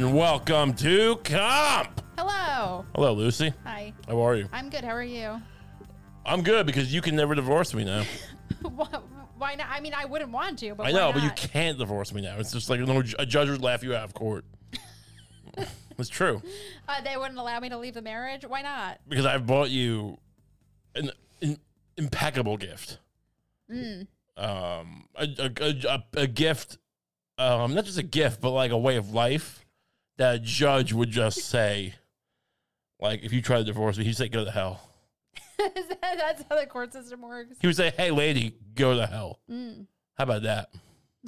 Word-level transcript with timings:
And 0.00 0.16
welcome 0.16 0.72
to 0.76 1.16
Kump. 1.24 2.00
Hello. 2.16 2.86
Hello, 2.94 3.12
Lucie. 3.12 3.52
Hi. 3.64 3.92
How 4.08 4.18
are 4.26 4.34
you? 4.34 4.48
I'm 4.50 4.70
good. 4.70 4.82
How 4.82 4.92
are 4.94 5.02
you? 5.02 5.42
I'm 6.24 6.40
good 6.40 6.64
because 6.64 6.90
you 6.90 7.02
can 7.02 7.14
never 7.14 7.34
divorce 7.34 7.74
me 7.74 7.84
now. 7.84 8.04
Why- 9.36 9.56
not? 9.56 9.66
I 9.68 9.78
mean, 9.80 9.92
I 9.92 10.06
wouldn't 10.06 10.30
want 10.30 10.58
to, 10.60 10.74
but 10.74 10.86
I 10.86 10.92
know, 10.92 11.12
but 11.12 11.22
you 11.22 11.28
can't 11.36 11.76
divorce 11.76 12.14
me 12.14 12.22
now. 12.22 12.38
It's 12.38 12.50
just 12.50 12.70
like 12.70 12.80
no, 12.80 13.02
a 13.18 13.26
judge 13.26 13.50
would 13.50 13.60
laugh 13.60 13.82
you 13.82 13.94
out 13.94 14.04
of 14.04 14.14
court. 14.14 14.46
it's 15.98 16.08
true 16.08 16.40
Uh, 16.88 17.02
they 17.02 17.18
wouldn't 17.18 17.38
allow 17.38 17.60
me 17.60 17.68
to 17.68 17.76
leave 17.76 17.92
the 17.92 18.00
marriage. 18.00 18.46
Why 18.46 18.62
not? 18.62 19.00
because 19.06 19.26
I've 19.26 19.46
bought 19.46 19.68
you 19.68 20.16
an, 20.94 21.10
an 21.42 21.58
impeccable 21.98 22.56
gift. 22.56 23.00
Mm. 23.70 24.06
Um, 24.38 25.08
a, 25.14 25.28
a, 25.38 25.50
a, 25.60 25.74
a, 25.88 26.22
a 26.22 26.26
gift, 26.26 26.78
um, 27.36 27.74
not 27.74 27.84
just 27.84 27.98
a 27.98 28.02
gift, 28.02 28.40
but 28.40 28.52
like 28.52 28.70
a 28.70 28.78
way 28.78 28.96
of 28.96 29.10
life 29.12 29.66
that 30.20 30.34
a 30.34 30.38
judge 30.38 30.92
would 30.92 31.10
just 31.10 31.38
say, 31.38 31.94
like, 33.00 33.22
if 33.24 33.32
you 33.32 33.40
try 33.40 33.56
to 33.56 33.64
divorce 33.64 33.96
me, 33.96 34.04
he'd 34.04 34.16
say, 34.16 34.28
"Go 34.28 34.44
to 34.44 34.50
hell." 34.50 34.80
That- 35.58 35.74
That's 36.02 36.44
how 36.48 36.60
the 36.60 36.66
court 36.66 36.92
system 36.92 37.22
works. 37.22 37.56
He 37.58 37.66
would 37.66 37.76
say, 37.76 37.90
"Hey, 37.96 38.10
lady, 38.10 38.54
go 38.74 38.94
to 38.94 39.06
hell." 39.06 39.40
Mm. 39.50 39.86
How 40.18 40.24
about 40.24 40.42
that? 40.42 40.70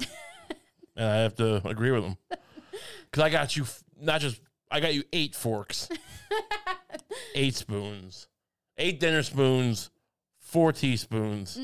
and 0.95 1.05
I 1.09 1.15
have 1.17 1.35
to 1.37 1.67
agree 1.67 1.89
with 1.89 2.03
him 2.03 2.17
because 3.09 3.23
I 3.23 3.29
got 3.31 3.57
you 3.57 3.63
f- 3.63 3.83
not 3.99 4.21
just 4.21 4.39
I 4.69 4.79
got 4.79 4.93
you 4.93 5.03
eight 5.11 5.33
forks, 5.33 5.89
eight 7.33 7.55
spoons, 7.55 8.27
eight 8.77 8.99
dinner 8.99 9.23
spoons, 9.23 9.89
four 10.37 10.71
teaspoons, 10.71 11.59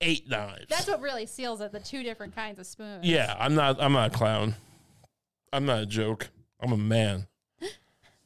eight 0.00 0.26
knives. 0.30 0.62
Mm. 0.64 0.68
That's 0.68 0.86
what 0.88 1.02
really 1.02 1.26
seals 1.26 1.60
it. 1.60 1.72
The 1.72 1.80
two 1.80 2.02
different 2.02 2.34
kinds 2.34 2.58
of 2.58 2.64
spoons. 2.66 3.04
yeah, 3.04 3.36
I'm 3.38 3.54
not. 3.54 3.76
I'm 3.82 3.92
not 3.92 4.14
a 4.14 4.16
clown. 4.16 4.54
I'm 5.54 5.66
not 5.66 5.80
a 5.80 5.86
joke. 5.86 6.30
I'm 6.60 6.72
a 6.72 6.76
man. 6.76 7.26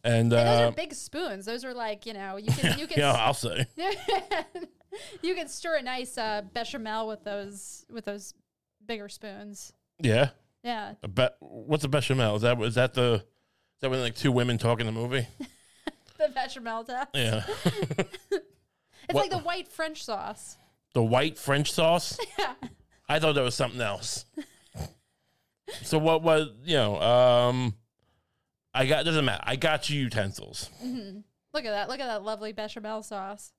And 0.05 0.15
And 0.15 0.33
those 0.33 0.47
uh, 0.61 0.69
are 0.69 0.73
big 0.73 0.95
spoons. 0.95 1.45
Those 1.45 1.65
are 1.65 1.75
like 1.75 2.07
you 2.07 2.13
know 2.15 2.37
you 2.37 2.51
can 2.53 2.79
you 2.79 2.87
can 2.91 2.99
yeah, 3.01 3.13
I'll 3.13 3.35
say. 3.35 3.67
you 5.23 5.35
can 5.35 5.49
stir 5.49 5.77
a 5.77 5.83
nice 5.83 6.17
uh, 6.17 6.43
bechamel 6.55 7.09
with 7.09 7.25
those 7.25 7.85
with 7.91 8.05
those 8.05 8.33
bigger 8.87 9.09
spoons. 9.09 9.73
Yeah. 10.01 10.31
Yeah, 10.65 10.95
A 11.05 11.09
be- 11.09 11.29
what's 11.41 11.85
a 11.85 11.89
bechamel? 11.89 12.37
Is 12.37 12.43
that 12.43 12.61
is 12.63 12.75
that 12.77 12.95
the 12.95 13.15
is 13.15 13.81
that 13.81 13.91
when 13.91 14.01
like 14.01 14.15
two 14.17 14.33
women 14.33 14.59
talk 14.59 14.81
in 14.81 14.87
the 14.87 14.93
movie? 14.93 15.27
the 16.19 16.29
bechamel 16.35 16.85
test. 16.85 17.09
Yeah. 17.15 17.45
It's 18.31 19.15
What- 19.15 19.23
like 19.23 19.31
the 19.31 19.39
white 19.39 19.69
French 19.69 20.05
sauce. 20.05 20.57
the 20.95 21.03
white 21.03 21.39
French 21.39 21.73
sauce. 21.73 22.19
Yeah. 22.39 22.55
I 23.09 23.19
thought 23.19 23.35
that 23.37 23.43
was 23.43 23.55
something 23.55 23.81
else. 23.81 24.25
So 25.83 25.99
what 25.99 26.23
was 26.23 26.49
you 26.65 26.77
know? 26.77 27.01
Um, 27.01 27.75
I 28.75 28.87
got 28.87 29.05
doesn't 29.05 29.25
matter. 29.25 29.43
I 29.47 29.57
got 29.57 29.91
you 29.91 30.01
utensils. 30.03 30.71
Look 30.83 31.65
at 31.65 31.71
that. 31.71 31.89
Look 31.89 32.01
at 32.01 32.07
that 32.07 32.23
lovely 32.23 32.53
bechamel 32.53 33.03
sauce. 33.03 33.53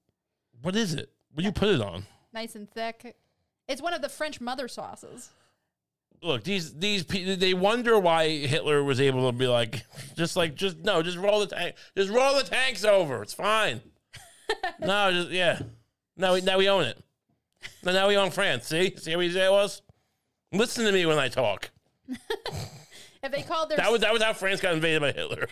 What 0.62 0.76
is 0.76 0.94
it? 0.94 1.12
What 1.34 1.42
do 1.42 1.46
you 1.46 1.52
put 1.52 1.70
it 1.70 1.82
on? 1.82 2.06
Nice 2.34 2.56
and 2.56 2.70
thick. 2.70 3.16
It's 3.68 3.82
one 3.82 3.94
of 3.94 4.02
the 4.02 4.10
French 4.10 4.42
mother 4.42 4.68
sauces. 4.68 5.30
Look, 6.22 6.44
these 6.44 6.74
these 6.74 7.06
they 7.06 7.54
wonder 7.54 7.98
why 7.98 8.30
Hitler 8.30 8.84
was 8.84 9.00
able 9.00 9.32
to 9.32 9.38
be 9.38 9.48
like, 9.48 9.86
just 10.16 10.36
like 10.36 10.56
just 10.56 10.80
no, 10.80 11.02
just 11.02 11.18
roll 11.18 11.40
the 11.40 11.48
tank, 11.48 11.76
just 11.96 12.10
roll 12.10 12.36
the 12.36 12.44
tanks 12.44 12.84
over. 12.84 13.22
It's 13.22 13.34
fine. 13.34 13.82
no, 14.80 15.12
just 15.12 15.30
yeah. 15.30 15.60
Now 16.18 16.34
we 16.34 16.42
now 16.42 16.58
we 16.58 16.68
own 16.68 16.84
it. 16.84 17.02
Now 17.84 17.94
now 17.94 18.08
we 18.08 18.18
own 18.18 18.32
France. 18.32 18.68
See, 18.68 18.96
see 18.98 19.12
how 19.12 19.22
easy 19.22 19.40
that 19.40 19.52
was. 19.52 19.82
Listen 20.52 20.86
to 20.86 20.92
me 20.92 21.06
when 21.06 21.20
I 21.20 21.30
talk. 21.30 21.70
If 23.22 23.32
they 23.32 23.42
called 23.42 23.70
their 23.70 23.78
That 23.78 23.92
was 23.92 24.02
that 24.02 24.14
was 24.14 24.24
how 24.24 24.34
France 24.34 24.62
got 24.62 24.74
invaded 24.74 25.02
by 25.02 25.12
Hitler. 25.12 25.48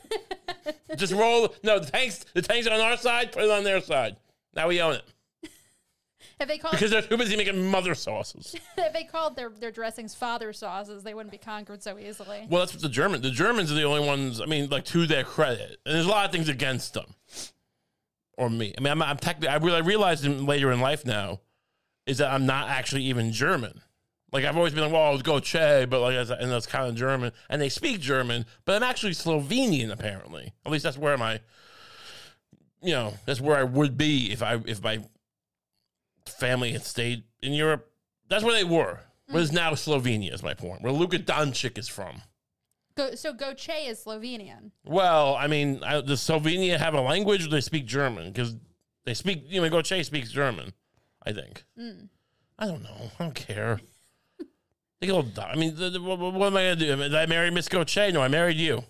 Just 0.96 1.14
roll. 1.14 1.54
No, 1.64 1.80
the 1.80 1.92
tanks. 1.92 2.26
The 2.34 2.42
tanks 2.42 2.66
are 2.68 2.74
on 2.74 2.80
our 2.80 2.98
side. 2.98 3.32
Put 3.32 3.44
it 3.44 3.52
on 3.52 3.64
their 3.64 3.82
side. 3.82 4.16
Now 4.56 4.70
we 4.70 4.82
own 4.82 4.94
it 4.94 5.04
if 6.40 6.48
they 6.48 6.58
called 6.58 6.72
because 6.72 6.92
they're 6.92 7.02
too 7.02 7.18
busy 7.18 7.36
making 7.36 7.70
mother 7.70 7.94
sauces. 7.94 8.56
if 8.78 8.94
they 8.94 9.04
called 9.04 9.36
their 9.36 9.50
their 9.50 9.72
dressings 9.72 10.16
father 10.16 10.54
sauces, 10.54 11.04
they 11.04 11.14
wouldn't 11.14 11.32
be 11.32 11.38
conquered 11.38 11.84
so 11.84 12.00
easily. 12.00 12.48
Well, 12.50 12.62
that's 12.62 12.74
what 12.74 12.82
the 12.82 12.90
German. 12.90 13.22
The 13.22 13.32
Germans 13.32 13.72
are 13.72 13.76
the 13.76 13.84
only 13.84 14.06
ones. 14.06 14.40
I 14.40 14.46
mean, 14.46 14.70
like 14.70 14.86
to 14.86 15.06
their 15.06 15.26
credit, 15.26 15.78
and 15.86 15.96
there's 15.96 16.06
a 16.06 16.10
lot 16.10 16.26
of 16.26 16.32
things 16.32 16.48
against 16.48 16.94
them 16.94 17.16
or 18.38 18.50
me. 18.50 18.74
I 18.78 18.82
mean, 18.82 18.92
I'm, 18.92 19.02
I'm 19.02 19.18
technically. 19.18 19.50
I 19.50 19.58
really 19.58 19.82
realized 19.82 20.26
later 20.26 20.72
in 20.72 20.80
life 20.80 21.06
now 21.06 21.42
is 22.06 22.20
that 22.20 22.32
I'm 22.32 22.46
not 22.46 22.70
actually 22.70 23.04
even 23.04 23.34
German. 23.34 23.82
Like 24.32 24.44
I've 24.46 24.58
always 24.58 24.74
been 24.74 24.84
like, 24.84 24.92
well, 24.92 25.18
Gottschee, 25.20 25.90
but 25.90 26.02
like, 26.02 26.16
as- 26.16 26.30
and 26.32 26.52
that's 26.52 26.66
kind 26.66 26.88
of 26.90 26.96
German, 26.96 27.32
and 27.50 27.62
they 27.62 27.70
speak 27.70 28.02
German, 28.02 28.46
but 28.66 28.76
I'm 28.76 28.84
actually 28.84 29.14
Slovenian 29.14 29.92
apparently. 29.92 30.54
At 30.66 30.72
least 30.72 30.84
that's 30.84 30.98
where 30.98 31.18
my, 31.18 31.40
you 32.82 32.92
know, 32.92 33.14
that's 33.26 33.40
where 33.40 33.58
I 33.58 33.64
would 33.64 33.98
be 33.98 34.32
if 34.32 34.44
I 34.44 34.60
if 34.66 34.84
my 34.84 35.00
family 36.26 36.74
had 36.74 36.84
stayed 36.84 37.24
in 37.42 37.54
Europe. 37.54 37.90
That's 38.28 38.44
where 38.44 38.54
they 38.54 38.64
were. 38.66 39.00
What 39.30 39.42
is 39.42 39.52
now 39.52 39.72
Slovenia 39.74 40.34
is 40.34 40.44
my 40.44 40.54
point. 40.54 40.82
Where 40.82 40.92
Luka 40.94 41.20
Doncic 41.20 41.78
is 41.78 41.88
from. 41.90 42.22
Go, 42.96 43.14
so 43.16 43.34
Gottschee 43.34 43.88
is 43.88 44.04
Slovenian. 44.06 44.72
Well, 44.86 45.36
I 45.36 45.48
mean, 45.48 45.84
I, 45.84 46.02
does 46.02 46.22
Slovenia 46.22 46.78
have 46.78 46.94
a 46.94 47.02
language 47.02 47.46
or 47.46 47.50
they 47.50 47.62
speak 47.62 47.86
German? 47.86 48.32
Because 48.32 48.56
they 49.06 49.14
speak, 49.14 49.44
you 49.48 49.62
know, 49.62 49.70
Gottschee 49.70 50.04
speaks 50.06 50.32
German, 50.32 50.74
I 51.26 51.34
think. 51.34 51.64
Hmm. 51.78 52.06
I 52.58 52.66
don't 52.68 52.84
know. 52.84 53.12
I 53.20 53.24
don't 53.24 53.36
care. 53.36 53.80
They 55.00 55.08
get 55.08 55.14
a 55.14 55.20
little. 55.20 55.44
I 55.44 55.56
mean, 55.56 55.76
the, 55.76 55.90
the, 55.92 56.02
what, 56.02 56.18
what 56.20 56.48
am 56.48 56.58
I 56.58 56.64
going 56.64 56.80
to 56.80 56.86
do? 56.86 56.96
Did 56.96 57.16
I 57.16 57.26
marry 57.28 57.52
Miss 57.52 57.70
Gottschee? 57.70 58.14
No, 58.14 58.22
I 58.22 58.28
married 58.28 58.58
you. 58.58 58.84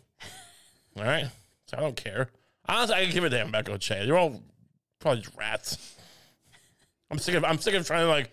All 0.97 1.03
right. 1.03 1.27
So 1.67 1.77
I 1.77 1.81
don't 1.81 1.97
care. 1.97 2.29
Honestly, 2.67 2.95
I 2.95 3.03
can 3.05 3.13
give 3.13 3.23
a 3.23 3.29
damn 3.29 3.49
about 3.49 3.65
Gottschee. 3.65 4.05
They're 4.05 4.17
all 4.17 4.41
probably 4.99 5.21
just 5.21 5.35
rats. 5.37 5.95
I'm 7.09 7.17
sick 7.17 7.35
of, 7.35 7.45
I'm 7.45 7.57
sick 7.59 7.73
of 7.75 7.85
trying 7.87 8.05
to 8.05 8.09
like 8.09 8.31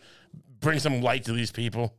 bring 0.61 0.79
some 0.81 1.01
light 1.03 1.25
to 1.27 1.33
these 1.33 1.53
people. 1.53 1.95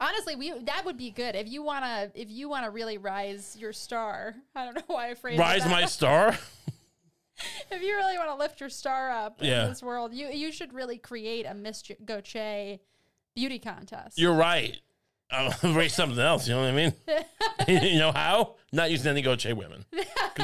Honestly, 0.00 0.34
we 0.34 0.58
that 0.64 0.84
would 0.86 0.96
be 0.96 1.10
good 1.10 1.34
if 1.36 1.46
you 1.46 1.62
wanna 1.62 2.10
if 2.14 2.30
you 2.30 2.48
wanna 2.48 2.70
really 2.70 2.96
rise 2.98 3.56
your 3.58 3.72
star. 3.72 4.34
I 4.56 4.64
don't 4.64 4.74
know 4.76 4.82
why 4.86 5.10
I 5.10 5.14
phrased 5.14 5.38
Rise 5.38 5.62
that 5.62 5.70
my 5.70 5.84
star. 5.86 6.36
If 7.70 7.80
you 7.82 7.94
really 7.96 8.18
want 8.18 8.28
to 8.28 8.34
lift 8.34 8.60
your 8.60 8.68
star 8.68 9.10
up 9.10 9.38
Yeah. 9.40 9.62
in 9.62 9.70
this 9.70 9.82
world, 9.82 10.12
you 10.12 10.28
you 10.28 10.52
should 10.52 10.74
really 10.74 10.98
create 10.98 11.46
a 11.46 11.54
Miss 11.54 11.82
Gottschee 12.04 12.80
beauty 13.34 13.58
contest. 13.58 14.18
You're 14.18 14.34
right. 14.34 14.76
I'll 15.32 15.54
raise 15.74 15.94
something 15.94 16.18
else. 16.18 16.48
You 16.48 16.54
know 16.54 16.62
what 16.62 16.70
I 16.70 16.72
mean? 16.72 16.92
you 17.92 17.98
know 17.98 18.10
how? 18.12 18.56
Not 18.72 18.90
using 18.90 19.10
any 19.10 19.22
Gottschee 19.22 19.54
women. 19.56 19.84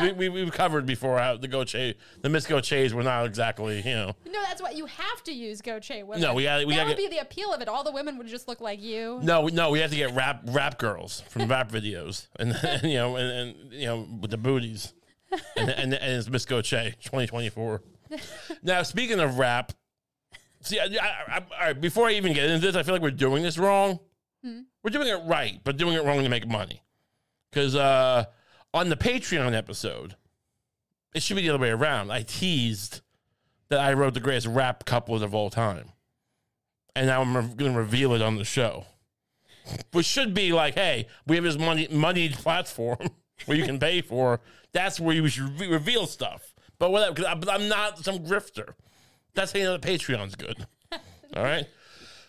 we, 0.01 0.13
we, 0.13 0.29
we've 0.29 0.53
covered 0.53 0.87
before 0.87 1.19
how 1.19 1.37
the 1.37 1.49
Gottschee, 1.49 1.95
the 2.23 2.29
Miss 2.29 2.47
Gottschees 2.47 2.93
were 2.93 3.03
not 3.03 3.27
exactly, 3.27 3.79
you 3.79 3.95
know. 3.95 4.13
no, 4.31 4.43
that's 4.43 4.63
what 4.63 4.77
you 4.77 4.87
have 4.87 5.23
to 5.25 5.33
use 5.33 5.61
Gottschee 5.61 6.05
women. 6.05 6.21
No, 6.21 6.35
we 6.35 6.45
gotta- 6.45 6.67
we 6.67 6.75
that 6.75 6.81
gotta 6.83 6.89
would 6.91 6.97
get- 6.99 7.11
be 7.11 7.17
the 7.17 7.23
appeal 7.23 7.53
of 7.53 7.61
it. 7.63 7.69
All 7.69 7.83
the 7.83 7.91
women 7.91 8.17
would 8.19 8.29
just 8.29 8.47
look 8.47 8.61
like 8.61 8.81
you. 8.81 9.19
No, 9.23 9.41
we- 9.43 9.53
no, 9.53 9.71
we 9.71 9.81
have 9.81 9.91
to 9.91 9.97
get 9.97 10.15
rap 10.15 10.43
rap 10.45 10.79
girls 10.79 11.23
from 11.29 11.49
rap 11.49 11.71
videos, 11.71 12.29
and, 12.39 12.53
and 12.63 12.83
you 12.91 12.97
know, 12.99 13.17
and, 13.17 13.31
and 13.31 13.73
you 13.73 13.87
know, 13.87 14.07
with 14.21 14.31
the 14.31 14.39
booties, 14.39 14.93
and 15.57 15.69
and, 15.71 15.95
and 15.95 16.13
it's 16.19 16.29
Miss 16.29 16.45
Gottschee, 16.47 16.95
twenty 17.05 17.27
twenty 17.27 17.49
four. 17.49 17.83
Now, 18.63 18.83
speaking 18.85 19.19
of 19.19 19.39
rap, 19.39 19.73
see, 20.67 20.79
I, 20.79 20.85
I, 20.85 21.25
I, 21.29 21.37
all 21.39 21.67
right, 21.67 21.81
before 21.81 22.07
I 22.07 22.13
even 22.13 22.33
get 22.33 22.51
into 22.51 22.67
this, 22.67 22.77
I 22.77 22.83
feel 22.83 22.95
like 22.95 23.03
we're 23.03 23.11
doing 23.11 23.43
this 23.43 23.59
wrong. 23.59 24.01
We're 24.83 24.91
doing 24.91 25.09
it 25.09 25.21
right, 25.25 25.61
but 25.65 25.77
doing 25.77 25.95
it 25.95 26.05
wrong 26.05 26.23
to 26.23 26.29
make 26.29 26.47
money. 26.47 26.83
Because 27.51 27.75
uh, 27.75 28.27
on 28.73 28.89
the 28.89 28.97
Patreon 28.97 29.55
episode, 29.55 30.17
it 31.15 31.23
should 31.23 31.37
be 31.37 31.43
the 31.43 31.51
other 31.51 31.59
way 31.59 31.71
around. 31.71 32.13
I 32.13 32.23
teased 32.23 33.01
that 33.69 33.81
I 33.81 33.95
wrote 33.95 34.15
the 34.15 34.21
greatest 34.21 34.47
rap 34.47 34.85
couplet 34.85 35.23
of 35.23 35.35
all 35.35 35.51
time, 35.51 35.93
and 36.95 37.07
now 37.07 37.23
I'm 37.23 37.37
re- 37.37 37.55
going 37.55 37.73
to 37.73 37.79
reveal 37.79 38.13
it 38.13 38.23
on 38.23 38.37
the 38.37 38.45
show 38.45 38.87
which 39.93 40.07
should 40.07 40.35
be 40.35 40.53
like, 40.53 40.75
hey, 40.75 41.07
we 41.27 41.37
have 41.37 41.45
this 41.45 41.59
money 41.59 41.89
moneyed 41.91 42.35
platform 42.35 42.99
where 43.47 43.57
you 43.57 43.65
can 43.65 43.79
pay 43.79 44.01
for. 44.01 44.41
That's 44.73 45.01
where 45.01 45.15
you 45.15 45.27
should 45.29 45.59
re- 45.61 45.69
reveal 45.69 46.07
stuff. 46.07 46.55
But 46.79 46.93
whatever, 46.93 47.15
because 47.15 47.49
I'm 47.49 47.69
not 47.69 48.05
some 48.05 48.19
grifter. 48.21 48.75
That's 49.37 49.53
how 49.53 49.59
you 49.59 49.65
know 49.67 49.77
that 49.77 49.83
Patreon's 49.83 50.35
good. 50.35 50.67
All 51.37 51.45
right. 51.45 51.67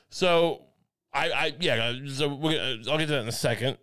So 0.10 0.66
I, 1.14 1.32
I 1.32 1.56
yeah. 1.60 1.94
So 2.08 2.28
we're 2.28 2.58
gonna, 2.58 2.92
I'll 2.92 2.98
get 2.98 3.08
to 3.08 3.14
that 3.14 3.22
in 3.22 3.28
a 3.28 3.32
second. 3.32 3.78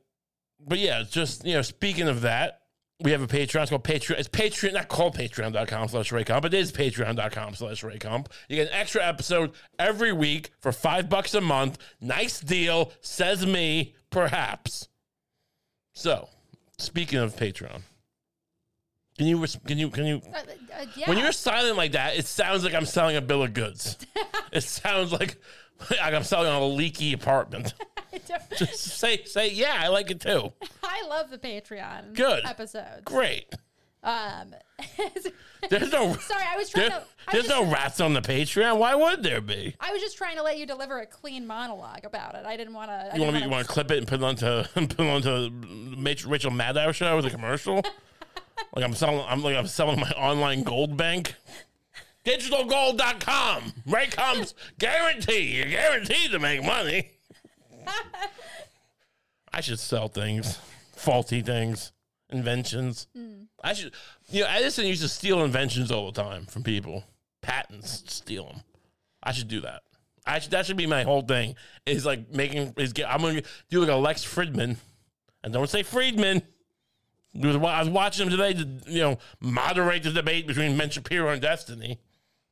But 0.60 0.78
yeah, 0.78 1.02
just 1.08 1.44
you 1.44 1.54
know, 1.54 1.62
speaking 1.62 2.06
of 2.08 2.20
that, 2.20 2.60
we 3.00 3.10
have 3.10 3.22
a 3.22 3.26
Patreon. 3.26 3.62
It's 3.62 3.70
called 3.70 3.84
Patreon. 3.84 4.18
It's 4.18 4.28
Patreon, 4.28 4.74
not 4.74 4.88
called 4.88 5.16
patreon.com 5.16 5.88
slash 5.88 6.10
RayKump. 6.10 6.44
It 6.44 6.54
is 6.54 6.72
patreon.com 6.72 7.54
slash 7.54 7.82
RayKump. 7.82 8.26
You 8.48 8.56
get 8.56 8.68
an 8.68 8.74
extra 8.74 9.04
episode 9.04 9.52
every 9.78 10.12
week 10.12 10.50
for 10.60 10.72
five 10.72 11.08
bucks 11.08 11.34
a 11.34 11.40
month. 11.40 11.78
Nice 12.00 12.40
deal, 12.40 12.92
says 13.00 13.46
me, 13.46 13.94
perhaps. 14.10 14.88
So, 15.92 16.28
speaking 16.78 17.18
of 17.18 17.36
Patreon, 17.36 17.82
can 19.16 19.26
you, 19.26 19.44
can 19.66 19.78
you, 19.78 19.90
can 19.90 20.06
you, 20.06 20.20
Uh, 20.32 20.38
uh, 20.38 20.84
yeah. 20.96 21.08
when 21.08 21.18
you're 21.18 21.32
silent 21.32 21.76
like 21.76 21.92
that, 21.92 22.16
it 22.16 22.26
sounds 22.26 22.64
like 22.64 22.74
I'm 22.74 22.86
selling 22.86 23.16
a 23.16 23.20
bill 23.20 23.42
of 23.42 23.54
goods. 23.54 23.96
it 24.52 24.62
sounds 24.62 25.12
like, 25.12 25.36
like 25.90 26.14
I'm 26.14 26.24
selling 26.24 26.52
a 26.52 26.64
leaky 26.64 27.12
apartment. 27.12 27.74
Just 28.56 28.78
say 28.78 29.24
say 29.24 29.50
yeah, 29.50 29.74
I 29.76 29.88
like 29.88 30.08
it 30.10 30.20
too. 30.20 30.52
I 30.84 31.04
love 31.08 31.30
the 31.30 31.38
Patreon 31.38 32.14
Good. 32.14 32.44
episodes. 32.46 33.02
Great. 33.04 33.52
Um, 34.04 34.54
There's 35.70 35.90
no 35.90 36.14
sorry, 36.14 36.44
I 36.46 36.56
was 36.56 36.68
trying 36.70 36.90
there- 36.90 36.98
to. 37.00 37.04
I 37.26 37.32
there's 37.32 37.46
just, 37.46 37.58
no 37.58 37.72
rats 37.72 38.00
on 38.00 38.12
the 38.12 38.20
Patreon. 38.20 38.78
Why 38.78 38.94
would 38.94 39.22
there 39.22 39.40
be? 39.40 39.74
I 39.80 39.92
was 39.92 40.02
just 40.02 40.18
trying 40.18 40.36
to 40.36 40.42
let 40.42 40.58
you 40.58 40.66
deliver 40.66 40.98
a 41.00 41.06
clean 41.06 41.46
monologue 41.46 42.04
about 42.04 42.34
it. 42.34 42.44
I 42.44 42.56
didn't 42.56 42.74
want 42.74 42.90
to. 42.90 43.10
You 43.16 43.22
want 43.22 43.36
to 43.36 43.42
you 43.42 43.48
want 43.48 43.66
to 43.66 43.72
clip 43.72 43.90
it 43.90 43.96
and 43.98 44.06
put 44.06 44.20
it 44.20 44.24
onto 44.24 44.62
put 44.74 45.00
it 45.00 45.00
onto 45.00 45.96
Rachel 46.02 46.30
Rachel 46.30 46.50
Maddow 46.50 46.92
show 46.94 47.16
with 47.16 47.24
a 47.26 47.30
commercial? 47.30 47.82
Like 48.74 48.84
I'm 48.84 48.94
selling 48.94 49.24
I'm 49.28 49.42
like 49.42 49.56
I'm 49.56 49.66
selling 49.66 50.00
my 50.00 50.10
online 50.10 50.62
gold 50.62 50.96
bank. 50.96 51.34
Digitalgold.com. 52.24 53.72
Right 53.86 54.10
comes 54.10 54.54
guarantee. 54.78 55.56
You're 55.56 55.66
guaranteed 55.68 56.30
to 56.30 56.38
make 56.38 56.62
money. 56.64 57.10
I 59.52 59.60
should 59.60 59.78
sell 59.78 60.08
things, 60.08 60.58
faulty 60.96 61.42
things, 61.42 61.92
inventions. 62.30 63.06
I 63.62 63.72
should, 63.74 63.94
you 64.30 64.42
know, 64.42 64.48
Edison 64.50 64.86
used 64.86 65.02
to 65.02 65.08
steal 65.08 65.44
inventions 65.44 65.92
all 65.92 66.10
the 66.10 66.22
time 66.22 66.46
from 66.46 66.62
people, 66.62 67.04
patents, 67.40 68.02
steal 68.08 68.46
them. 68.46 68.62
I 69.22 69.32
should 69.32 69.48
do 69.48 69.60
that. 69.60 69.82
I 70.26 70.38
should, 70.38 70.50
that 70.52 70.66
should 70.66 70.76
be 70.76 70.86
my 70.86 71.02
whole 71.02 71.22
thing. 71.22 71.54
Is 71.86 72.04
like 72.06 72.32
making 72.32 72.74
is 72.78 72.92
get, 72.92 73.08
I'm 73.10 73.20
gonna 73.20 73.42
do 73.70 73.80
like 73.80 73.90
a 73.90 73.96
Lex 73.96 74.24
Fridman, 74.24 74.76
and 75.42 75.52
don't 75.52 75.68
say 75.70 75.82
Fridman. 75.82 76.42
I 77.42 77.46
was, 77.46 77.56
I 77.56 77.80
was 77.80 77.88
watching 77.88 78.26
him 78.26 78.30
today 78.30 78.54
to 78.54 78.68
you 78.86 79.00
know 79.00 79.18
moderate 79.40 80.02
the 80.02 80.10
debate 80.10 80.46
between 80.46 80.76
Ben 80.76 80.90
Shapiro 80.90 81.30
and 81.30 81.42
Destiny. 81.42 81.98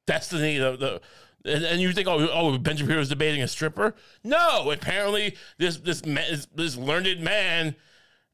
Destiny, 0.06 0.58
the, 0.58 0.76
the 0.76 1.00
and, 1.44 1.64
and 1.64 1.80
you 1.80 1.92
think, 1.92 2.08
oh, 2.08 2.28
oh, 2.32 2.58
Ben 2.58 2.76
Shapiro's 2.76 3.08
debating 3.08 3.42
a 3.42 3.48
stripper? 3.48 3.94
No, 4.24 4.70
apparently 4.70 5.36
this 5.58 5.76
this 5.78 6.00
this, 6.00 6.46
this 6.54 6.76
learned 6.76 7.20
man 7.20 7.76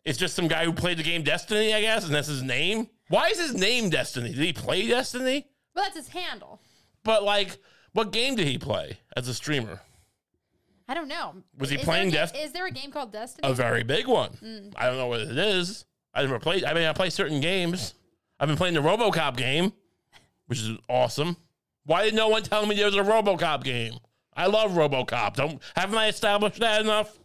is 0.05 0.17
just 0.17 0.35
some 0.35 0.49
guy 0.49 0.65
who 0.65 0.73
played 0.73 0.99
the 0.99 1.03
game 1.03 1.23
Destiny, 1.23 1.75
I 1.75 1.81
guess, 1.83 2.05
and 2.05 2.15
that's 2.15 2.29
his 2.29 2.43
name. 2.43 2.89
Why 3.09 3.29
is 3.29 3.39
his 3.41 3.55
name 3.55 3.91
Destiny? 3.91 4.31
Did 4.31 4.45
he 4.45 4.53
play 4.53 4.87
Destiny? 4.87 5.47
Well, 5.75 5.85
that's 5.85 5.97
his 5.97 6.09
handle. 6.09 6.61
But 7.05 7.23
like, 7.23 7.59
what 7.93 8.12
game 8.12 8.35
did 8.35 8.47
he 8.47 8.59
play 8.59 8.99
as 9.17 9.29
a 9.29 9.35
streamer? 9.35 9.81
I 10.89 10.95
don't 10.95 11.09
know. 11.09 11.35
Was 11.59 11.69
he 11.69 11.77
Is 11.77 11.85
playing 11.85 12.11
there 12.11 12.23
a, 12.23 12.27
Dest- 12.27 12.35
ga- 12.35 12.41
Is 12.41 12.53
there 12.53 12.67
a 12.67 12.71
game 12.71 12.91
called 12.91 13.12
Destiny? 13.12 13.49
A 13.49 13.53
very 13.53 13.83
big 13.83 14.06
one. 14.06 14.31
Mm. 14.43 14.73
I 14.77 14.87
don't 14.87 14.97
know 14.97 15.06
what 15.06 15.21
it 15.21 15.37
is. 15.37 15.85
I 16.15 16.23
never 16.23 16.39
played. 16.39 16.65
I 16.65 16.75
mean, 16.75 16.85
I 16.87 16.93
play 16.93 17.11
certain 17.11 17.41
games. 17.41 17.95
I've 18.41 18.49
been 18.49 18.57
playing 18.57 18.75
the 18.75 18.81
RoboCop 18.81 19.37
game, 19.37 19.73
which 20.47 20.61
is 20.61 20.79
awesome. 20.89 21.37
Why 21.85 22.05
did 22.05 22.15
no 22.15 22.29
one 22.29 22.43
tell 22.43 22.67
me 22.67 22.75
there 22.77 22.87
was 22.87 22.97
a 22.97 23.03
RoboCop 23.03 23.65
game? 23.65 23.95
I 24.37 24.47
love 24.47 24.73
RoboCop. 24.73 25.35
Don't 25.35 25.61
haven't 25.75 25.99
I 25.99 26.09
established 26.09 26.61
that 26.61 26.81
enough? 26.83 27.19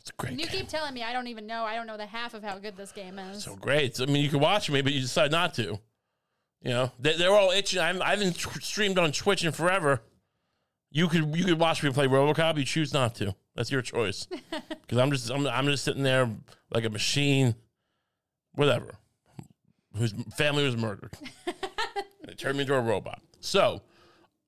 It's 0.00 0.10
a 0.10 0.12
great 0.14 0.32
you 0.32 0.46
game. 0.46 0.48
keep 0.48 0.68
telling 0.68 0.94
me 0.94 1.02
I 1.02 1.12
don't 1.12 1.26
even 1.28 1.46
know. 1.46 1.64
I 1.64 1.74
don't 1.74 1.86
know 1.86 1.96
the 1.96 2.06
half 2.06 2.34
of 2.34 2.42
how 2.42 2.58
good 2.58 2.76
this 2.76 2.92
game 2.92 3.18
is. 3.18 3.44
so 3.44 3.56
great. 3.56 4.00
I 4.00 4.06
mean, 4.06 4.22
you 4.22 4.30
can 4.30 4.40
watch 4.40 4.70
me, 4.70 4.82
but 4.82 4.92
you 4.92 5.00
decide 5.00 5.30
not 5.30 5.54
to. 5.54 5.78
You 6.62 6.70
know, 6.70 6.92
they, 6.98 7.16
they're 7.16 7.34
all 7.34 7.50
itching. 7.50 7.80
I'm, 7.80 8.02
I 8.02 8.10
haven't 8.10 8.34
tw- 8.38 8.62
streamed 8.62 8.98
on 8.98 9.12
Twitch 9.12 9.44
in 9.44 9.52
forever. 9.52 10.02
You 10.90 11.08
could 11.08 11.34
you 11.36 11.44
could 11.44 11.58
watch 11.58 11.82
me 11.82 11.90
play 11.90 12.06
RoboCop. 12.06 12.58
You 12.58 12.64
choose 12.64 12.92
not 12.92 13.14
to. 13.16 13.34
That's 13.54 13.70
your 13.70 13.82
choice. 13.82 14.26
Because 14.82 14.98
I'm 14.98 15.12
just 15.12 15.30
I'm, 15.30 15.46
I'm 15.46 15.66
just 15.66 15.84
sitting 15.84 16.02
there 16.02 16.28
like 16.70 16.84
a 16.84 16.90
machine, 16.90 17.54
whatever. 18.54 18.94
Whose 19.96 20.12
family 20.36 20.64
was 20.64 20.76
murdered. 20.76 21.12
and 21.46 21.54
it 22.28 22.38
turned 22.38 22.56
me 22.56 22.62
into 22.62 22.74
a 22.74 22.80
robot. 22.80 23.20
So, 23.40 23.82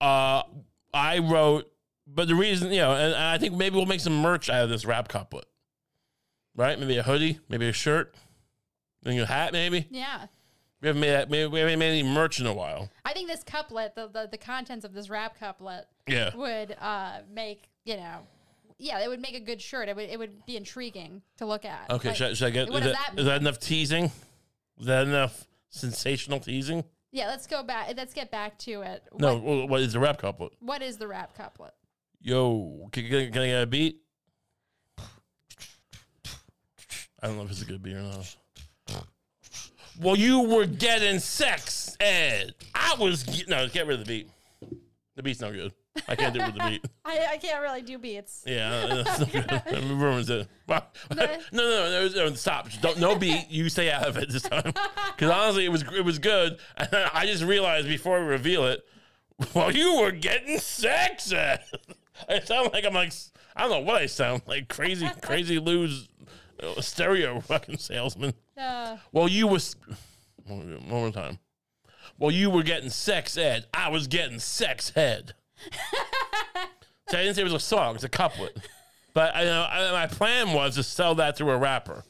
uh, 0.01 0.43
I 0.95 1.19
wrote, 1.19 1.71
but 2.07 2.29
the 2.29 2.35
reason 2.35 2.71
you 2.71 2.79
know, 2.79 2.93
and 2.93 3.15
I 3.15 3.39
think 3.39 3.55
maybe 3.55 3.77
we'll 3.77 3.87
make 3.87 4.01
some 4.01 4.21
merch 4.23 4.49
out 4.49 4.63
of 4.65 4.71
this 4.71 4.85
rap 4.85 5.09
couplet. 5.09 5.47
Right? 6.55 6.79
Maybe 6.79 6.97
a 6.99 7.03
hoodie, 7.03 7.41
maybe 7.49 7.69
a 7.69 7.73
shirt, 7.73 8.15
maybe 9.05 9.19
a 9.19 9.27
hat, 9.27 9.53
maybe. 9.53 9.87
yeah. 9.91 10.27
We 10.81 10.89
haven't 10.89 11.01
made 11.01 11.11
that. 11.11 11.31
Maybe 11.31 11.47
we 11.47 11.61
haven't 11.61 11.79
made 11.79 11.91
any 11.99 12.03
merch 12.03 12.41
in 12.41 12.47
a 12.47 12.53
while. 12.53 12.91
I 13.05 13.13
think 13.13 13.29
this 13.29 13.45
couplet, 13.45 13.95
the, 13.95 14.09
the, 14.09 14.29
the 14.31 14.37
contents 14.37 14.85
of 14.85 14.93
this 14.93 15.09
rap 15.09 15.39
couplet, 15.39 15.87
Yeah. 16.09 16.35
would 16.35 16.77
uh, 16.81 17.21
make, 17.33 17.69
you 17.85 17.97
know, 17.97 18.19
yeah, 18.83 19.01
it 19.01 19.09
would 19.09 19.21
make 19.21 19.35
a 19.35 19.41
good 19.41 19.63
shirt. 19.63 19.89
It 19.89 19.97
would, 19.97 20.11
it 20.11 20.19
would 20.19 20.45
be 20.45 20.57
intriguing 20.57 21.23
to 21.39 21.47
look 21.47 21.65
at. 21.65 21.89
Okay. 21.89 22.09
Like, 22.09 22.17
should, 22.17 22.37
should 22.37 22.49
I 22.49 22.51
get? 22.51 22.69
what 22.69 22.83
Is 22.83 22.89
does 22.89 22.93
that, 22.97 23.11
that 23.15 23.21
is 23.21 23.27
that 23.27 23.41
enough 23.41 23.61
teasing? 23.61 24.11
Is 24.81 24.87
that 24.87 25.07
enough 25.07 25.47
sensational 25.71 26.41
teasing? 26.41 26.85
yeah, 27.13 27.29
let's 27.29 27.47
go 27.47 27.63
back. 27.63 27.93
Let's 27.97 28.13
get 28.13 28.31
back 28.31 28.59
to 28.61 28.83
it. 28.83 29.05
No. 29.19 29.37
What, 29.39 29.69
what 29.69 29.81
is 29.81 29.93
the 29.93 30.01
rap 30.01 30.19
couplet? 30.19 30.53
what 30.61 30.83
is 30.83 30.97
the 30.97 31.07
rap 31.07 31.37
couplet? 31.37 31.75
Yo, 32.21 32.89
can, 32.93 33.09
can, 33.09 33.33
can 33.33 33.43
I 33.43 33.47
get 33.47 33.63
a 33.63 33.67
beat? 33.67 33.99
I 37.25 37.29
don't 37.29 37.37
know 37.37 37.45
if 37.45 37.51
it's 37.51 37.63
a 37.63 37.67
good 37.67 37.83
beat 37.83 37.95
or 37.95 38.03
not. 38.03 38.37
Well, 40.01 40.17
you 40.17 40.41
were 40.41 40.65
getting 40.65 41.19
sex, 41.19 41.97
Ed. 42.01 42.55
I 42.75 42.97
was 42.99 43.23
get- 43.23 43.49
no. 43.49 43.69
Get 43.69 43.87
rid 43.87 44.01
of 44.01 44.07
the 44.07 44.25
beat. 44.25 44.31
The 45.15 45.23
beat's 45.23 45.41
no 45.41 45.53
good. 45.53 45.73
I 46.09 46.17
can't 46.17 46.35
do 46.35 46.41
it 46.41 46.47
with 46.47 46.55
the 46.55 46.61
beat. 46.71 46.85
I, 47.05 47.29
I 47.33 47.37
can't 47.37 47.61
really 47.63 47.83
do 47.83 47.99
beats. 47.99 48.45
Yeah, 48.47 48.87
that's 49.05 49.19
not 49.35 49.65
good. 49.65 49.85
Ruins 49.91 50.31
it. 50.31 50.49
No, 50.69 50.81
no, 51.15 51.27
no, 51.53 52.09
no, 52.09 52.09
no, 52.09 52.35
Stop. 52.35 52.69
Don't 52.81 52.99
no 52.99 53.17
beat. 53.17 53.51
You 53.51 53.69
stay 53.69 53.91
out 53.91 54.05
of 54.09 54.17
it 54.17 54.31
this 54.31 54.43
time. 54.43 54.73
Because 55.15 55.31
honestly, 55.31 55.65
it 55.67 55.71
was 55.71 55.83
it 55.95 56.05
was 56.05 56.19
good. 56.19 56.59
And 56.77 56.89
I 57.13 57.27
just 57.27 57.43
realized 57.43 57.89
before 57.89 58.21
we 58.21 58.27
reveal 58.27 58.65
it, 58.67 58.83
well, 59.55 59.71
you 59.71 60.01
were 60.01 60.13
getting 60.13 60.59
sex. 60.59 61.33
Ed. 61.33 61.63
I 62.29 62.41
sound 62.41 62.73
like 62.73 62.85
I'm 62.85 62.95
like 62.95 63.13
I 63.57 63.63
don't 63.63 63.71
know 63.71 63.81
what 63.81 64.01
I 64.01 64.07
sound 64.07 64.43
like. 64.47 64.69
Crazy, 64.69 65.09
crazy 65.21 65.59
Lou's 65.59 66.09
uh, 66.63 66.81
stereo 66.81 67.41
fucking 67.41 67.79
salesman. 67.79 68.35
Uh, 68.57 68.97
Well, 69.13 69.29
you 69.29 69.47
was 69.47 69.77
one 70.47 70.79
more 70.89 71.11
time. 71.11 71.39
Well, 72.19 72.31
you 72.31 72.51
were 72.51 72.63
getting 72.63 72.91
sex 72.91 73.37
ed. 73.37 73.67
I 73.75 73.89
was 73.89 74.07
getting 74.07 74.39
sex 74.39 74.91
head. 74.91 75.35
so 77.09 77.19
I 77.19 77.23
didn't 77.23 77.35
say 77.35 77.43
it 77.43 77.45
was 77.45 77.53
a 77.53 77.61
song; 77.61 77.95
it's 77.95 78.05
a 78.05 78.09
couplet. 78.09 78.57
But 79.15 79.35
I 79.37 79.45
know 79.45 79.67
I, 79.71 79.93
my 79.93 80.07
plan 80.07 80.53
was 80.53 80.75
to 80.77 80.83
sell 80.83 81.15
that 81.17 81.37
through 81.37 81.51
a 81.51 81.59
rapper. 81.59 82.05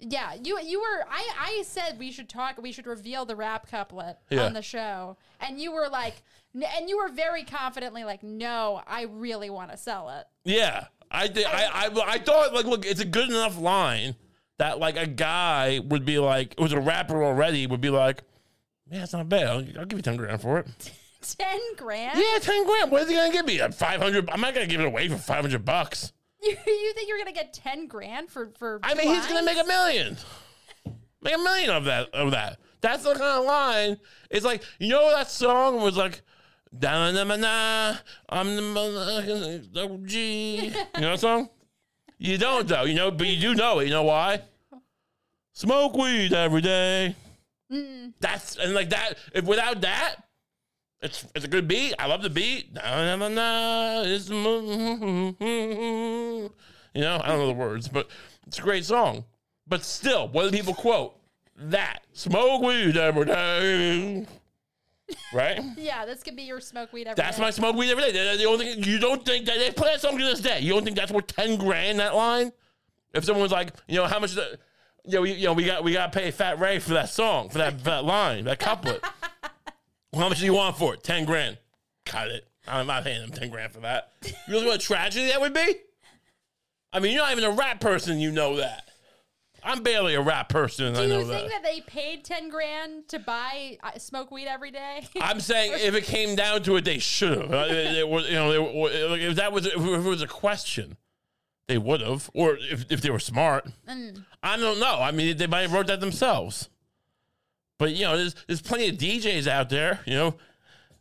yeah, 0.00 0.34
you 0.34 0.58
you 0.62 0.80
were. 0.80 1.04
I 1.10 1.28
I 1.58 1.62
said 1.66 1.98
we 1.98 2.12
should 2.12 2.28
talk. 2.28 2.60
We 2.60 2.70
should 2.72 2.86
reveal 2.86 3.24
the 3.24 3.34
rap 3.36 3.68
couplet 3.70 4.16
Yeah. 4.30 4.44
on 4.46 4.52
the 4.52 4.62
show, 4.62 5.16
and 5.40 5.60
you 5.60 5.72
were 5.72 5.88
like, 5.88 6.22
n- 6.54 6.62
and 6.76 6.88
you 6.88 6.98
were 6.98 7.08
very 7.08 7.42
confidently 7.44 8.04
like, 8.04 8.22
no, 8.22 8.80
I 8.86 9.02
really 9.02 9.50
want 9.50 9.70
to 9.72 9.76
sell 9.76 10.08
it. 10.10 10.24
Yeah, 10.44 10.86
I 11.10 11.26
did. 11.26 11.46
I, 11.46 11.64
I 11.86 12.00
I 12.14 12.18
thought 12.18 12.54
like, 12.54 12.64
look, 12.66 12.86
it's 12.86 13.00
a 13.00 13.04
good 13.04 13.28
enough 13.28 13.58
line 13.58 14.14
that 14.58 14.78
like 14.78 14.96
a 14.96 15.06
guy 15.06 15.80
would 15.84 16.04
be 16.04 16.18
like, 16.20 16.52
it 16.52 16.60
was 16.60 16.72
a 16.72 16.80
rapper 16.80 17.24
already 17.24 17.66
would 17.66 17.80
be 17.80 17.90
like, 17.90 18.22
yeah, 18.90 19.02
it's 19.02 19.12
not 19.12 19.28
bad. 19.28 19.46
I'll, 19.48 19.64
I'll 19.80 19.84
give 19.86 19.98
you 19.98 20.02
ten 20.02 20.16
grand 20.16 20.40
for 20.40 20.58
it. 20.60 20.66
Ten 21.38 21.60
grand? 21.76 22.18
Yeah, 22.18 22.38
ten 22.40 22.64
grand. 22.66 22.90
What 22.90 23.02
is 23.02 23.08
he 23.08 23.14
gonna 23.14 23.32
give 23.32 23.46
me? 23.46 23.58
Five 23.72 24.00
hundred? 24.00 24.30
I'm 24.30 24.40
not 24.40 24.54
gonna 24.54 24.66
give 24.66 24.80
it 24.80 24.86
away 24.86 25.08
for 25.08 25.16
five 25.16 25.40
hundred 25.40 25.64
bucks. 25.64 26.12
You, 26.40 26.50
you 26.50 26.92
think 26.94 27.08
you're 27.08 27.18
gonna 27.18 27.32
get 27.32 27.52
ten 27.52 27.88
grand 27.88 28.30
for 28.30 28.52
for? 28.58 28.78
I 28.82 28.94
mean, 28.94 29.08
he's 29.08 29.26
gonna 29.26 29.42
make 29.42 29.58
a 29.58 29.66
million. 29.66 30.16
Make 31.20 31.34
a 31.34 31.38
million 31.38 31.70
of 31.70 31.84
that. 31.86 32.14
Of 32.14 32.30
that. 32.30 32.60
That's 32.80 33.02
the 33.02 33.14
kind 33.14 33.40
of 33.40 33.44
line. 33.44 33.96
It's 34.30 34.44
like 34.44 34.62
you 34.78 34.88
know 34.88 35.10
that 35.10 35.30
song 35.30 35.82
was 35.82 35.96
like. 35.96 36.22
Da 36.78 37.10
na 37.12 37.24
na 37.24 37.36
na, 37.36 37.96
I'm 38.28 38.54
the 38.54 39.70
OG. 39.74 40.12
You 40.12 41.00
know 41.00 41.12
that 41.12 41.18
song? 41.18 41.48
You 42.18 42.36
don't 42.36 42.68
though, 42.68 42.82
you 42.82 42.94
know, 42.94 43.10
but 43.10 43.26
you 43.26 43.40
do 43.40 43.54
know 43.54 43.78
it. 43.78 43.84
You 43.86 43.90
know 43.90 44.02
why? 44.02 44.42
Smoke 45.54 45.96
weed 45.96 46.32
every 46.32 46.60
day. 46.60 47.16
Mm. 47.72 48.12
That's 48.20 48.56
and 48.56 48.74
like 48.74 48.90
that. 48.90 49.14
If 49.32 49.44
without 49.44 49.80
that, 49.80 50.16
it's 51.02 51.26
it's 51.34 51.44
a 51.44 51.48
good 51.48 51.68
beat. 51.68 51.94
I 51.98 52.06
love 52.06 52.22
the 52.22 52.30
beat. 52.30 52.74
Na, 52.74 53.16
na, 53.16 53.28
na, 53.28 54.02
it's. 54.04 54.28
You 56.94 57.04
know, 57.04 57.20
I 57.22 57.28
don't 57.28 57.38
know 57.38 57.46
the 57.46 57.52
words, 57.52 57.86
but 57.88 58.08
it's 58.46 58.58
a 58.58 58.62
great 58.62 58.84
song. 58.84 59.24
But 59.66 59.84
still, 59.84 60.28
what 60.28 60.44
do 60.44 60.56
people 60.56 60.74
quote? 60.74 61.14
That 61.56 62.00
smoke 62.12 62.62
weed 62.62 62.96
every 62.96 63.26
day. 63.26 64.26
Right? 65.32 65.60
Yeah, 65.76 66.04
this 66.04 66.22
could 66.22 66.36
be 66.36 66.42
your 66.42 66.60
smoke 66.60 66.92
weed 66.92 67.06
every 67.06 67.14
That's 67.22 67.36
day. 67.36 67.42
my 67.42 67.50
smoke 67.50 67.76
weed 67.76 67.90
every 67.90 68.12
day. 68.12 68.36
The 68.36 68.44
only 68.44 68.74
thing 68.74 68.84
you 68.84 68.98
don't 68.98 69.24
think 69.24 69.46
that 69.46 69.58
they 69.58 69.70
play 69.70 69.92
that 69.92 70.00
song 70.00 70.18
to 70.18 70.24
this 70.24 70.40
day. 70.40 70.60
You 70.60 70.72
don't 70.74 70.84
think 70.84 70.96
that's 70.96 71.12
worth 71.12 71.26
ten 71.28 71.56
grand 71.56 71.98
that 72.00 72.14
line? 72.14 72.52
If 73.14 73.24
someone 73.24 73.42
was 73.42 73.52
like, 73.52 73.72
you 73.86 73.96
know, 73.96 74.06
how 74.06 74.18
much 74.18 74.34
the 74.34 74.58
you 75.04 75.14
know, 75.14 75.22
we, 75.22 75.32
you 75.32 75.46
know, 75.46 75.54
we 75.54 75.64
got 75.64 75.82
we 75.82 75.92
got 75.92 76.12
to 76.12 76.18
pay 76.18 76.30
Fat 76.30 76.58
Ray 76.58 76.78
for 76.78 76.90
that 76.90 77.08
song, 77.08 77.48
for 77.48 77.58
that, 77.58 77.78
for 77.78 77.84
that 77.84 78.04
line, 78.04 78.44
that 78.44 78.58
couplet. 78.58 79.02
well, 80.12 80.22
how 80.22 80.28
much 80.28 80.38
do 80.40 80.44
you 80.44 80.54
want 80.54 80.76
for 80.76 80.94
it? 80.94 81.02
Ten 81.02 81.24
grand. 81.24 81.58
Cut 82.04 82.28
it. 82.28 82.46
I'm 82.66 82.86
not 82.86 83.04
paying 83.04 83.20
them 83.20 83.30
ten 83.30 83.50
grand 83.50 83.72
for 83.72 83.80
that. 83.80 84.12
You 84.24 84.32
really 84.48 84.66
what 84.66 84.76
a 84.76 84.78
tragedy 84.78 85.26
that 85.28 85.40
would 85.40 85.54
be? 85.54 85.74
I 86.92 87.00
mean, 87.00 87.12
you're 87.12 87.22
not 87.22 87.32
even 87.32 87.44
a 87.44 87.50
rap 87.50 87.80
person. 87.80 88.18
You 88.18 88.30
know 88.30 88.56
that. 88.56 88.84
I'm 89.62 89.82
barely 89.82 90.14
a 90.14 90.20
rap 90.22 90.48
person. 90.48 90.94
Do 90.94 91.00
I 91.00 91.06
know 91.06 91.18
you 91.20 91.26
think 91.26 91.50
that. 91.50 91.62
that 91.62 91.62
they 91.64 91.80
paid 91.82 92.24
ten 92.24 92.48
grand 92.48 93.08
to 93.08 93.18
buy 93.18 93.76
uh, 93.82 93.98
smoke 93.98 94.30
weed 94.30 94.46
every 94.46 94.70
day? 94.70 95.06
I'm 95.20 95.40
saying 95.40 95.72
if 95.76 95.94
it 95.94 96.04
came 96.04 96.36
down 96.36 96.62
to 96.62 96.76
it, 96.76 96.84
they 96.84 96.98
should 96.98 97.38
have. 97.38 97.52
Uh, 97.52 97.66
It, 97.68 97.98
it 97.98 98.08
was, 98.08 98.26
you 98.28 98.34
know, 98.36 98.86
it- 98.86 99.20
if 99.22 99.36
that 99.36 99.52
was 99.52 99.66
if 99.66 99.74
it 99.76 99.98
was 100.02 100.22
a 100.22 100.26
question, 100.28 100.96
They 101.66 101.76
would 101.76 102.00
have, 102.00 102.30
or 102.34 102.56
if, 102.58 102.86
if 102.90 103.02
they 103.02 103.10
were 103.10 103.18
smart. 103.18 103.66
Mm. 103.86 104.24
I 104.42 104.56
don't 104.56 104.78
know. 104.80 105.00
I 105.00 105.10
mean, 105.10 105.36
they 105.36 105.46
might 105.46 105.62
have 105.62 105.72
wrote 105.72 105.88
that 105.88 106.00
themselves. 106.00 106.70
But 107.78 107.92
you 107.92 108.04
know, 108.04 108.16
there's 108.16 108.34
there's 108.46 108.60
plenty 108.60 108.88
of 108.88 108.96
DJs 108.96 109.46
out 109.46 109.70
there, 109.70 110.00
you 110.04 110.14
know, 110.14 110.34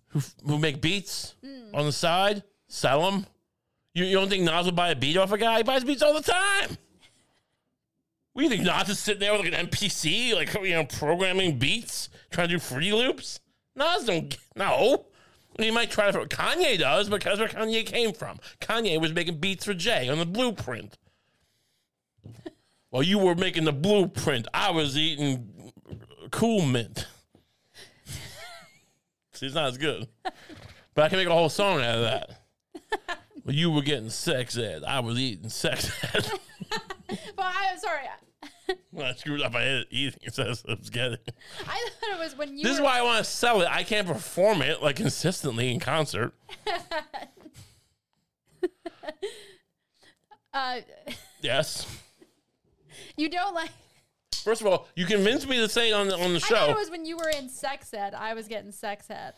who 0.09 0.21
who 0.45 0.59
make 0.59 0.81
beats 0.81 1.35
on 1.73 1.85
the 1.85 1.91
side, 1.91 2.43
sell 2.67 3.09
them. 3.09 3.25
You, 3.93 4.05
you 4.05 4.15
don't 4.15 4.29
think 4.29 4.43
Nas 4.43 4.65
would 4.67 4.75
buy 4.75 4.89
a 4.89 4.95
beat 4.95 5.17
off 5.17 5.31
a 5.31 5.37
guy? 5.37 5.57
He 5.57 5.63
buys 5.63 5.83
beats 5.83 6.03
all 6.03 6.13
the 6.13 6.21
time. 6.21 6.77
You 8.35 8.49
think 8.49 8.63
Nas 8.63 8.89
is 8.89 8.99
sitting 8.99 9.19
there 9.19 9.31
with 9.31 9.41
like 9.41 9.53
an 9.53 9.67
MPC, 9.67 10.35
like 10.35 10.53
you 10.53 10.75
know, 10.75 10.85
programming 10.85 11.57
beats, 11.57 12.09
trying 12.29 12.47
to 12.49 12.55
do 12.55 12.59
free 12.59 12.93
loops? 12.93 13.39
Nas 13.75 14.05
don't 14.05 14.37
no. 14.55 15.07
He 15.59 15.71
might 15.71 15.89
try 15.89 16.11
to. 16.11 16.19
Kanye 16.19 16.77
does 16.77 17.09
because 17.09 17.39
where 17.39 17.47
Kanye 17.47 17.83
came 17.83 18.13
from. 18.13 18.37
Kanye 18.61 19.01
was 19.01 19.11
making 19.11 19.39
beats 19.39 19.65
for 19.65 19.73
Jay 19.73 20.07
on 20.07 20.19
the 20.19 20.25
Blueprint. 20.25 20.99
While 22.91 23.01
you 23.03 23.17
were 23.17 23.35
making 23.35 23.65
the 23.65 23.73
Blueprint, 23.73 24.47
I 24.53 24.69
was 24.71 24.95
eating 24.95 25.56
Cool 26.31 26.65
Mint. 26.65 27.07
See, 29.33 29.45
it's 29.45 29.55
not 29.55 29.67
as 29.69 29.77
good, 29.77 30.07
but 30.93 31.03
I 31.05 31.09
can 31.09 31.17
make 31.17 31.27
a 31.27 31.33
whole 31.33 31.49
song 31.49 31.81
out 31.81 31.95
of 31.95 32.01
that. 32.01 32.41
Well, 33.45 33.55
you 33.55 33.71
were 33.71 33.81
getting 33.81 34.09
sex 34.09 34.57
ed. 34.57 34.83
I 34.83 34.99
was 34.99 35.17
eating 35.17 35.49
sex 35.49 35.89
ed. 36.15 36.29
Well, 37.37 37.51
I'm 37.55 37.77
sorry. 37.79 38.01
when 38.91 39.05
I 39.05 39.13
screwed 39.13 39.41
up, 39.41 39.55
I 39.55 39.61
had 39.63 39.85
eating 39.89 40.19
of 40.37 40.63
I 40.67 40.73
was 40.73 40.89
getting. 40.89 41.17
I 41.65 41.89
thought 41.99 42.11
it 42.11 42.19
was 42.19 42.35
when 42.37 42.57
you. 42.57 42.63
This 42.63 42.73
is 42.75 42.81
why 42.81 42.99
I 42.99 43.01
want 43.03 43.23
to 43.23 43.29
sell 43.31 43.61
it. 43.61 43.67
I 43.71 43.83
can't 43.83 44.05
perform 44.07 44.61
it 44.61 44.83
like 44.83 44.97
consistently 44.97 45.71
in 45.71 45.79
concert. 45.79 46.33
Uh, 50.53 50.79
Yes. 51.41 51.85
you 53.15 53.29
don't 53.29 53.53
like. 53.53 53.69
First 54.43 54.61
of 54.61 54.67
all, 54.67 54.87
you 54.95 55.05
convinced 55.05 55.47
me 55.47 55.57
to 55.57 55.67
say 55.69 55.91
on 55.91 56.07
the 56.07 56.17
on 56.17 56.33
the 56.33 56.39
show. 56.39 56.55
I 56.55 56.59
thought 56.59 56.69
it 56.71 56.77
was 56.77 56.89
when 56.91 57.05
you 57.05 57.17
were 57.17 57.29
in 57.29 57.49
sex 57.49 57.93
ed. 57.93 58.13
I 58.13 58.33
was 58.33 58.47
getting 58.47 58.71
sex 58.71 59.09
ed. 59.09 59.33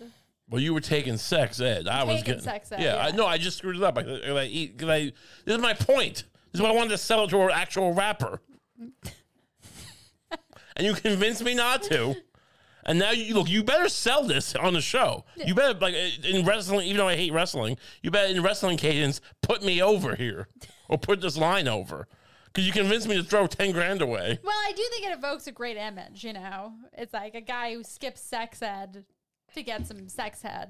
well, 0.50 0.62
you 0.62 0.74
were 0.74 0.82
taking 0.82 1.18
sex 1.18 1.60
ed. 1.62 1.88
I 1.88 2.04
was 2.04 2.18
Taking 2.18 2.26
getting 2.26 2.44
sex 2.44 2.72
ed, 2.72 2.82
Yeah, 2.82 2.96
I 2.96 3.08
yeah. 3.08 3.16
know. 3.16 3.26
I 3.28 3.38
just 3.38 3.58
screwed 3.58 3.76
it 3.78 3.84
up. 3.84 3.98
I, 3.98 4.02
I 4.02 4.44
eat 4.46 4.82
I. 4.84 5.12
This 5.46 5.56
is 5.56 5.62
my 5.62 5.74
point. 5.74 6.24
This 6.52 6.60
is 6.60 6.62
why 6.62 6.70
I 6.70 6.74
wanted 6.74 6.90
to 6.90 6.98
sell 6.98 7.24
it 7.24 7.30
to 7.30 7.40
an 7.42 7.52
actual 7.54 7.94
rapper. 7.94 8.42
and 10.76 10.86
you 10.88 10.94
convinced 10.94 11.44
me 11.44 11.54
not 11.54 11.84
to. 11.84 12.16
And 12.86 12.98
now 12.98 13.12
you 13.12 13.36
look. 13.36 13.50
You 13.50 13.64
better 13.64 13.90
sell 13.90 14.24
this 14.24 14.56
on 14.56 14.74
the 14.74 14.82
show. 14.82 15.26
You 15.36 15.54
better 15.54 15.78
like 15.80 15.94
in 16.24 16.46
wrestling. 16.46 16.86
Even 16.88 16.98
though 16.98 17.08
I 17.08 17.16
hate 17.16 17.32
wrestling, 17.34 17.78
you 18.02 18.10
better 18.10 18.34
in 18.34 18.42
wrestling 18.42 18.78
cadence 18.78 19.22
put 19.42 19.62
me 19.64 19.82
over 19.82 20.16
here 20.16 20.48
or 20.88 20.98
put 20.98 21.22
this 21.22 21.38
line 21.38 21.68
over 21.68 22.08
because 22.54 22.66
you 22.68 22.74
convinced 22.74 23.08
me 23.08 23.16
to 23.16 23.24
throw 23.24 23.48
ten 23.48 23.72
grand 23.72 24.02
away. 24.02 24.40
Well, 24.44 24.56
I 24.56 24.72
do 24.76 24.84
think 24.92 25.06
it 25.08 25.18
evokes 25.18 25.48
a 25.48 25.52
great 25.52 25.78
image. 25.78 26.24
You 26.24 26.34
know, 26.34 26.74
it's 26.94 27.14
like 27.14 27.36
a 27.36 27.42
guy 27.42 27.74
who 27.74 27.84
skips 27.84 28.22
sex 28.22 28.62
ed 28.62 29.06
to 29.54 29.64
get 29.64 29.88
some 29.88 30.08
sex 30.10 30.42
head. 30.42 30.70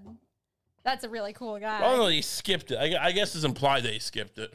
That's 0.83 1.03
a 1.03 1.09
really 1.09 1.33
cool 1.33 1.59
guy. 1.59 1.77
I 1.77 1.95
don't. 1.95 2.11
He 2.11 2.21
skipped 2.21 2.71
it. 2.71 2.77
I, 2.77 3.07
I 3.07 3.11
guess 3.11 3.35
it's 3.35 3.43
implied 3.43 3.83
that 3.83 3.93
he 3.93 3.99
skipped 3.99 4.37
it. 4.39 4.53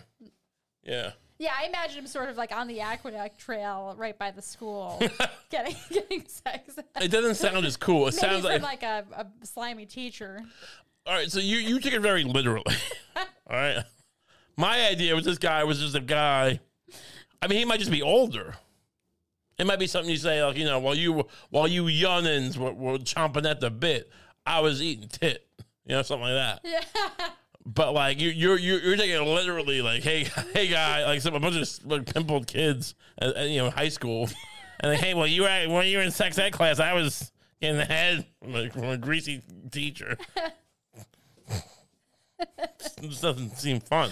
Yeah. 0.83 1.13
Yeah, 1.39 1.53
I 1.61 1.67
imagine 1.67 1.99
him 1.99 2.07
sort 2.07 2.29
of 2.29 2.37
like 2.37 2.53
on 2.55 2.69
the 2.69 2.81
aqueduct 2.81 3.39
trail 3.39 3.95
right 3.99 4.17
by 4.17 4.31
the 4.31 4.41
school, 4.41 5.03
getting 5.51 5.75
getting 5.91 6.25
sex. 6.27 6.79
ed. 6.79 7.03
It 7.03 7.11
doesn't 7.11 7.35
sound 7.35 7.67
as 7.67 7.77
cool. 7.77 8.07
It 8.07 8.15
Maybe 8.15 8.33
sounds 8.33 8.45
like, 8.45 8.63
like 8.63 8.83
a, 8.83 9.05
a 9.13 9.27
slimy 9.47 9.85
teacher. 9.85 10.41
all 11.07 11.15
right. 11.15 11.31
So 11.31 11.41
you 11.41 11.57
you 11.57 11.81
took 11.81 11.93
it 11.93 12.01
very 12.01 12.23
literally. 12.25 12.65
all 13.17 13.25
right. 13.51 13.85
My 14.57 14.87
idea 14.87 15.15
was 15.17 15.25
this 15.25 15.39
guy 15.39 15.65
was 15.65 15.81
just 15.81 15.97
a 15.97 16.01
guy. 16.01 16.61
I 17.43 17.47
mean, 17.47 17.59
he 17.59 17.65
might 17.65 17.81
just 17.81 17.91
be 17.91 18.03
older. 18.03 18.55
It 19.59 19.67
might 19.67 19.79
be 19.79 19.87
something 19.87 20.11
you 20.11 20.17
say 20.17 20.43
like 20.43 20.57
you 20.57 20.65
know 20.65 20.81
while 20.81 20.95
you 20.95 21.27
while 21.51 21.69
you 21.69 21.85
youngins 21.85 22.57
were, 22.57 22.73
were 22.73 22.99
chomping 22.99 23.49
at 23.49 23.61
the 23.61 23.71
bit, 23.71 24.11
I 24.45 24.61
was 24.61 24.83
eating 24.83 25.09
tit. 25.09 25.47
You 25.87 25.97
know 25.97 26.03
something 26.03 26.29
like 26.29 26.35
that. 26.35 26.61
Yeah. 26.65 27.29
But 27.67 27.95
like 27.95 28.21
you, 28.21 28.29
you're 28.29 28.59
you're 28.59 28.79
you're 28.79 28.97
taking 28.97 29.15
it 29.17 29.27
literally, 29.27 29.81
like, 29.81 30.03
hey, 30.03 30.25
hey, 30.53 30.69
guy, 30.69 31.05
like 31.07 31.23
some 31.23 31.35
a 31.35 31.41
bunch 31.41 31.57
of 31.57 31.91
like 31.91 32.13
pimpled 32.13 32.47
kids, 32.47 32.95
uh, 33.21 33.33
uh, 33.37 33.41
you 33.41 33.59
know, 33.59 33.71
high 33.71 33.89
school, 33.89 34.29
and 34.81 34.93
like, 34.93 35.01
hey, 35.01 35.15
well, 35.15 35.27
you 35.27 35.43
were 35.43 35.65
when 35.69 35.87
you 35.87 35.97
were 35.97 36.03
in 36.03 36.11
sex 36.11 36.39
ed 36.39 36.53
class, 36.53 36.79
I 36.79 36.93
was 36.93 37.33
getting 37.63 37.79
the 37.79 37.87
head 37.87 38.27
a, 38.43 38.69
from 38.69 38.85
a 38.85 38.99
greasy 38.99 39.41
teacher. 39.71 40.19
this 43.01 43.21
doesn't 43.23 43.57
seem 43.57 43.81
fun. 43.81 44.11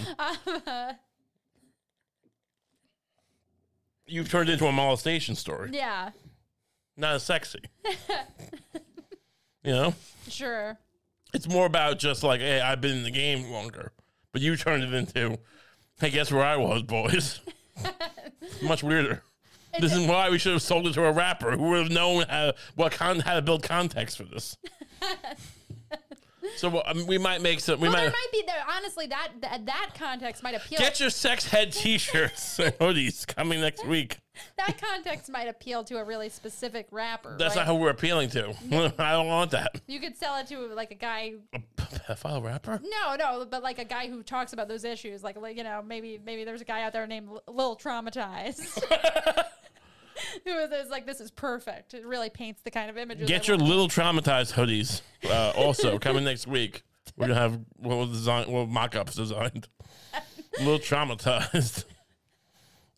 You've 4.05 4.29
turned 4.29 4.49
into 4.49 4.65
a 4.65 4.71
molestation 4.71 5.35
story, 5.35 5.69
yeah, 5.73 6.11
not 6.97 7.15
as 7.15 7.23
sexy. 7.23 7.59
you 9.63 9.71
know, 9.71 9.93
sure. 10.27 10.77
it's 11.33 11.47
more 11.47 11.65
about 11.65 11.99
just 11.99 12.23
like, 12.23 12.41
hey, 12.41 12.59
I've 12.59 12.81
been 12.81 12.97
in 12.97 13.03
the 13.03 13.11
game 13.11 13.49
longer, 13.49 13.93
but 14.31 14.41
you 14.41 14.55
turned 14.55 14.83
it 14.83 14.93
into, 14.93 15.37
hey, 15.99 16.09
guess 16.09 16.31
where 16.31 16.43
I 16.43 16.57
was, 16.57 16.83
boys. 16.83 17.39
Much 18.61 18.83
weirder. 18.83 19.23
This 19.79 19.93
is 19.93 20.07
why 20.07 20.29
we 20.29 20.37
should 20.37 20.51
have 20.51 20.61
sold 20.61 20.87
it 20.87 20.93
to 20.93 21.05
a 21.05 21.11
rapper 21.11 21.51
who 21.51 21.69
would 21.69 21.83
have 21.83 21.91
known 21.91 22.25
how 22.29 22.53
what 22.75 22.91
con- 22.91 23.21
how 23.21 23.35
to 23.35 23.41
build 23.41 23.63
context 23.63 24.17
for 24.17 24.23
this. 24.23 24.57
so 26.55 26.81
I 26.85 26.93
mean, 26.93 27.07
we 27.07 27.17
might 27.17 27.41
make 27.41 27.59
some. 27.59 27.79
We 27.79 27.87
Well, 27.87 27.97
there 27.97 28.05
might 28.05 28.13
might 28.13 28.31
be 28.31 28.43
there. 28.45 28.63
Honestly, 28.77 29.07
that 29.07 29.29
that, 29.41 29.65
that 29.65 29.89
context 29.97 30.43
might 30.43 30.55
appeal. 30.55 30.79
get 30.79 30.99
your 30.99 31.09
sex 31.09 31.45
head 31.45 31.71
T-shirts 31.71 32.59
and 32.59 32.73
hoodies 32.79 33.25
coming 33.27 33.61
next 33.61 33.85
week. 33.85 34.17
that 34.57 34.79
context 34.81 35.29
might 35.29 35.47
appeal 35.47 35.83
to 35.83 35.97
a 35.97 36.03
really 36.03 36.29
specific 36.29 36.87
rapper. 36.91 37.35
That's 37.37 37.55
right? 37.55 37.67
not 37.67 37.73
who 37.73 37.79
we're 37.81 37.89
appealing 37.91 38.29
to. 38.31 38.49
I 38.97 39.11
don't 39.11 39.27
want 39.27 39.51
that. 39.51 39.81
you 39.87 39.99
could 39.99 40.17
sell 40.17 40.37
it 40.37 40.47
to 40.47 40.59
like 40.73 40.91
a 40.91 40.95
guy. 40.95 41.33
A 41.53 41.59
pedophile 41.77 42.43
rapper. 42.43 42.81
No, 42.83 43.15
no, 43.15 43.45
but 43.49 43.61
like 43.63 43.79
a 43.79 43.85
guy 43.85 44.07
who 44.07 44.23
talks 44.23 44.53
about 44.53 44.67
those 44.67 44.83
issues. 44.83 45.23
Like, 45.23 45.39
like 45.39 45.55
you 45.57 45.63
know, 45.63 45.83
maybe 45.85 46.19
maybe 46.23 46.43
there's 46.43 46.61
a 46.61 46.65
guy 46.65 46.83
out 46.83 46.93
there 46.93 47.05
named 47.07 47.29
L- 47.29 47.43
Lil 47.47 47.77
Traumatized. 47.77 48.81
Who 50.45 50.51
is, 50.57 50.69
was 50.69 50.89
like 50.89 51.05
this 51.05 51.19
is 51.21 51.31
perfect. 51.31 51.93
It 51.93 52.05
really 52.05 52.29
paints 52.29 52.61
the 52.63 52.71
kind 52.71 52.89
of 52.89 52.97
images. 52.97 53.27
Get 53.27 53.43
I 53.43 53.53
your 53.53 53.57
want. 53.57 53.69
little 53.69 53.87
traumatized 53.87 54.53
hoodies. 54.53 55.01
Uh, 55.23 55.51
also 55.55 55.97
coming 55.99 56.23
next 56.23 56.47
week. 56.47 56.83
We're 57.17 57.27
gonna 57.27 57.39
have 57.39 57.59
well 57.77 58.05
design 58.07 58.51
well 58.51 58.65
mock-ups 58.65 59.15
designed. 59.15 59.67
little 60.59 60.79
traumatized. 60.79 61.85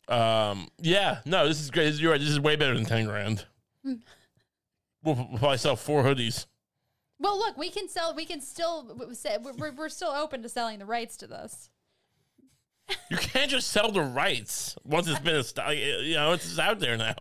Um. 0.08 0.68
Yeah. 0.80 1.18
No. 1.24 1.46
This 1.48 1.60
is 1.60 1.70
great. 1.70 1.94
You're 1.94 2.12
right. 2.12 2.20
This 2.20 2.30
is 2.30 2.40
way 2.40 2.56
better 2.56 2.74
than 2.74 2.84
ten 2.84 3.04
grand. 3.06 3.44
We'll, 3.84 3.98
we'll 5.14 5.38
probably 5.38 5.58
sell 5.58 5.76
four 5.76 6.02
hoodies. 6.02 6.46
Well, 7.18 7.38
look, 7.38 7.56
we 7.56 7.70
can 7.70 7.88
sell. 7.88 8.14
We 8.14 8.24
can 8.26 8.40
still. 8.40 9.08
say- 9.14 9.38
We're, 9.40 9.72
we're 9.72 9.88
still 9.88 10.10
open 10.10 10.42
to 10.42 10.48
selling 10.48 10.78
the 10.80 10.86
rights 10.86 11.16
to 11.18 11.26
this. 11.26 11.70
You 13.10 13.16
can't 13.16 13.50
just 13.50 13.68
sell 13.68 13.90
the 13.90 14.00
rights 14.02 14.76
once 14.84 15.08
it's 15.08 15.18
been 15.20 15.36
a 15.36 15.42
st- 15.44 16.04
you 16.04 16.14
know 16.14 16.32
it's 16.32 16.58
out 16.58 16.78
there 16.80 16.96
now. 16.96 17.14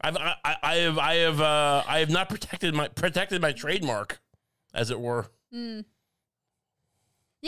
I've 0.00 0.16
I, 0.16 0.56
I 0.62 0.74
have 0.76 0.98
I 0.98 1.14
have 1.16 1.40
uh 1.40 1.82
I 1.86 1.98
have 1.98 2.10
not 2.10 2.28
protected 2.28 2.74
my 2.74 2.88
protected 2.88 3.40
my 3.42 3.52
trademark, 3.52 4.20
as 4.72 4.90
it 4.90 5.00
were. 5.00 5.26
Yeah. 5.50 5.82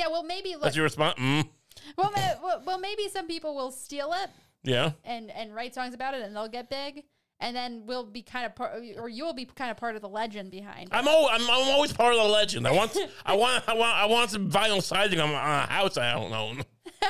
Well, 0.09 0.23
maybe. 0.23 0.55
Look, 0.55 0.63
That's 0.63 0.77
your 0.77 0.85
response. 0.85 1.19
Mm. 1.19 1.49
well, 1.97 2.63
well, 2.67 2.79
maybe 2.79 3.09
some 3.09 3.27
people 3.27 3.55
will 3.55 3.71
steal 3.71 4.13
it 4.13 4.31
Yeah. 4.65 4.93
and 5.05 5.31
and 5.31 5.55
write 5.55 5.75
songs 5.75 5.95
about 5.95 6.15
it, 6.15 6.23
and 6.23 6.35
they'll 6.35 6.49
get 6.49 6.69
big, 6.71 7.05
and 7.41 7.57
then 7.57 7.83
we'll 7.87 8.05
be 8.05 8.23
kind 8.23 8.47
of 8.47 8.55
part, 8.55 8.73
or 8.99 9.09
you'll 9.09 9.33
be 9.33 9.45
kind 9.47 9.71
of 9.71 9.77
part 9.77 9.97
of 9.97 10.03
the 10.03 10.09
legend 10.09 10.51
behind. 10.51 10.85
it. 10.89 10.95
I'm, 10.95 11.09
al- 11.09 11.29
I'm 11.31 11.43
I'm 11.43 11.69
always 11.69 11.93
part 11.93 12.15
of 12.15 12.21
the 12.23 12.29
legend. 12.29 12.67
I 12.67 12.73
want 12.73 12.97
I 13.27 13.35
want 13.35 13.65
I 13.69 13.75
want 13.75 13.97
I 13.97 14.07
want 14.07 14.31
some 14.31 14.51
vinyl 14.51 14.83
siding 14.83 15.21
on, 15.21 15.31
on 15.31 15.35
a 15.35 15.67
house 15.67 15.97
I 15.97 16.13
don't 16.15 16.33
own. 16.33 16.63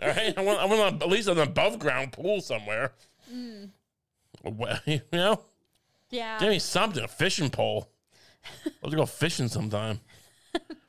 All 0.00 0.08
right, 0.08 0.34
I 0.36 0.42
want 0.42 0.58
I 0.60 0.64
want 0.64 1.02
at 1.02 1.08
least 1.08 1.28
an 1.28 1.38
above 1.38 1.78
ground 1.78 2.12
pool 2.12 2.40
somewhere. 2.40 2.92
Hmm. 3.30 3.64
Well, 4.44 4.78
you 4.86 5.00
know, 5.12 5.42
Yeah. 6.10 6.38
give 6.38 6.48
me 6.50 6.58
something 6.60 7.02
a 7.04 7.08
fishing 7.08 7.50
pole. 7.50 7.90
Let's 8.82 8.94
go 8.94 9.04
fishing 9.06 9.48
sometime. 9.48 10.00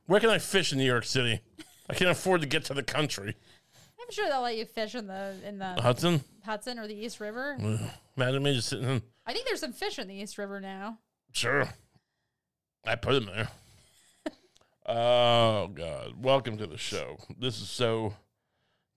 Where 0.05 0.19
can 0.19 0.29
I 0.29 0.37
fish 0.39 0.71
in 0.71 0.77
New 0.77 0.85
York 0.85 1.03
City? 1.05 1.41
I 1.89 1.93
can't 1.95 2.11
afford 2.11 2.41
to 2.41 2.47
get 2.47 2.63
to 2.65 2.73
the 2.73 2.83
country. 2.83 3.35
I'm 4.09 4.13
sure 4.13 4.27
they'll 4.27 4.41
let 4.41 4.57
you 4.57 4.65
fish 4.65 4.95
in 4.95 5.05
the 5.05 5.35
in 5.45 5.59
the 5.59 5.79
Hudson, 5.79 6.21
Hudson 6.43 6.79
or 6.79 6.87
the 6.87 6.95
East 6.95 7.19
River. 7.19 7.55
imagine 8.17 8.41
me 8.41 8.55
just 8.55 8.69
sitting 8.69 8.89
in. 8.89 9.03
I 9.23 9.33
think 9.33 9.45
there's 9.45 9.59
some 9.59 9.71
fish 9.71 9.99
in 9.99 10.07
the 10.07 10.15
East 10.15 10.39
River 10.39 10.59
now. 10.59 10.97
Sure, 11.31 11.69
I 12.87 12.95
put 12.95 13.13
them 13.13 13.25
there. 13.27 13.49
Oh 14.87 15.67
God! 15.67 16.23
Welcome 16.23 16.57
to 16.57 16.65
the 16.65 16.79
show. 16.79 17.17
This 17.39 17.61
is 17.61 17.69
so 17.69 18.15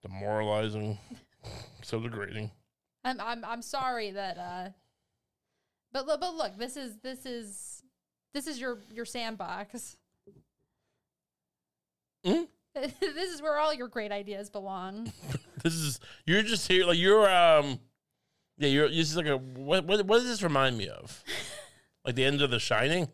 demoralizing, 0.01 0.97
so 1.83 2.01
degrading. 2.01 2.51
I'm 3.05 3.21
I'm 3.21 3.45
I'm 3.45 3.61
sorry 3.61 4.13
that 4.13 4.39
uh 4.39 4.71
but 5.93 6.07
look 6.07 6.23
but 6.23 6.35
look, 6.35 6.57
this 6.57 6.79
is 6.79 6.97
this 7.03 7.27
is 7.27 7.83
this 8.33 8.47
is 8.47 8.59
your 8.59 8.79
your 8.91 9.05
sandbox. 9.05 9.99
Hmm? 12.25 12.45
this 13.01 13.33
is 13.33 13.43
where 13.43 13.59
all 13.59 13.73
your 13.75 13.89
great 13.89 14.13
ideas 14.13 14.51
belong. 14.51 15.13
This 15.63 15.75
is 15.75 16.01
you're 16.27 16.43
just 16.43 16.67
here 16.67 16.85
like 16.85 16.99
you're 16.99 17.33
um 17.33 17.79
yeah 18.59 18.67
you're 18.67 18.89
this 18.89 19.09
is 19.09 19.17
like 19.17 19.27
a 19.27 19.37
what 19.37 19.87
what 19.87 20.05
what 20.05 20.19
does 20.19 20.27
this 20.27 20.43
remind 20.43 20.77
me 20.77 20.89
of? 20.89 21.23
like 22.05 22.17
the 22.17 22.25
end 22.25 22.43
of 22.43 22.51
The 22.51 22.59
Shining. 22.59 23.07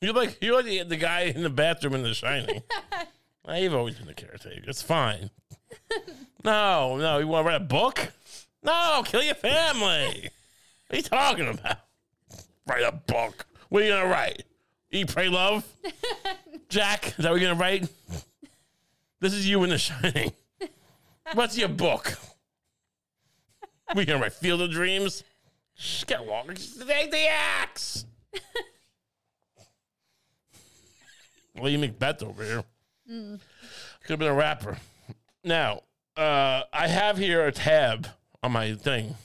You're 0.00 0.12
like 0.12 0.38
you're 0.40 0.56
like 0.56 0.64
the, 0.64 0.82
the 0.82 0.96
guy 0.96 1.20
in 1.32 1.44
the 1.44 1.50
bathroom 1.50 1.94
in 1.94 2.02
The 2.02 2.12
Shining. 2.12 2.62
You've 3.54 3.74
always 3.74 3.98
been 3.98 4.08
the 4.08 4.14
caretaker. 4.14 4.68
It's 4.68 4.82
fine. 4.82 5.30
No, 6.44 6.96
no, 6.96 7.18
you 7.18 7.28
want 7.28 7.44
to 7.44 7.48
write 7.52 7.60
a 7.60 7.64
book? 7.64 8.12
No, 8.64 9.02
kill 9.04 9.22
your 9.22 9.36
family. 9.36 10.30
What 10.88 10.92
are 10.92 10.96
you 10.96 11.02
talking 11.02 11.48
about? 11.48 11.78
Write 12.66 12.82
a 12.82 12.92
book. 12.92 13.46
What 13.68 13.82
are 13.82 13.86
you 13.86 13.92
gonna 13.92 14.08
write? 14.08 14.42
Eat, 14.90 15.06
pray, 15.06 15.28
love. 15.28 15.64
Jack, 16.70 17.08
is 17.08 17.16
that 17.16 17.30
what 17.30 17.40
you're 17.40 17.50
gonna 17.50 17.60
write? 17.60 17.88
This 19.20 19.34
is 19.34 19.46
you 19.46 19.62
in 19.64 19.70
The 19.70 19.78
Shining. 19.78 20.32
What's 21.34 21.58
your 21.58 21.68
book? 21.68 22.16
We 23.94 24.04
gonna 24.04 24.22
write 24.22 24.32
Field 24.32 24.62
of 24.62 24.70
Dreams? 24.70 25.24
Shh, 25.74 26.04
Get 26.04 26.20
along. 26.20 26.46
Take 26.86 27.10
the 27.10 27.26
axe. 27.28 28.04
William 31.58 31.80
Macbeth 31.80 32.22
over 32.22 32.44
here. 32.44 32.64
Could 33.08 33.40
have 34.08 34.18
been 34.20 34.28
a 34.28 34.34
rapper. 34.34 34.78
Now, 35.42 35.82
uh, 36.16 36.62
I 36.72 36.86
have 36.86 37.18
here 37.18 37.46
a 37.46 37.52
tab 37.52 38.06
on 38.42 38.52
my 38.52 38.74
thing. 38.74 39.16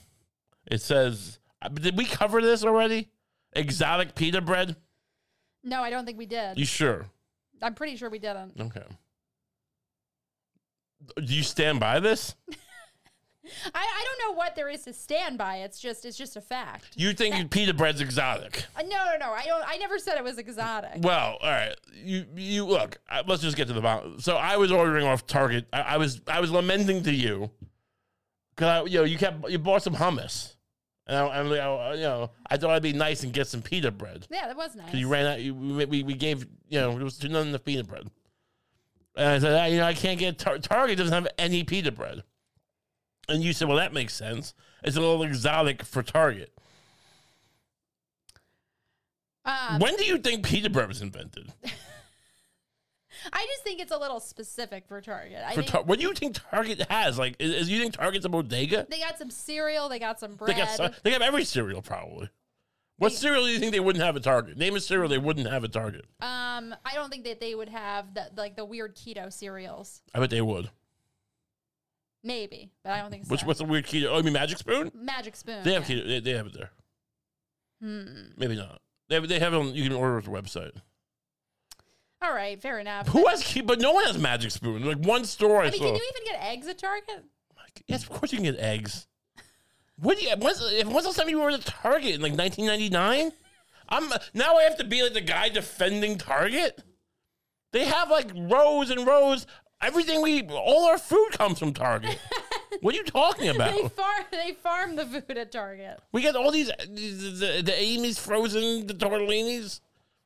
It 0.65 0.81
says, 0.81 1.37
uh, 1.61 1.69
did 1.69 1.95
we 1.95 2.05
cover 2.05 2.41
this 2.41 2.63
already? 2.63 3.09
Exotic 3.53 4.15
pita 4.15 4.41
bread? 4.41 4.75
No, 5.63 5.81
I 5.81 5.89
don't 5.91 6.05
think 6.05 6.17
we 6.17 6.25
did. 6.25 6.57
You 6.57 6.65
sure? 6.65 7.05
I'm 7.61 7.73
pretty 7.75 7.95
sure 7.95 8.09
we 8.09 8.19
didn't. 8.19 8.53
Okay. 8.59 8.83
Do 11.17 11.33
you 11.33 11.43
stand 11.43 11.79
by 11.79 11.99
this? 11.99 12.35
I, 13.75 13.77
I 13.79 14.03
don't 14.03 14.27
know 14.31 14.35
what 14.37 14.55
there 14.55 14.69
is 14.69 14.83
to 14.85 14.93
stand 14.93 15.37
by. 15.37 15.57
It's 15.57 15.79
just 15.79 16.03
it's 16.03 16.17
just 16.17 16.35
a 16.35 16.41
fact. 16.41 16.87
You 16.95 17.13
think 17.13 17.51
pita 17.51 17.75
bread's 17.75 18.01
exotic? 18.01 18.65
Uh, 18.75 18.81
no, 18.81 18.87
no, 19.05 19.17
no. 19.19 19.31
I 19.31 19.45
don't. 19.45 19.63
I 19.67 19.77
never 19.77 19.99
said 19.99 20.17
it 20.17 20.23
was 20.23 20.39
exotic. 20.39 20.93
Well, 21.03 21.37
all 21.41 21.49
right. 21.51 21.75
You 21.93 22.25
you 22.35 22.65
look. 22.65 22.97
uh, 23.07 23.21
Let's 23.27 23.43
just 23.43 23.55
get 23.55 23.67
to 23.67 23.73
the 23.73 23.81
bottom. 23.81 24.19
So 24.19 24.35
I 24.35 24.57
was 24.57 24.71
ordering 24.71 25.05
off 25.05 25.27
Target. 25.27 25.67
I, 25.71 25.81
I 25.81 25.97
was 25.97 26.21
I 26.27 26.39
was 26.39 26.49
lamenting 26.49 27.03
to 27.03 27.13
you 27.13 27.51
because 28.55 28.89
you 28.89 28.97
know 28.97 29.03
you 29.05 29.17
kept 29.19 29.47
you 29.47 29.59
bought 29.59 29.83
some 29.83 29.93
hummus, 29.95 30.54
and 31.07 31.17
I, 31.17 31.41
like, 31.41 31.59
oh, 31.59 31.93
you 31.93 32.01
know 32.01 32.31
I 32.49 32.57
thought 32.57 32.71
I'd 32.71 32.81
be 32.83 32.93
nice 32.93 33.23
and 33.23 33.31
get 33.33 33.47
some 33.47 33.61
pita 33.61 33.91
bread. 33.91 34.27
Yeah, 34.31 34.47
that 34.47 34.57
was 34.57 34.75
nice. 34.75 34.91
'Cause 34.91 34.99
you 34.99 35.07
ran 35.07 35.25
out. 35.25 35.41
You, 35.41 35.53
we 35.53 36.03
we 36.03 36.13
gave 36.13 36.45
you 36.69 36.79
know 36.79 36.95
there 36.95 37.03
was 37.03 37.21
none 37.23 37.47
of 37.47 37.51
the 37.51 37.59
pita 37.59 37.83
bread, 37.83 38.09
and 39.15 39.27
I 39.29 39.39
said 39.39 39.53
"Ah, 39.53 39.65
you 39.65 39.77
know 39.77 39.85
I 39.85 39.93
can't 39.93 40.19
get 40.19 40.37
Tar- 40.39 40.59
Target 40.59 40.97
doesn't 40.97 41.13
have 41.13 41.27
any 41.37 41.63
pita 41.63 41.91
bread, 41.91 42.23
and 43.29 43.43
you 43.43 43.53
said 43.53 43.67
well 43.67 43.77
that 43.77 43.93
makes 43.93 44.13
sense. 44.13 44.53
It's 44.83 44.97
a 44.97 45.01
little 45.01 45.23
exotic 45.23 45.83
for 45.83 46.03
Target. 46.03 46.51
Um, 49.45 49.79
when 49.79 49.95
do 49.95 50.05
you 50.05 50.17
think 50.17 50.43
pita 50.45 50.69
bread 50.69 50.87
was 50.87 51.01
invented? 51.01 51.53
I 53.33 53.45
just 53.49 53.63
think 53.63 53.79
it's 53.81 53.91
a 53.91 53.97
little 53.97 54.19
specific 54.19 54.87
for 54.87 55.01
Target. 55.01 55.39
I 55.45 55.51
For 55.55 55.61
think 55.61 55.71
tar- 55.71 55.83
what 55.83 55.99
do 55.99 56.05
you 56.05 56.13
think 56.13 56.37
Target 56.51 56.85
has? 56.89 57.17
Like, 57.17 57.35
is, 57.39 57.53
is 57.53 57.69
you 57.69 57.79
think 57.79 57.93
Target's 57.95 58.25
a 58.25 58.29
bodega? 58.29 58.85
they 58.89 58.99
got 58.99 59.17
some 59.17 59.29
cereal. 59.29 59.89
They 59.89 59.99
got 59.99 60.19
some 60.19 60.31
They 60.31 60.37
bread. 60.37 60.57
got 60.57 60.69
so- 60.69 60.89
they 61.03 61.11
have 61.11 61.21
every 61.21 61.43
cereal 61.45 61.81
probably. 61.81 62.29
What 62.97 63.09
They- 63.09 63.15
cereal 63.17 63.43
do 63.45 63.49
you 63.51 63.59
think 63.59 63.71
they 63.73 63.79
wouldn't 63.79 64.03
have 64.03 64.15
at 64.15 64.23
Target? 64.23 64.57
Name 64.57 64.75
a 64.75 64.79
cereal 64.79 65.09
they 65.09 65.17
wouldn't 65.17 65.47
have 65.49 65.63
at 65.63 65.73
Target. 65.73 66.05
um, 66.21 66.73
I 66.85 66.93
don't 66.93 67.09
think 67.09 67.25
that 67.25 67.39
they 67.39 67.53
would 67.55 67.69
have 67.69 68.13
the 68.13 68.29
like 68.37 68.55
the 68.55 68.65
weird 68.65 68.95
keto 68.95 69.31
cereals. 69.33 70.01
I 70.13 70.19
bet 70.19 70.29
they 70.29 70.41
would. 70.41 70.69
Maybe, 72.23 72.71
but 72.83 72.93
I 72.93 73.01
don't 73.01 73.11
think 73.11 73.25
so. 73.25 73.31
Which 73.31 73.43
what's 73.43 73.59
the 73.59 73.65
weird 73.65 73.85
keto? 73.85 74.05
Oh, 74.07 74.17
you 74.17 74.23
mean 74.23 74.33
Magic 74.33 74.57
Spoon? 74.57 74.91
Magic 74.95 75.35
Spoon? 75.35 75.63
They 75.63 75.73
have 75.73 75.87
yeah. 75.89 75.97
keto. 75.97 76.07
They, 76.07 76.19
they 76.21 76.31
have 76.31 76.47
it 76.47 76.53
there. 76.53 76.71
Hmm. 77.81 78.29
Maybe 78.37 78.55
not. 78.55 78.81
They 79.09 79.15
have, 79.15 79.27
they 79.27 79.37
have 79.39 79.53
it 79.53 79.57
on. 79.57 79.75
You 79.75 79.83
can 79.83 79.93
order 79.93 80.17
it 80.17 80.25
the 80.25 80.31
website. 80.31 80.71
All 82.21 82.33
right, 82.33 82.59
fair 82.61 82.79
enough. 82.79 83.07
Who 83.09 83.27
has 83.27 83.43
keto? 83.43 83.67
But 83.67 83.79
no 83.79 83.91
one 83.91 84.05
has 84.05 84.17
Magic 84.17 84.51
Spoon. 84.51 84.83
Like 84.85 84.97
one 84.97 85.25
store 85.25 85.61
I, 85.61 85.67
I 85.67 85.71
mean, 85.71 85.79
saw. 85.79 85.85
can 85.85 85.95
you 85.95 86.11
even 86.15 86.31
get 86.33 86.43
eggs 86.43 86.67
at 86.67 86.77
Target? 86.77 87.25
yes, 87.87 88.03
of 88.03 88.09
course 88.09 88.31
you 88.31 88.37
can 88.37 88.45
get 88.45 88.59
eggs. 88.59 89.07
What 89.97 90.17
do 90.17 90.25
you? 90.25 90.35
When's, 90.37 90.61
if- 90.61 90.87
when's 90.87 91.05
the 91.05 91.13
time 91.13 91.29
you 91.29 91.39
were 91.39 91.49
at 91.49 91.61
Target 91.65 92.15
in 92.15 92.21
like 92.21 92.33
1999? 92.37 93.31
I'm 93.87 94.09
now 94.33 94.55
I 94.55 94.63
have 94.63 94.77
to 94.77 94.83
be 94.83 95.03
like 95.03 95.13
the 95.13 95.21
guy 95.21 95.49
defending 95.49 96.17
Target. 96.17 96.81
They 97.71 97.85
have 97.85 98.09
like 98.09 98.31
rows 98.35 98.89
and 98.89 99.05
rows. 99.05 99.45
Everything 99.81 100.21
we, 100.21 100.41
all 100.43 100.85
our 100.85 100.97
food 100.97 101.31
comes 101.33 101.59
from 101.59 101.73
Target. 101.73 102.17
what 102.81 102.93
are 102.95 102.97
you 102.97 103.03
talking 103.03 103.49
about? 103.49 103.73
They 103.73 103.87
farm. 103.89 104.23
They 104.31 104.53
farm 104.53 104.95
the 104.95 105.05
food 105.05 105.37
at 105.37 105.51
Target. 105.51 105.99
We 106.11 106.21
get 106.21 106.35
all 106.35 106.49
these 106.51 106.67
the, 106.67 106.85
the, 106.87 107.61
the 107.63 107.79
Amy's 107.79 108.17
frozen, 108.17 108.87
the 108.87 108.93
tortellinis, 108.93 109.81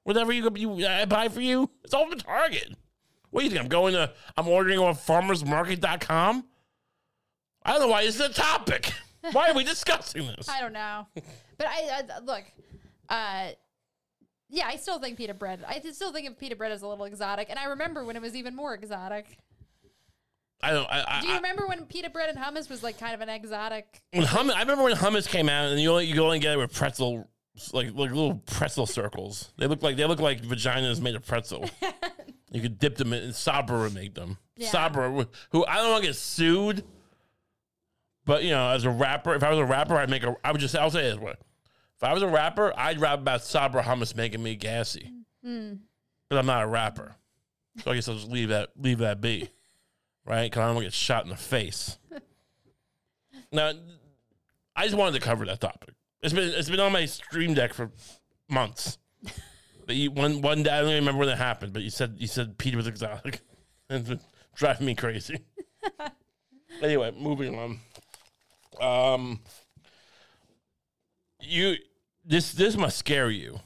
whatever 0.10 0.34
you 0.34 0.50
you 0.56 0.88
I 0.88 1.06
buy 1.06 1.28
for 1.30 1.39
you. 1.39 1.69
It's 1.84 1.93
all 1.93 2.10
from 2.10 2.17
Target. 2.17 2.74
What 3.30 3.41
do 3.41 3.45
you 3.45 3.52
think? 3.52 3.62
I'm 3.62 3.69
going 3.69 3.93
to 3.93 4.12
I'm 4.36 4.48
ordering 4.48 4.80
off 4.80 5.06
farmersmarket.com. 5.06 6.45
I 7.63 7.72
don't 7.72 7.82
know 7.82 7.88
why 7.88 8.04
this 8.06 8.15
is 8.15 8.22
a 8.22 8.34
topic. 8.34 8.91
Why 9.34 9.50
are 9.50 9.54
we 9.54 9.65
discussing 9.65 10.26
this? 10.28 10.48
I 10.48 10.62
don't 10.62 10.72
know, 10.72 11.06
but 11.58 11.67
I, 11.67 11.89
I 11.91 12.19
look. 12.24 12.43
Uh, 13.10 13.50
yeah, 14.48 14.65
I 14.65 14.78
still 14.78 14.98
think 14.98 15.17
pita 15.17 15.34
bread. 15.34 15.60
I 15.67 15.82
still 15.91 16.13
think 16.13 16.26
of 16.26 16.39
pita 16.39 16.56
bread 16.56 16.72
as 16.72 16.84
a 16.84 16.88
little 16.88 17.04
exotic, 17.04 17.50
and 17.50 17.60
I 17.60 17.65
remember 17.65 18.06
when 18.06 18.15
it 18.15 18.22
was 18.22 18.34
even 18.34 18.56
more 18.56 18.74
exotic. 18.74 19.38
I 20.63 20.72
don't. 20.72 20.89
I, 20.89 21.04
I, 21.06 21.22
Do 21.22 21.28
you 21.28 21.36
remember 21.36 21.67
when 21.67 21.86
pita 21.86 22.10
bread 22.10 22.30
and 22.30 22.38
hummus 22.38 22.69
was 22.69 22.82
like 22.82 22.98
kind 22.98 23.13
of 23.13 23.19
an 23.19 23.28
exotic? 23.28 24.02
when 24.13 24.26
hummus, 24.26 24.54
I 24.54 24.62
remember 24.62 24.86
when 24.86 24.95
hummus 24.95 25.28
came 25.28 25.50
out, 25.50 25.69
and 25.69 25.82
you 25.82 25.91
only 25.91 26.06
you 26.06 26.24
only 26.24 26.39
get 26.39 26.54
it 26.54 26.58
with 26.58 26.74
pretzel, 26.74 27.28
like 27.74 27.88
like 27.93 28.12
little 28.12 28.36
pretzel 28.45 28.86
circles. 28.86 29.52
They 29.58 29.67
look 29.67 29.82
like 29.82 29.98
they 29.98 30.06
look 30.06 30.19
like 30.19 30.41
vaginas 30.41 31.02
made 31.02 31.15
of 31.15 31.26
pretzel. 31.26 31.69
you 32.52 32.62
could 32.62 32.80
dip 32.80 32.95
them 32.98 33.13
in. 33.13 33.24
and 33.24 33.36
Sabra 33.36 33.80
would 33.80 33.93
make 33.93 34.15
them. 34.15 34.38
Yeah. 34.56 34.69
Sabra, 34.69 35.28
who 35.52 35.65
I 35.65 35.76
don't 35.78 35.91
want 35.91 36.04
to 36.04 36.10
get 36.10 36.15
sued, 36.15 36.84
but 38.26 38.43
you 38.43 38.52
know, 38.52 38.69
as 38.69 38.86
a 38.86 38.89
rapper, 38.89 39.36
if 39.36 39.43
I 39.43 39.50
was 39.50 39.60
a 39.60 39.65
rapper, 39.65 39.95
I'd 39.95 40.10
make 40.10 40.24
a. 40.24 40.36
I 40.43 40.52
would 40.52 40.62
just 40.62 40.76
I'll 40.76 40.91
say 40.91 41.04
this 41.04 41.17
way: 41.17 41.34
if 41.95 42.04
I 42.04 42.13
was 42.13 42.24
a 42.24 42.28
rapper, 42.28 42.74
I'd 42.78 43.00
rap 43.00 43.19
about 43.19 43.43
Sabra 43.43 43.84
hummus 43.84 44.15
making 44.15 44.41
me 44.43 44.56
gassy. 44.56 45.12
Mm-hmm. 45.45 45.76
But 46.30 46.38
I'm 46.38 46.45
not 46.45 46.63
a 46.63 46.67
rapper, 46.67 47.15
so 47.84 47.91
I 47.91 47.95
guess 47.95 48.08
I'll 48.08 48.15
just 48.15 48.30
leave 48.30 48.50
that 48.50 48.69
leave 48.78 49.00
that 49.00 49.22
be, 49.22 49.50
right? 50.26 50.43
Because 50.43 50.62
I 50.62 50.65
don't 50.65 50.76
want 50.76 50.84
to 50.84 50.88
get 50.88 50.93
shot 50.93 51.24
in 51.24 51.30
the 51.30 51.38
face. 51.38 51.98
Now, 53.52 53.72
I 54.76 54.86
just 54.86 54.95
wanted 54.95 55.19
to 55.19 55.26
cover 55.26 55.45
that 55.45 55.60
topic. 55.60 55.95
It's 56.21 56.34
been 56.34 56.51
it's 56.53 56.69
been 56.69 56.79
on 56.79 56.91
my 56.91 57.05
stream 57.05 57.53
deck 57.53 57.73
for 57.73 57.91
months. 58.49 58.97
But 59.86 59.95
you, 59.95 60.12
one 60.12 60.41
one 60.41 60.62
day 60.62 60.69
I 60.69 60.82
don't 60.82 60.91
even 60.91 60.99
remember 60.99 61.21
when 61.21 61.29
it 61.29 61.39
happened. 61.39 61.73
But 61.73 61.82
you 61.82 61.89
said 61.89 62.17
you 62.19 62.27
said 62.27 62.60
Peter 62.60 62.77
was 62.77 62.86
exotic, 62.86 63.41
and 63.89 63.99
it's 64.01 64.10
been 64.10 64.19
driving 64.53 64.86
me 64.86 64.93
crazy. 64.93 65.39
anyway, 66.84 67.12
moving 67.17 67.58
on. 67.58 67.79
Um, 68.79 69.39
you 71.39 71.77
this 72.23 72.51
this 72.51 72.77
must 72.77 72.99
scare 72.99 73.32
you. 73.32 73.62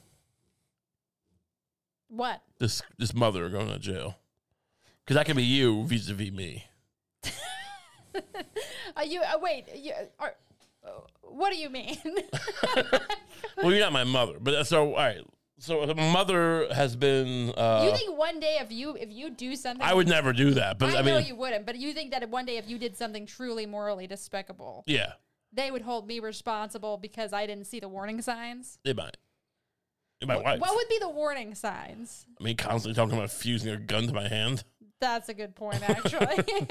What? 2.08 2.42
This 2.58 2.82
this 2.98 3.13
mother 3.13 3.50
going 3.50 3.68
to 3.68 3.78
jail 3.78 4.16
because 5.04 5.16
that 5.16 5.26
could 5.26 5.36
be 5.36 5.44
you 5.44 5.84
vis-a-vis 5.86 6.32
me. 6.32 6.63
are 8.96 9.04
you 9.04 9.22
uh, 9.22 9.39
wait. 9.42 9.66
You, 9.76 9.92
are, 10.20 10.36
what 11.22 11.52
do 11.52 11.58
you 11.58 11.69
mean? 11.69 11.98
Well, 13.58 13.72
you're 13.72 13.82
not 13.82 13.93
my 13.93 14.04
mother, 14.04 14.38
but 14.39 14.54
uh, 14.54 14.63
so 14.63 14.89
all 14.89 14.96
right. 14.96 15.22
So 15.60 15.86
the 15.86 15.96
mother 15.96 16.67
has 16.74 16.96
been. 16.96 17.52
Uh, 17.52 17.84
you 17.86 17.96
think 17.96 18.17
one 18.17 18.39
day 18.39 18.58
if 18.60 18.72
you 18.72 18.96
if 18.96 19.12
you 19.12 19.30
do 19.30 19.56
something, 19.56 19.86
I 19.86 19.93
would 19.93 20.08
never 20.08 20.34
do 20.34 20.52
that, 20.52 20.80
but 20.80 20.89
I, 20.89 21.00
I, 21.00 21.02
know 21.02 21.17
mean, 21.17 21.28
you 21.28 21.36
wouldn't, 21.36 21.65
but 21.65 21.78
you 21.78 21.93
think 21.93 22.12
that 22.12 22.28
one 22.30 22.46
day 22.46 22.58
if 22.58 22.67
you 22.67 22.78
did 22.78 22.98
something 22.98 23.26
truly 23.26 23.65
morally 23.65 24.08
despicable, 24.08 24.84
yeah, 24.88 25.13
they 25.52 25.72
would 25.72 25.84
hold 25.84 26.08
me 26.08 26.19
responsible 26.19 26.98
because 26.98 27.32
I 27.32 27.46
didn't 27.46 27.65
see 27.65 27.80
the 27.80 27.89
warning 27.89 28.22
signs? 28.22 28.80
they 28.84 28.93
might. 28.93 29.17
My 30.26 30.38
wife. 30.38 30.62
What 30.62 30.74
would 30.76 30.88
be 30.88 31.00
the 31.00 31.10
warning 31.10 31.54
signs? 31.54 32.26
I 32.39 32.43
mean, 32.43 32.56
constantly 32.56 32.96
talking 32.96 33.17
about 33.17 33.30
fusing 33.30 33.74
a 33.74 33.78
gun 33.78 34.08
to 34.08 34.13
my 34.13 34.28
hand. 34.28 34.63
That's 35.04 35.28
a 35.28 35.34
good 35.34 35.54
point, 35.54 35.82
actually. 35.88 36.28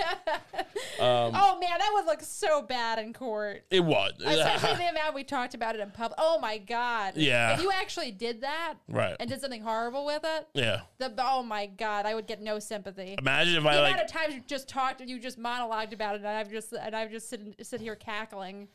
Um, 1.00 1.32
oh 1.34 1.58
man, 1.58 1.78
that 1.78 1.90
would 1.94 2.06
look 2.06 2.22
so 2.22 2.62
bad 2.62 2.98
in 2.98 3.12
court. 3.12 3.64
It 3.70 3.80
would. 3.84 4.12
Especially 4.24 4.76
the 4.76 4.90
amount 4.90 5.14
we 5.14 5.24
talked 5.24 5.54
about 5.54 5.74
it 5.74 5.80
in 5.80 5.90
public. 5.90 6.18
Oh 6.22 6.38
my 6.38 6.58
god. 6.58 7.14
Yeah. 7.16 7.54
If 7.54 7.62
you 7.62 7.72
actually 7.72 8.12
did 8.12 8.42
that 8.42 8.74
right. 8.88 9.16
and 9.18 9.28
did 9.28 9.40
something 9.40 9.62
horrible 9.62 10.04
with 10.04 10.22
it, 10.22 10.46
Yeah. 10.54 10.82
the 10.98 11.12
oh 11.18 11.42
my 11.42 11.66
god, 11.66 12.06
I 12.06 12.14
would 12.14 12.28
get 12.28 12.40
no 12.40 12.58
sympathy. 12.60 13.16
Imagine 13.18 13.56
if 13.56 13.62
The 13.64 13.70
I 13.70 13.74
amount 13.76 13.96
like. 13.96 14.04
of 14.04 14.12
times 14.12 14.34
you 14.34 14.42
just 14.46 14.68
talked, 14.68 15.00
and 15.00 15.10
you 15.10 15.18
just 15.18 15.40
monologued 15.40 15.92
about 15.92 16.14
it, 16.14 16.18
and 16.18 16.28
I've 16.28 16.50
just 16.50 16.72
and 16.72 16.94
I've 16.94 17.10
just 17.10 17.28
sit 17.28 17.40
sit 17.62 17.80
here 17.80 17.96
cackling. 17.96 18.68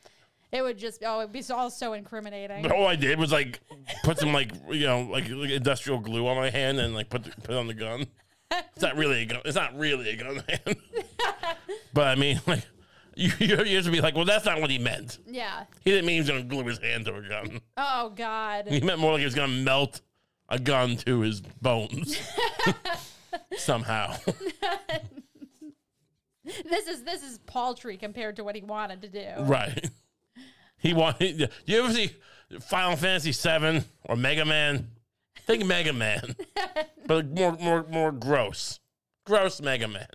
It 0.51 0.61
would 0.63 0.77
just 0.77 1.03
oh, 1.05 1.21
it'd 1.21 1.31
be 1.31 1.43
all 1.49 1.69
so 1.69 1.93
incriminating. 1.93 2.61
But 2.61 2.71
all 2.71 2.87
I 2.87 2.95
did 2.95 3.19
was 3.19 3.31
like 3.31 3.61
put 4.03 4.17
some 4.17 4.33
like 4.33 4.51
you 4.69 4.85
know 4.85 5.01
like, 5.01 5.29
like 5.29 5.51
industrial 5.51 5.99
glue 5.99 6.27
on 6.27 6.35
my 6.35 6.49
hand 6.49 6.79
and 6.79 6.93
like 6.93 7.09
put 7.09 7.23
the, 7.23 7.31
put 7.41 7.55
on 7.55 7.67
the 7.67 7.73
gun. 7.73 8.07
It's 8.51 8.81
not 8.81 8.95
really 8.95 9.21
a 9.21 9.25
gun. 9.25 9.41
It's 9.45 9.55
not 9.55 9.77
really 9.77 10.09
a 10.09 10.15
gun 10.15 10.43
man. 10.47 10.75
but 11.93 12.07
I 12.07 12.15
mean, 12.15 12.39
like, 12.47 12.65
you, 13.15 13.31
you 13.39 13.63
used 13.63 13.85
to 13.85 13.91
be 13.91 14.01
like, 14.01 14.15
well, 14.15 14.25
that's 14.25 14.45
not 14.45 14.61
what 14.61 14.69
he 14.69 14.77
meant. 14.77 15.19
Yeah. 15.27 15.65
He 15.83 15.91
didn't 15.91 16.05
mean 16.05 16.15
he 16.15 16.19
was 16.21 16.29
going 16.29 16.43
to 16.43 16.47
glue 16.47 16.65
his 16.65 16.77
hand 16.79 17.05
to 17.05 17.15
a 17.15 17.21
gun. 17.21 17.61
Oh 17.77 18.13
God. 18.15 18.67
He 18.67 18.79
meant 18.81 18.99
more 18.99 19.13
like 19.13 19.19
he 19.19 19.25
was 19.25 19.35
going 19.35 19.49
to 19.49 19.55
melt 19.63 20.01
a 20.49 20.59
gun 20.59 20.95
to 20.97 21.21
his 21.21 21.41
bones 21.41 22.17
somehow. 23.57 24.15
This 26.43 26.87
is 26.87 27.03
this 27.03 27.23
is 27.23 27.39
paltry 27.39 27.97
compared 27.97 28.37
to 28.37 28.43
what 28.43 28.55
he 28.55 28.61
wanted 28.61 29.01
to 29.01 29.09
do. 29.09 29.27
right. 29.43 29.89
He 30.77 30.93
wanted. 30.93 31.49
You 31.65 31.83
ever 31.83 31.91
see 31.91 32.11
Final 32.61 32.95
Fantasy 32.95 33.31
VII 33.31 33.83
or 34.05 34.15
Mega 34.15 34.45
Man? 34.45 34.91
Think 35.47 35.65
Mega 35.65 35.93
Man, 35.93 36.35
but 37.07 37.29
more 37.31 37.53
more 37.53 37.85
more 37.89 38.11
gross. 38.11 38.79
Gross 39.25 39.61
Mega 39.61 39.87
Man. 39.87 40.07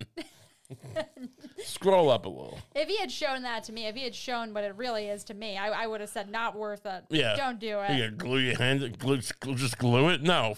Scroll 1.64 2.10
up 2.10 2.26
a 2.26 2.28
little. 2.28 2.58
If 2.74 2.88
he 2.88 2.98
had 2.98 3.10
shown 3.10 3.42
that 3.42 3.64
to 3.64 3.72
me, 3.72 3.86
if 3.86 3.94
he 3.94 4.04
had 4.04 4.14
shown 4.14 4.52
what 4.54 4.64
it 4.64 4.74
really 4.76 5.08
is 5.08 5.24
to 5.24 5.34
me, 5.34 5.56
I, 5.56 5.84
I 5.84 5.86
would 5.86 6.00
have 6.00 6.10
said 6.10 6.30
not 6.30 6.56
worth 6.56 6.84
it. 6.86 7.04
Yeah. 7.10 7.36
Don't 7.36 7.58
do 7.58 7.78
it. 7.80 7.88
gonna 7.88 8.10
glue 8.10 8.38
your 8.38 8.58
hand, 8.58 8.98
glue, 8.98 9.20
glue- 9.40 9.54
just 9.54 9.78
glue 9.78 10.08
it? 10.08 10.22
No, 10.22 10.56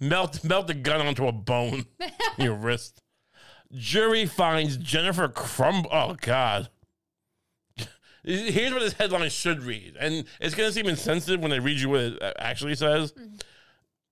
melt 0.00 0.44
melt 0.44 0.66
the 0.66 0.74
gun 0.74 1.06
onto 1.06 1.26
a 1.26 1.32
bone, 1.32 1.86
your 2.38 2.54
wrist. 2.54 3.02
Jury 3.72 4.26
finds 4.26 4.76
Jennifer 4.76 5.28
Crumb. 5.28 5.86
Oh 5.90 6.16
God. 6.20 6.68
Here's 8.24 8.72
what 8.72 8.80
this 8.80 8.94
headline 8.94 9.30
should 9.30 9.62
read, 9.62 9.96
and 10.00 10.24
it's 10.40 10.54
gonna 10.54 10.72
seem 10.72 10.86
insensitive 10.86 11.40
when 11.40 11.52
I 11.52 11.56
read 11.56 11.78
you 11.78 11.90
what 11.90 12.00
it 12.00 12.22
actually 12.38 12.74
says. 12.74 13.12
Mm-hmm. 13.12 13.34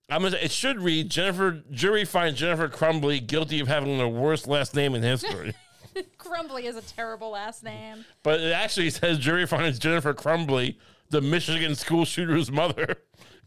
I'm 0.08 0.22
gonna. 0.22 0.36
It 0.36 0.50
should 0.50 0.80
read: 0.80 1.10
Jennifer 1.10 1.62
jury 1.70 2.04
finds 2.04 2.38
Jennifer 2.38 2.68
Crumbley 2.68 3.26
guilty 3.26 3.60
of 3.60 3.68
having 3.68 3.98
the 3.98 4.08
worst 4.08 4.46
last 4.46 4.74
name 4.74 4.94
in 4.94 5.02
history. 5.02 5.54
Crumbley 6.18 6.64
is 6.64 6.76
a 6.76 6.82
terrible 6.82 7.30
last 7.30 7.62
name. 7.62 8.04
But 8.22 8.40
it 8.40 8.52
actually 8.52 8.90
says 8.90 9.18
jury 9.18 9.46
finds 9.46 9.78
Jennifer 9.78 10.12
Crumbley, 10.12 10.76
the 11.10 11.20
Michigan 11.20 11.74
school 11.74 12.04
shooter's 12.04 12.50
mother, 12.50 12.96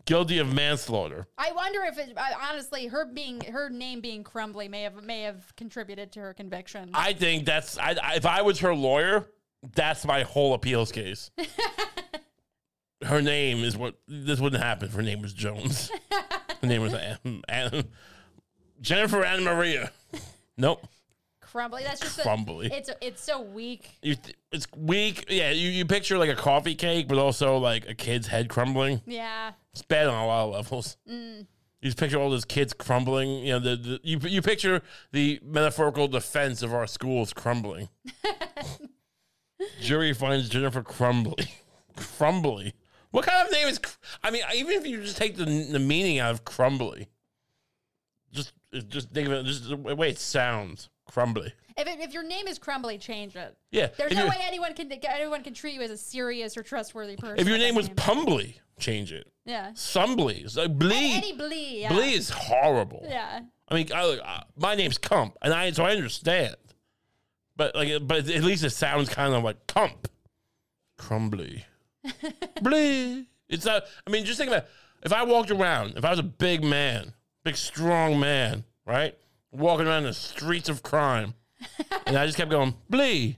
guilty 0.05 0.39
of 0.39 0.51
manslaughter. 0.53 1.27
I 1.37 1.51
wonder 1.51 1.83
if 1.83 1.97
it 1.99 2.17
honestly 2.41 2.87
her 2.87 3.05
being 3.05 3.41
her 3.41 3.69
name 3.69 4.01
being 4.01 4.23
Crumbley 4.23 4.69
may 4.69 4.83
have 4.83 5.03
may 5.03 5.23
have 5.23 5.55
contributed 5.55 6.11
to 6.13 6.21
her 6.21 6.33
conviction. 6.33 6.89
I 6.93 7.13
think 7.13 7.45
that's 7.45 7.77
I, 7.77 7.95
I, 8.01 8.15
if 8.15 8.25
I 8.25 8.41
was 8.41 8.59
her 8.59 8.73
lawyer, 8.73 9.27
that's 9.75 10.05
my 10.05 10.23
whole 10.23 10.53
appeals 10.53 10.91
case. 10.91 11.29
her 13.05 13.21
name 13.21 13.63
is 13.63 13.77
what 13.77 13.95
this 14.07 14.39
wouldn't 14.39 14.61
happen 14.61 14.87
if 14.87 14.93
her 14.93 15.01
name 15.01 15.21
was 15.21 15.33
Jones. 15.33 15.91
her 16.61 16.67
name 16.67 16.81
was 16.81 16.93
um, 16.93 16.99
Ann, 17.23 17.43
Ann- 17.49 17.87
Jennifer 18.81 19.23
Anna 19.23 19.41
Maria. 19.41 19.91
Nope, 20.57 20.87
Crumbley. 21.43 21.83
That's 21.83 21.99
just 21.99 22.19
Crumbley. 22.19 22.69
A, 22.71 22.77
it's 22.77 22.89
it's 23.01 23.23
so 23.23 23.41
weak. 23.41 23.97
you, 24.01 24.15
th- 24.15 24.35
it's 24.51 24.67
weak. 24.75 25.25
Yeah, 25.29 25.51
you, 25.51 25.69
you 25.69 25.85
picture 25.85 26.17
like 26.17 26.29
a 26.29 26.35
coffee 26.35 26.75
cake, 26.75 27.07
but 27.07 27.17
also 27.17 27.57
like 27.57 27.87
a 27.87 27.93
kid's 27.93 28.27
head 28.27 28.49
crumbling. 28.49 29.01
Yeah. 29.05 29.51
It's 29.73 29.81
bad 29.81 30.07
on 30.07 30.15
a 30.15 30.25
lot 30.27 30.45
of 30.45 30.53
levels. 30.53 30.97
Mm. 31.09 31.45
You 31.81 31.89
just 31.89 31.97
picture 31.97 32.19
all 32.19 32.29
those 32.29 32.45
kids 32.45 32.73
crumbling. 32.73 33.29
You 33.29 33.53
know, 33.53 33.59
the, 33.59 33.75
the 33.75 33.99
you 34.03 34.19
you 34.23 34.41
picture 34.41 34.81
the 35.11 35.39
metaphorical 35.43 36.07
defense 36.07 36.63
of 36.63 36.73
our 36.73 36.87
schools 36.87 37.33
crumbling. 37.33 37.89
Jury 39.81 40.13
finds 40.13 40.49
Jennifer 40.49 40.81
Crumbley. 40.83 41.47
Crumbley. 41.95 42.73
What 43.11 43.25
kind 43.25 43.45
of 43.45 43.51
name 43.53 43.67
is? 43.67 43.79
I 44.23 44.31
mean, 44.31 44.43
even 44.55 44.73
if 44.73 44.85
you 44.85 45.01
just 45.01 45.17
take 45.17 45.35
the 45.37 45.45
the 45.45 45.79
meaning 45.79 46.19
out 46.19 46.31
of 46.31 46.43
crumbly, 46.45 47.07
just 48.31 48.53
just 48.89 49.09
think 49.11 49.27
of 49.27 49.33
it 49.33 49.43
just 49.45 49.69
the 49.69 49.75
way 49.95 50.09
it 50.09 50.19
sounds. 50.19 50.89
Crumbley. 51.09 51.53
If, 51.77 51.87
it, 51.87 51.99
if 52.01 52.13
your 52.13 52.23
name 52.23 52.47
is 52.49 52.59
Crumbley, 52.59 52.99
change 52.99 53.37
it. 53.37 53.55
Yeah. 53.71 53.87
There's 53.97 54.11
if 54.11 54.17
no 54.17 54.25
you- 54.25 54.29
way 54.29 54.35
anyone 54.45 54.73
can 54.73 54.91
anyone 54.91 55.41
can 55.41 55.53
treat 55.53 55.73
you 55.75 55.81
as 55.81 55.89
a 55.91 55.95
serious 55.97 56.57
or 56.57 56.63
trustworthy 56.63 57.15
person. 57.15 57.39
If 57.39 57.47
your 57.47 57.57
name 57.57 57.75
was 57.75 57.87
Pumbly, 57.89 58.55
change 58.77 59.13
it. 59.13 59.31
yeah. 59.45 59.71
Sumbly. 59.71 60.43
It's 60.43 60.57
like 60.57 60.77
Blee. 60.77 61.13
Any 61.15 61.31
Blee. 61.31 61.81
Yeah. 61.81 61.93
Blee 61.93 62.13
is 62.13 62.29
horrible. 62.29 63.05
Yeah. 63.07 63.39
I 63.69 63.73
mean, 63.73 63.87
I, 63.93 64.01
uh, 64.17 64.41
my 64.57 64.75
name's 64.75 64.97
Kump, 64.97 65.37
and 65.41 65.53
I 65.53 65.71
so 65.71 65.85
I 65.85 65.91
understand, 65.91 66.55
but 67.55 67.73
like, 67.73 68.05
but 68.05 68.29
at 68.29 68.43
least 68.43 68.65
it 68.65 68.71
sounds 68.71 69.07
kind 69.07 69.33
of 69.33 69.43
like 69.45 69.65
Kump, 69.67 70.09
crumbly, 70.97 71.65
blee. 72.61 73.27
It's 73.49 73.65
not. 73.65 73.83
I 74.05 74.09
mean, 74.09 74.25
just 74.25 74.37
think 74.37 74.49
about 74.49 74.63
it. 74.63 74.69
if 75.03 75.13
I 75.13 75.23
walked 75.23 75.51
around, 75.51 75.97
if 75.97 76.05
I 76.05 76.09
was 76.09 76.19
a 76.19 76.23
big 76.23 76.63
man, 76.63 77.13
big 77.43 77.55
strong 77.55 78.19
man, 78.19 78.63
right, 78.85 79.17
walking 79.51 79.87
around 79.87 80.03
the 80.03 80.13
streets 80.13 80.69
of 80.69 80.83
crime, 80.83 81.33
and 82.05 82.17
I 82.17 82.25
just 82.25 82.37
kept 82.37 82.51
going 82.51 82.75
blee, 82.89 83.37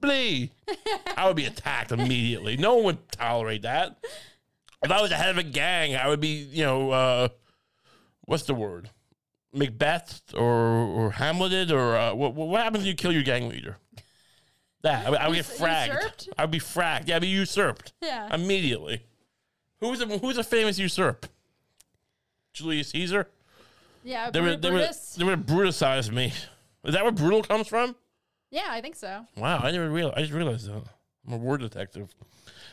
blee, 0.00 0.50
I 1.16 1.26
would 1.26 1.36
be 1.36 1.46
attacked 1.46 1.92
immediately. 1.92 2.56
No 2.56 2.74
one 2.76 2.84
would 2.84 3.12
tolerate 3.12 3.62
that. 3.62 3.96
If 4.82 4.90
I 4.90 5.00
was 5.00 5.10
the 5.10 5.16
head 5.16 5.30
of 5.30 5.38
a 5.38 5.44
gang, 5.44 5.94
I 5.94 6.08
would 6.08 6.20
be, 6.20 6.28
you 6.28 6.64
know, 6.64 6.90
uh, 6.90 7.28
what's 8.22 8.42
the 8.44 8.54
word? 8.54 8.90
Macbeth 9.54 10.22
or 10.34 10.48
or 10.48 11.12
Hamleted 11.12 11.70
or 11.70 11.96
uh, 11.96 12.14
what 12.14 12.34
what 12.34 12.62
happens 12.62 12.82
when 12.82 12.88
you 12.88 12.94
kill 12.94 13.12
your 13.12 13.22
gang 13.22 13.48
leader? 13.48 13.76
That 14.82 15.06
I 15.06 15.10
would, 15.10 15.18
I 15.20 15.28
would 15.28 15.34
get 15.36 15.46
Us- 15.48 15.58
fragged. 15.58 15.86
usurped? 15.94 16.28
I'd 16.38 16.50
be 16.50 16.58
fragged. 16.58 17.08
Yeah, 17.08 17.16
I'd 17.16 17.22
be 17.22 17.28
usurped 17.28 17.92
Yeah. 18.02 18.34
immediately. 18.34 19.02
Who's 19.80 20.00
a 20.00 20.06
who's 20.18 20.36
a 20.38 20.44
famous 20.44 20.78
usurp? 20.78 21.26
Julius 22.52 22.88
Caesar. 22.90 23.28
Yeah. 24.04 24.30
They 24.30 24.40
would 24.40 24.60
they 24.62 24.70
would 24.70 24.78
Brutus. 24.78 25.14
they 25.14 25.24
would 25.24 25.46
brutalize 25.46 26.10
me. 26.10 26.32
Is 26.84 26.94
that 26.94 27.02
where 27.02 27.12
brutal 27.12 27.42
comes 27.42 27.68
from? 27.68 27.94
Yeah, 28.50 28.66
I 28.68 28.80
think 28.80 28.96
so. 28.96 29.24
Wow, 29.36 29.58
I 29.58 29.70
never 29.70 29.88
realized. 29.88 30.18
I 30.18 30.22
just 30.22 30.32
realized 30.32 30.66
that. 30.68 30.82
I'm 31.26 31.32
a 31.32 31.36
word 31.36 31.60
detective. 31.60 32.12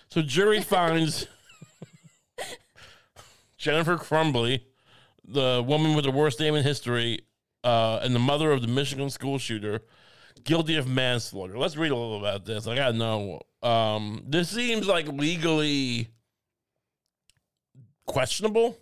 So 0.09 0.21
jury 0.23 0.61
finds 0.75 1.27
Jennifer 3.57 3.97
Crumbley, 3.97 4.61
the 5.27 5.63
woman 5.65 5.93
with 5.95 6.05
the 6.05 6.11
worst 6.11 6.39
name 6.39 6.55
in 6.55 6.63
history, 6.63 7.19
uh, 7.63 7.99
and 8.01 8.15
the 8.15 8.19
mother 8.19 8.51
of 8.51 8.61
the 8.61 8.67
Michigan 8.67 9.09
school 9.09 9.37
shooter, 9.37 9.81
guilty 10.43 10.75
of 10.75 10.87
manslaughter. 10.87 11.57
Let's 11.57 11.77
read 11.77 11.91
a 11.91 11.95
little 11.95 12.19
about 12.19 12.45
this. 12.45 12.67
I 12.67 12.75
gotta 12.75 12.97
know. 12.97 13.41
Um, 13.61 14.23
this 14.27 14.49
seems 14.49 14.87
like 14.87 15.07
legally 15.07 16.09
questionable. 18.05 18.77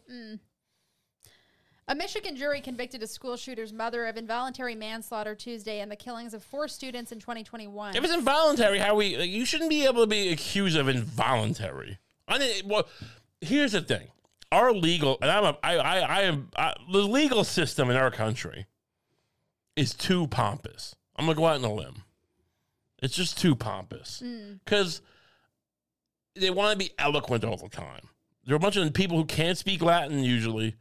A 1.90 1.96
Michigan 1.96 2.36
jury 2.36 2.60
convicted 2.60 3.02
a 3.02 3.08
school 3.08 3.38
shooter's 3.38 3.72
mother 3.72 4.08
of 4.08 4.18
involuntary 4.18 4.76
manslaughter 4.76 5.36
Tuesday 5.36 5.80
in 5.80 5.88
the 5.88 5.96
killings 5.96 6.34
of 6.34 6.44
four 6.44 6.68
students 6.68 7.14
in 7.14 7.20
2021. 7.20 7.96
If 7.96 8.04
it's 8.04 8.14
involuntary, 8.14 8.80
how 8.80 8.96
we 8.96 9.16
you 9.24 9.46
shouldn't 9.46 9.70
be 9.70 9.86
able 9.86 10.04
to 10.04 10.08
be 10.08 10.30
accused 10.30 10.76
of 10.76 10.90
involuntary. 10.90 11.98
I 12.28 12.40
mean, 12.40 12.68
well, 12.68 12.90
here's 13.40 13.72
the 13.72 13.82
thing: 13.82 14.10
our 14.52 14.74
legal 14.74 15.18
and 15.22 15.32
I'm 15.32 15.46
a, 15.46 15.58
I 15.64 15.78
I 15.78 16.00
I 16.00 16.22
am 16.24 16.50
I, 16.58 16.74
the 16.92 17.00
legal 17.00 17.46
system 17.46 17.90
in 17.90 17.96
our 17.96 18.12
country 18.12 18.66
is 19.78 19.94
too 19.94 20.28
pompous. 20.28 20.96
I'm 21.18 21.26
gonna 21.26 21.36
go 21.36 21.48
out 21.48 21.56
on 21.58 21.64
a 21.64 21.74
limb. 21.74 22.04
It's 23.02 23.16
just 23.16 23.38
too 23.38 23.56
pompous 23.56 24.22
hmm. 24.26 24.54
because 24.64 25.02
they 26.36 26.50
want 26.50 26.72
to 26.72 26.78
be 26.78 26.92
eloquent 26.98 27.44
all 27.44 27.58
the 27.58 27.70
time. 27.70 28.10
There 28.46 28.54
are 28.54 28.58
a 28.58 28.60
bunch 28.60 28.76
of 28.76 28.94
people 28.94 29.18
who 29.18 29.26
can't 29.26 29.58
speak 29.58 29.82
Latin 29.82 30.24
usually, 30.24 30.76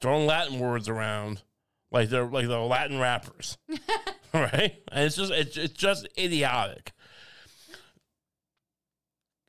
throwing 0.00 0.26
Latin 0.26 0.58
words 0.58 0.88
around 0.88 1.42
like 1.90 2.10
they're 2.10 2.26
like 2.26 2.46
the 2.46 2.58
Latin 2.58 2.98
rappers, 2.98 3.56
right? 4.34 4.74
And 4.92 5.04
it's 5.04 5.16
just 5.16 5.32
it's, 5.32 5.56
it's 5.56 5.72
just 5.72 6.06
idiotic. 6.18 6.92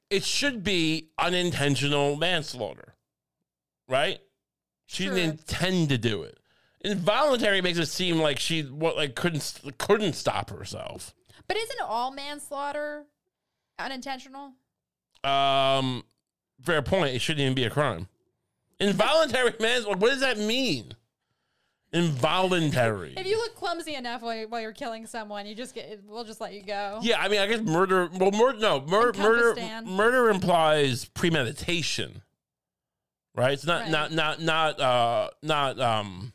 It 0.10 0.24
should 0.24 0.64
be 0.64 1.10
unintentional 1.20 2.16
manslaughter, 2.16 2.96
right? 3.88 4.20
She 4.88 5.04
Sure. 5.04 5.14
didn't 5.14 5.42
intend 5.42 5.90
to 5.90 6.00
do 6.00 6.24
it. 6.24 6.39
Involuntary 6.82 7.62
makes 7.62 7.78
it 7.78 7.88
seem 7.88 8.20
like 8.20 8.40
she 8.40 8.62
what 8.64 8.96
like 8.96 9.16
couldn't 9.16 9.60
couldn't 9.78 10.14
stop 10.14 10.50
herself. 10.50 11.14
but 11.48 11.58
isn't 11.58 11.82
all 11.82 12.12
manslaughter 12.12 13.06
unintentional? 13.78 14.54
Um, 15.24 16.04
fair 16.64 16.82
point. 16.82 17.16
It 17.16 17.20
shouldn't 17.20 17.42
even 17.42 17.54
be 17.56 17.66
a 17.66 17.70
crime. 17.70 18.08
Involuntary 18.80 19.54
manslaughter. 19.60 19.98
What 20.00 20.12
does 20.12 20.22
that 20.22 20.38
mean? 20.38 20.94
Involuntary. 21.92 23.16
If 23.18 23.26
you 23.26 23.36
look 23.38 23.56
clumsy 23.56 23.96
enough 23.96 24.22
while 24.22 24.36
you're, 24.36 24.48
while 24.48 24.62
you're 24.62 24.72
killing 24.74 25.06
someone, 25.08 25.46
you 25.48 25.56
just 25.56 25.74
get 25.76 26.00
we'll 26.08 26.24
just 26.24 26.40
let 26.40 26.54
you 26.54 26.62
go. 26.64 27.00
Yeah, 27.02 27.20
I 27.20 27.28
mean, 27.28 27.42
I 27.42 27.48
guess 27.48 27.62
murder. 27.62 28.08
Well, 28.14 28.32
murder. 28.32 28.60
No, 28.60 28.82
mur- 28.82 29.12
murder. 29.18 29.54
stand. 29.54 29.88
Murder 29.88 30.30
implies 30.30 31.06
premeditation, 31.06 32.22
right? 33.36 33.54
It's 33.54 33.66
not 33.66 33.82
Right. 33.82 33.92
not 33.92 34.12
not 34.14 34.40
not 34.42 34.80
uh 34.80 35.30
not 35.42 35.80
um. 35.82 36.32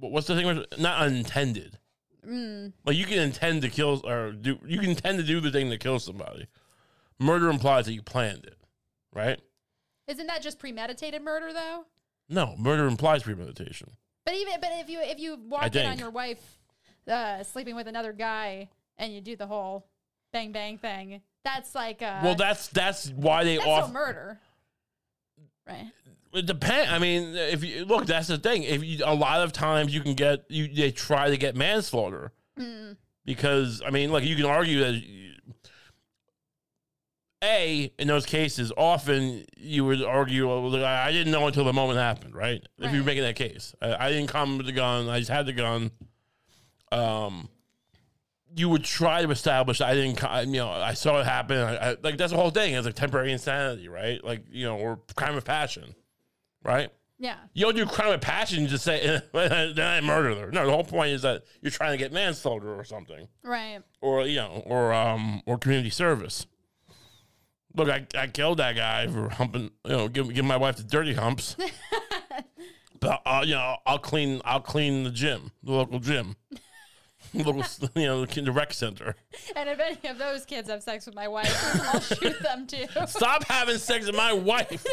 What- 0.00 0.12
What's 0.12 0.26
the 0.26 0.34
thing? 0.34 0.64
Not 0.78 1.00
unintended. 1.00 1.78
Mm. 2.26 2.72
Like 2.84 2.96
you 2.96 3.06
can 3.06 3.18
intend 3.18 3.62
to 3.62 3.68
kill 3.70 4.02
or 4.06 4.32
do. 4.32 4.58
You 4.66 4.78
can 4.80 4.90
intend 4.90 5.18
to 5.18 5.24
do 5.24 5.40
the 5.40 5.50
thing 5.50 5.70
that 5.70 5.80
kills 5.80 6.04
somebody. 6.04 6.48
Murder 7.18 7.48
implies 7.48 7.86
that 7.86 7.92
you 7.94 8.02
planned 8.02 8.44
it, 8.44 8.58
right? 9.12 9.40
Isn't 10.06 10.26
that 10.26 10.42
just 10.42 10.58
premeditated 10.58 11.22
murder 11.22 11.52
though? 11.52 11.84
No, 12.28 12.54
murder 12.58 12.86
implies 12.86 13.22
premeditation. 13.22 13.92
But 14.26 14.34
even 14.34 14.60
but 14.60 14.70
if 14.74 14.90
you 14.90 15.00
if 15.00 15.18
you 15.18 15.36
walk 15.48 15.74
in 15.74 15.86
on 15.86 15.98
your 15.98 16.10
wife 16.10 16.58
uh, 17.08 17.42
sleeping 17.42 17.74
with 17.74 17.86
another 17.88 18.12
guy 18.12 18.68
and 18.98 19.14
you 19.14 19.20
do 19.22 19.34
the 19.36 19.46
whole 19.46 19.86
bang 20.32 20.52
bang 20.52 20.76
thing, 20.78 21.22
that's 21.42 21.74
like 21.74 22.02
uh, 22.02 22.20
Well, 22.22 22.34
that's 22.34 22.68
that's 22.68 23.08
why 23.10 23.44
they 23.44 23.56
that's 23.56 23.66
off. 23.68 23.92
murder, 23.92 24.38
right? 25.66 25.90
It 26.32 26.46
depends. 26.46 26.90
I 26.92 26.98
mean, 26.98 27.34
if 27.34 27.64
you 27.64 27.84
look, 27.84 28.06
that's 28.06 28.28
the 28.28 28.38
thing. 28.38 28.62
If 28.62 28.84
you, 28.84 29.04
a 29.04 29.14
lot 29.14 29.40
of 29.42 29.52
times 29.52 29.92
you 29.92 30.00
can 30.00 30.14
get 30.14 30.44
you, 30.48 30.68
they 30.68 30.90
try 30.92 31.28
to 31.30 31.36
get 31.36 31.56
manslaughter 31.56 32.32
Mm. 32.58 32.96
because 33.24 33.80
I 33.86 33.90
mean, 33.90 34.10
like 34.12 34.24
you 34.24 34.36
can 34.36 34.44
argue 34.44 34.80
that 34.80 35.02
a 37.42 37.90
in 37.98 38.08
those 38.08 38.26
cases, 38.26 38.70
often 38.76 39.44
you 39.56 39.84
would 39.86 40.02
argue, 40.02 40.46
well, 40.46 40.84
I 40.84 41.10
didn't 41.10 41.32
know 41.32 41.46
until 41.46 41.64
the 41.64 41.72
moment 41.72 41.98
happened, 41.98 42.34
right? 42.34 42.62
If 42.78 42.92
you're 42.92 43.04
making 43.04 43.22
that 43.22 43.36
case, 43.36 43.74
I, 43.80 44.06
I 44.06 44.10
didn't 44.10 44.28
come 44.28 44.58
with 44.58 44.66
the 44.66 44.72
gun. 44.72 45.08
I 45.08 45.18
just 45.20 45.30
had 45.30 45.46
the 45.46 45.52
gun. 45.52 45.90
Um, 46.92 47.48
you 48.54 48.68
would 48.68 48.84
try 48.84 49.22
to 49.22 49.30
establish 49.30 49.80
I 49.80 49.94
didn't, 49.94 50.20
you 50.52 50.58
know, 50.58 50.70
I 50.70 50.94
saw 50.94 51.20
it 51.20 51.24
happen. 51.24 51.56
I, 51.56 51.76
I, 51.92 51.96
like 52.02 52.18
that's 52.18 52.32
the 52.32 52.38
whole 52.38 52.50
thing. 52.50 52.74
It's 52.74 52.84
like 52.84 52.96
temporary 52.96 53.32
insanity, 53.32 53.88
right? 53.88 54.22
Like 54.22 54.44
you 54.50 54.66
know, 54.66 54.76
or 54.76 54.98
crime 55.16 55.36
of 55.36 55.44
passion, 55.44 55.94
right? 56.62 56.90
Yeah, 57.20 57.36
You 57.52 57.66
don't 57.66 57.76
do 57.76 57.84
crime 57.84 58.12
of 58.12 58.22
passion. 58.22 58.62
You 58.62 58.68
just 58.68 58.82
say 58.82 59.20
then 59.34 59.78
I 59.78 60.00
murdered 60.00 60.38
her. 60.38 60.50
No, 60.50 60.64
the 60.64 60.72
whole 60.72 60.84
point 60.84 61.10
is 61.10 61.20
that 61.20 61.42
you're 61.60 61.70
trying 61.70 61.92
to 61.92 61.98
get 61.98 62.14
manslaughter 62.14 62.74
or 62.74 62.82
something, 62.82 63.28
right. 63.42 63.80
or 64.00 64.26
you 64.26 64.36
know, 64.36 64.62
or 64.64 64.94
um, 64.94 65.42
or 65.44 65.58
community 65.58 65.90
service. 65.90 66.46
Look, 67.76 67.90
I, 67.90 68.06
I 68.18 68.26
killed 68.28 68.58
that 68.58 68.74
guy 68.74 69.06
for 69.06 69.28
humping. 69.28 69.70
You 69.84 69.90
know, 69.90 70.08
give 70.08 70.32
give 70.32 70.46
my 70.46 70.56
wife 70.56 70.76
the 70.78 70.82
dirty 70.82 71.12
humps. 71.12 71.56
but 73.00 73.20
uh, 73.26 73.42
you 73.44 73.54
know, 73.54 73.76
I'll 73.84 73.98
clean. 73.98 74.40
I'll 74.46 74.60
clean 74.60 75.04
the 75.04 75.10
gym, 75.10 75.52
the 75.62 75.72
local 75.72 75.98
gym, 75.98 76.36
local 77.34 77.64
you 77.96 78.06
know 78.06 78.24
the, 78.24 78.40
the 78.40 78.50
rec 78.50 78.72
center. 78.72 79.14
And 79.54 79.68
if 79.68 79.78
any 79.78 80.08
of 80.10 80.16
those 80.16 80.46
kids 80.46 80.70
have 80.70 80.82
sex 80.82 81.04
with 81.04 81.14
my 81.14 81.28
wife, 81.28 81.54
I'll 81.92 82.00
shoot 82.00 82.40
them 82.42 82.66
too. 82.66 82.86
Stop 83.06 83.44
having 83.44 83.76
sex 83.76 84.06
with 84.06 84.16
my 84.16 84.32
wife. 84.32 84.86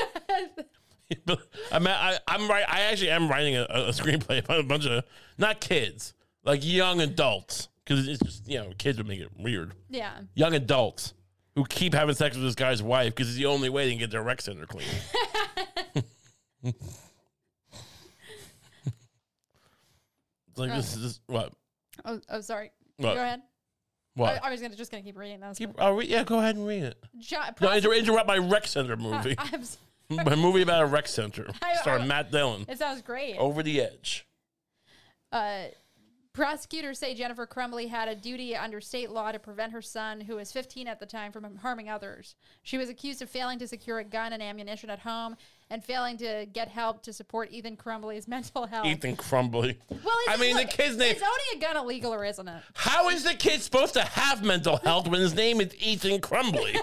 But 1.25 1.39
I 1.71 1.77
I, 1.77 2.17
I'm 2.27 2.49
right. 2.49 2.65
I 2.67 2.81
actually 2.81 3.09
am 3.11 3.29
writing 3.29 3.55
a, 3.55 3.63
a 3.63 3.89
screenplay 3.89 4.43
about 4.43 4.59
a 4.59 4.63
bunch 4.63 4.85
of 4.85 5.03
not 5.37 5.61
kids, 5.61 6.13
like 6.43 6.65
young 6.65 7.01
adults, 7.01 7.69
because 7.83 8.07
it's 8.07 8.21
just 8.21 8.47
you 8.47 8.57
know 8.57 8.71
kids 8.77 8.97
would 8.97 9.07
make 9.07 9.19
it 9.19 9.29
weird. 9.37 9.73
yeah, 9.89 10.19
Young 10.35 10.53
adults 10.53 11.13
who 11.55 11.65
keep 11.65 11.93
having 11.93 12.13
sex 12.15 12.35
with 12.35 12.45
this 12.45 12.55
guy's 12.55 12.83
wife 12.83 13.15
because 13.15 13.29
it's 13.29 13.37
the 13.37 13.45
only 13.45 13.69
way 13.69 13.85
they 13.85 13.91
can 13.91 13.99
get 13.99 14.11
their 14.11 14.21
rec 14.21 14.41
center 14.41 14.65
clean. 14.65 14.85
it's 16.63 16.75
like 20.55 20.71
this 20.71 20.97
oh. 20.97 21.05
is 21.05 21.19
what 21.27 21.53
oh, 22.05 22.19
oh 22.29 22.41
sorry. 22.41 22.71
What? 22.97 23.15
Go 23.15 23.21
ahead. 23.21 23.39
I, 23.39 24.19
what. 24.19 24.43
I 24.43 24.51
was 24.51 24.61
gonna 24.61 24.75
just 24.75 24.91
gonna 24.91 25.03
keep 25.03 25.17
reading 25.17 25.39
this. 25.39 25.57
Keep, 25.59 25.75
oh, 25.77 25.99
yeah, 25.99 26.23
go 26.23 26.39
ahead 26.39 26.55
and 26.55 26.67
read 26.67 26.83
it. 26.83 26.97
Jo- 27.19 27.37
No, 27.61 27.71
inter- 27.71 27.93
interrupt 27.93 28.27
my 28.27 28.37
rec 28.37 28.65
center 28.65 28.95
movie. 28.97 29.35
I- 29.37 29.49
I'm 29.53 29.63
my 30.25 30.35
movie 30.35 30.61
about 30.61 30.83
a 30.83 30.85
rec 30.85 31.07
center. 31.07 31.47
Starring 31.81 32.07
Matt 32.07 32.31
Dillon. 32.31 32.65
it 32.67 32.79
sounds 32.79 33.01
great. 33.01 33.37
Over 33.37 33.61
the 33.63 33.81
edge. 33.81 34.25
Uh, 35.31 35.65
prosecutors 36.31 36.97
say 36.99 37.13
Jennifer 37.13 37.45
Crumbley 37.45 37.89
had 37.89 38.07
a 38.07 38.15
duty 38.15 38.55
under 38.55 38.79
state 38.79 39.09
law 39.09 39.31
to 39.31 39.39
prevent 39.39 39.73
her 39.73 39.81
son, 39.81 40.21
who 40.21 40.35
was 40.37 40.51
15 40.51 40.87
at 40.87 40.99
the 40.99 41.05
time, 41.05 41.31
from 41.33 41.57
harming 41.57 41.89
others. 41.89 42.35
She 42.63 42.77
was 42.77 42.89
accused 42.89 43.21
of 43.21 43.29
failing 43.29 43.59
to 43.59 43.67
secure 43.67 43.99
a 43.99 44.03
gun 44.05 44.31
and 44.31 44.41
ammunition 44.41 44.89
at 44.89 44.99
home 44.99 45.35
and 45.69 45.83
failing 45.83 46.15
to 46.19 46.45
get 46.53 46.69
help 46.69 47.03
to 47.03 47.11
support 47.11 47.51
Ethan 47.51 47.75
Crumbley's 47.75 48.27
mental 48.29 48.65
health. 48.65 48.85
Ethan 48.85 49.17
Crumbley. 49.17 49.75
Well, 49.89 50.15
I 50.29 50.37
mean, 50.37 50.55
the 50.55 50.65
kid's 50.65 50.95
name. 50.95 51.15
Is 51.15 51.21
owning 51.21 51.57
a 51.57 51.59
gun 51.59 51.75
illegal 51.75 52.13
or 52.13 52.23
isn't 52.23 52.47
it? 52.47 52.63
How 52.75 53.09
is 53.09 53.25
the 53.25 53.33
kid 53.33 53.61
supposed 53.61 53.93
to 53.95 54.03
have 54.03 54.41
mental 54.43 54.77
health 54.77 55.09
when 55.09 55.19
his 55.19 55.33
name 55.35 55.59
is 55.59 55.75
Ethan 55.75 56.21
Crumbley? 56.21 56.77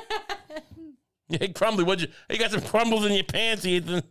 hey, 1.28 1.48
Crumbley, 1.48 1.84
what 1.84 2.00
you? 2.00 2.08
You 2.30 2.38
got 2.38 2.50
some 2.50 2.60
crumbles 2.62 3.04
in 3.06 3.12
your 3.12 3.24
pants, 3.24 3.64
Ethan. 3.64 4.02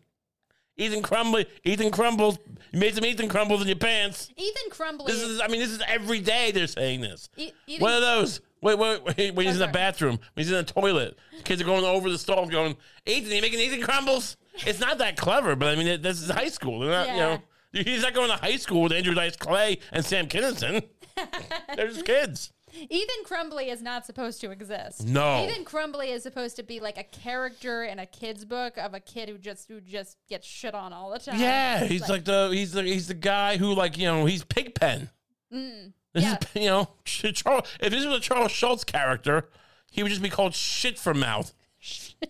Ethan 0.76 1.04
Crumbley. 1.04 1.45
Ethan 1.63 1.91
Crumbles. 1.91 2.39
You 2.71 2.80
made 2.80 2.95
some 2.95 3.06
Ethan 3.06 3.30
Crumbles 3.30 3.62
in 3.62 3.67
your 3.67 3.78
pants. 3.78 4.32
Ethan 4.36 4.71
Crumbley. 4.71 5.06
This 5.08 5.21
is. 5.21 5.39
I 5.39 5.47
mean, 5.47 5.60
this 5.60 5.69
is 5.69 5.82
every 5.88 6.19
day 6.19 6.52
they're 6.52 6.67
saying 6.67 7.02
this. 7.02 7.30
E- 7.38 7.52
Ethan, 7.67 7.82
One 7.82 7.93
of 7.93 8.02
those. 8.02 8.41
Wait, 8.62 8.78
wait, 8.80 9.04
wait. 9.04 9.36
When 9.36 9.45
he's 9.45 9.56
in 9.56 9.62
the 9.62 9.67
bathroom, 9.67 10.17
when 10.34 10.43
he's 10.43 10.49
in 10.49 10.58
the 10.58 10.63
toilet, 10.63 11.17
kids 11.43 11.62
are 11.62 11.65
going 11.65 11.84
over 11.86 12.10
the 12.10 12.17
stall, 12.17 12.47
going, 12.47 12.76
"Ethan, 13.06 13.32
you 13.32 13.41
making 13.41 13.60
Ethan 13.60 13.82
crumbles?" 13.82 14.38
It's 14.65 14.80
not 14.80 14.97
that 14.99 15.17
clever, 15.17 15.56
but 15.56 15.67
I 15.69 15.76
mean, 15.76 15.88
it, 15.88 16.02
this 16.02 16.21
is 16.21 16.30
high 16.30 16.47
school. 16.47 16.80
They're 16.80 16.91
not, 16.91 17.08
you 17.10 17.17
know, 17.17 17.39
he's 17.73 18.04
not 18.04 18.13
going 18.13 18.30
to 18.30 18.38
high 18.38 18.56
school 18.58 18.84
with 18.84 18.93
Andrew 18.93 19.13
Dice 19.13 19.36
Clay 19.36 19.80
and 19.91 20.06
Sam 20.06 20.28
Kinison. 20.28 20.84
They're 21.76 21.88
just 21.89 22.06
kids. 22.06 22.52
Ethan 22.76 23.24
Crumbley 23.26 23.72
is 23.72 23.82
not 23.82 24.06
supposed 24.06 24.42
to 24.42 24.52
exist. 24.52 25.06
No. 25.06 25.46
Ethan 25.46 25.64
Crumbley 25.66 26.08
is 26.08 26.24
supposed 26.24 26.56
to 26.56 26.64
be 26.64 26.80
like 26.80 26.98
a 26.98 27.04
character 27.04 27.84
in 27.84 28.00
a 28.00 28.06
kid's 28.06 28.46
book 28.46 28.78
of 28.78 28.94
a 28.94 29.00
kid 29.00 29.30
who 29.30 29.38
just 29.38 29.68
who 29.68 29.80
just 29.80 30.18
gets 30.28 30.48
shit 30.48 30.74
on 30.74 30.92
all 30.94 31.12
the 31.12 31.20
time. 31.20 31.40
Yeah, 31.40 31.84
he's 31.86 32.10
like, 32.10 32.26
the 32.26 32.50
he's 32.52 32.72
the 32.74 32.84
he's 32.84 33.08
the 33.08 33.14
guy 33.14 33.58
who 33.58 33.74
like 33.74 33.98
you 33.98 34.06
know 34.06 34.26
he's 34.26 34.44
Pigpen. 34.44 35.10
Mm, 35.54 35.94
This 36.14 36.24
yeah. 36.24 36.38
is 36.56 36.62
you 36.62 36.68
know 36.70 36.90
Charles. 37.06 37.68
If 37.80 37.92
this 37.92 38.06
was 38.06 38.16
a 38.18 38.20
Charles 38.20 38.52
Schulz 38.52 38.84
character, 38.84 39.50
he 39.92 40.02
would 40.02 40.10
just 40.10 40.24
be 40.24 40.30
called 40.30 40.56
shit 40.56 40.98
for 40.98 41.14
mouth. 41.14 41.54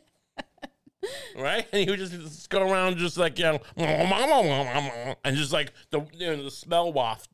right? 1.37 1.67
And 1.71 1.83
he 1.83 1.89
would 1.89 1.99
just, 1.99 2.11
just 2.13 2.49
go 2.49 2.69
around 2.69 2.97
just 2.97 3.17
like, 3.17 3.37
you 3.39 3.45
know, 3.45 3.59
and 3.77 5.37
just 5.37 5.53
like 5.53 5.73
the 5.89 6.01
you 6.13 6.27
know, 6.35 6.43
the 6.43 6.51
smell 6.51 6.91
waft. 6.91 7.29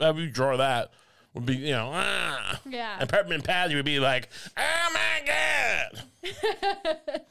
However 0.00 0.20
you 0.20 0.30
draw 0.30 0.56
that 0.58 0.90
would 1.36 1.46
be, 1.46 1.56
you 1.56 1.70
know, 1.72 1.90
ah. 1.94 2.60
Yeah. 2.68 2.96
And 2.98 3.08
Peppermint 3.08 3.44
Patty 3.44 3.74
would 3.76 3.84
be 3.84 4.00
like, 4.00 4.28
oh 4.56 4.92
my 4.92 5.22
God. 5.26 6.02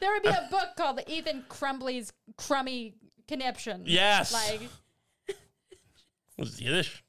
There 0.00 0.12
would 0.12 0.22
be 0.22 0.28
a 0.28 0.48
book 0.50 0.68
called 0.76 1.00
Ethan 1.06 1.44
Crumbley's 1.48 2.12
Crummy 2.36 2.94
Conniption. 3.26 3.82
Yes. 3.86 4.32
Like 4.34 4.68
Was 6.38 6.60
Yiddish? 6.60 7.02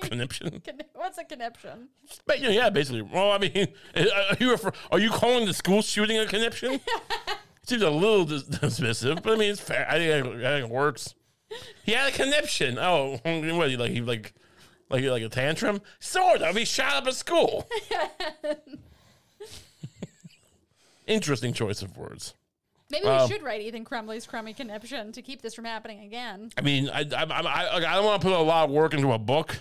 Conniption? 0.00 0.62
What's 0.94 1.18
a 1.18 1.24
conniption? 1.24 1.88
But, 2.26 2.40
yeah, 2.40 2.48
yeah, 2.50 2.70
basically. 2.70 3.02
Well, 3.02 3.32
I 3.32 3.38
mean, 3.38 3.68
are 3.94 4.36
you, 4.40 4.50
refer- 4.50 4.72
are 4.90 4.98
you 4.98 5.10
calling 5.10 5.44
the 5.46 5.52
school 5.52 5.82
shooting 5.82 6.18
a 6.18 6.26
conniption? 6.26 6.80
Seems 7.64 7.82
a 7.82 7.90
little 7.90 8.24
dis- 8.24 8.44
dismissive, 8.44 9.22
but 9.22 9.34
I 9.34 9.36
mean, 9.36 9.50
it's 9.50 9.60
fair. 9.60 9.86
I 9.88 9.98
think, 9.98 10.26
it- 10.26 10.44
I 10.46 10.50
think 10.60 10.64
it 10.66 10.70
works. 10.70 11.14
He 11.84 11.92
had 11.92 12.12
a 12.12 12.16
conniption. 12.16 12.78
Oh, 12.78 13.20
what? 13.24 13.68
He 13.68 13.76
like 13.76 13.90
he 13.90 14.00
like 14.00 14.32
like 14.92 15.04
like 15.04 15.22
a 15.22 15.28
tantrum? 15.28 15.80
Sort 15.98 16.42
of. 16.42 16.56
He 16.56 16.64
shot 16.64 16.94
up 16.94 17.06
a 17.08 17.12
school. 17.12 17.68
Interesting 21.06 21.52
choice 21.52 21.82
of 21.82 21.96
words. 21.96 22.34
Maybe 22.90 23.04
we 23.06 23.10
Um, 23.10 23.28
should 23.28 23.42
write 23.42 23.60
Ethan 23.62 23.84
Crumbley's 23.84 24.26
Crummy 24.26 24.52
Conniption 24.52 25.12
to 25.12 25.22
keep 25.22 25.42
this 25.42 25.54
from 25.54 25.64
happening 25.64 26.04
again. 26.04 26.50
I 26.56 26.60
mean, 26.60 26.88
I 26.90 27.00
I, 27.00 27.24
I, 27.24 27.76
I 27.76 27.94
don't 27.96 28.04
want 28.04 28.20
to 28.22 28.28
put 28.28 28.36
a 28.36 28.40
lot 28.40 28.66
of 28.66 28.70
work 28.70 28.94
into 28.94 29.12
a 29.12 29.18
book 29.18 29.60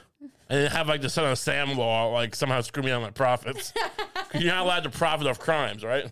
and 0.50 0.72
have 0.72 0.88
like 0.88 1.02
the 1.02 1.10
Son 1.10 1.30
of 1.32 1.38
Sam 1.40 1.76
law 1.78 2.10
like 2.12 2.36
somehow 2.36 2.62
screw 2.62 2.84
me 2.84 2.92
on 2.92 3.02
my 3.02 3.10
profits. 3.10 3.72
'Cause 4.30 4.34
You're 4.42 4.54
not 4.54 4.66
allowed 4.66 4.84
to 4.84 4.90
profit 4.90 5.28
off 5.28 5.40
crimes, 5.40 5.84
right? 5.84 6.12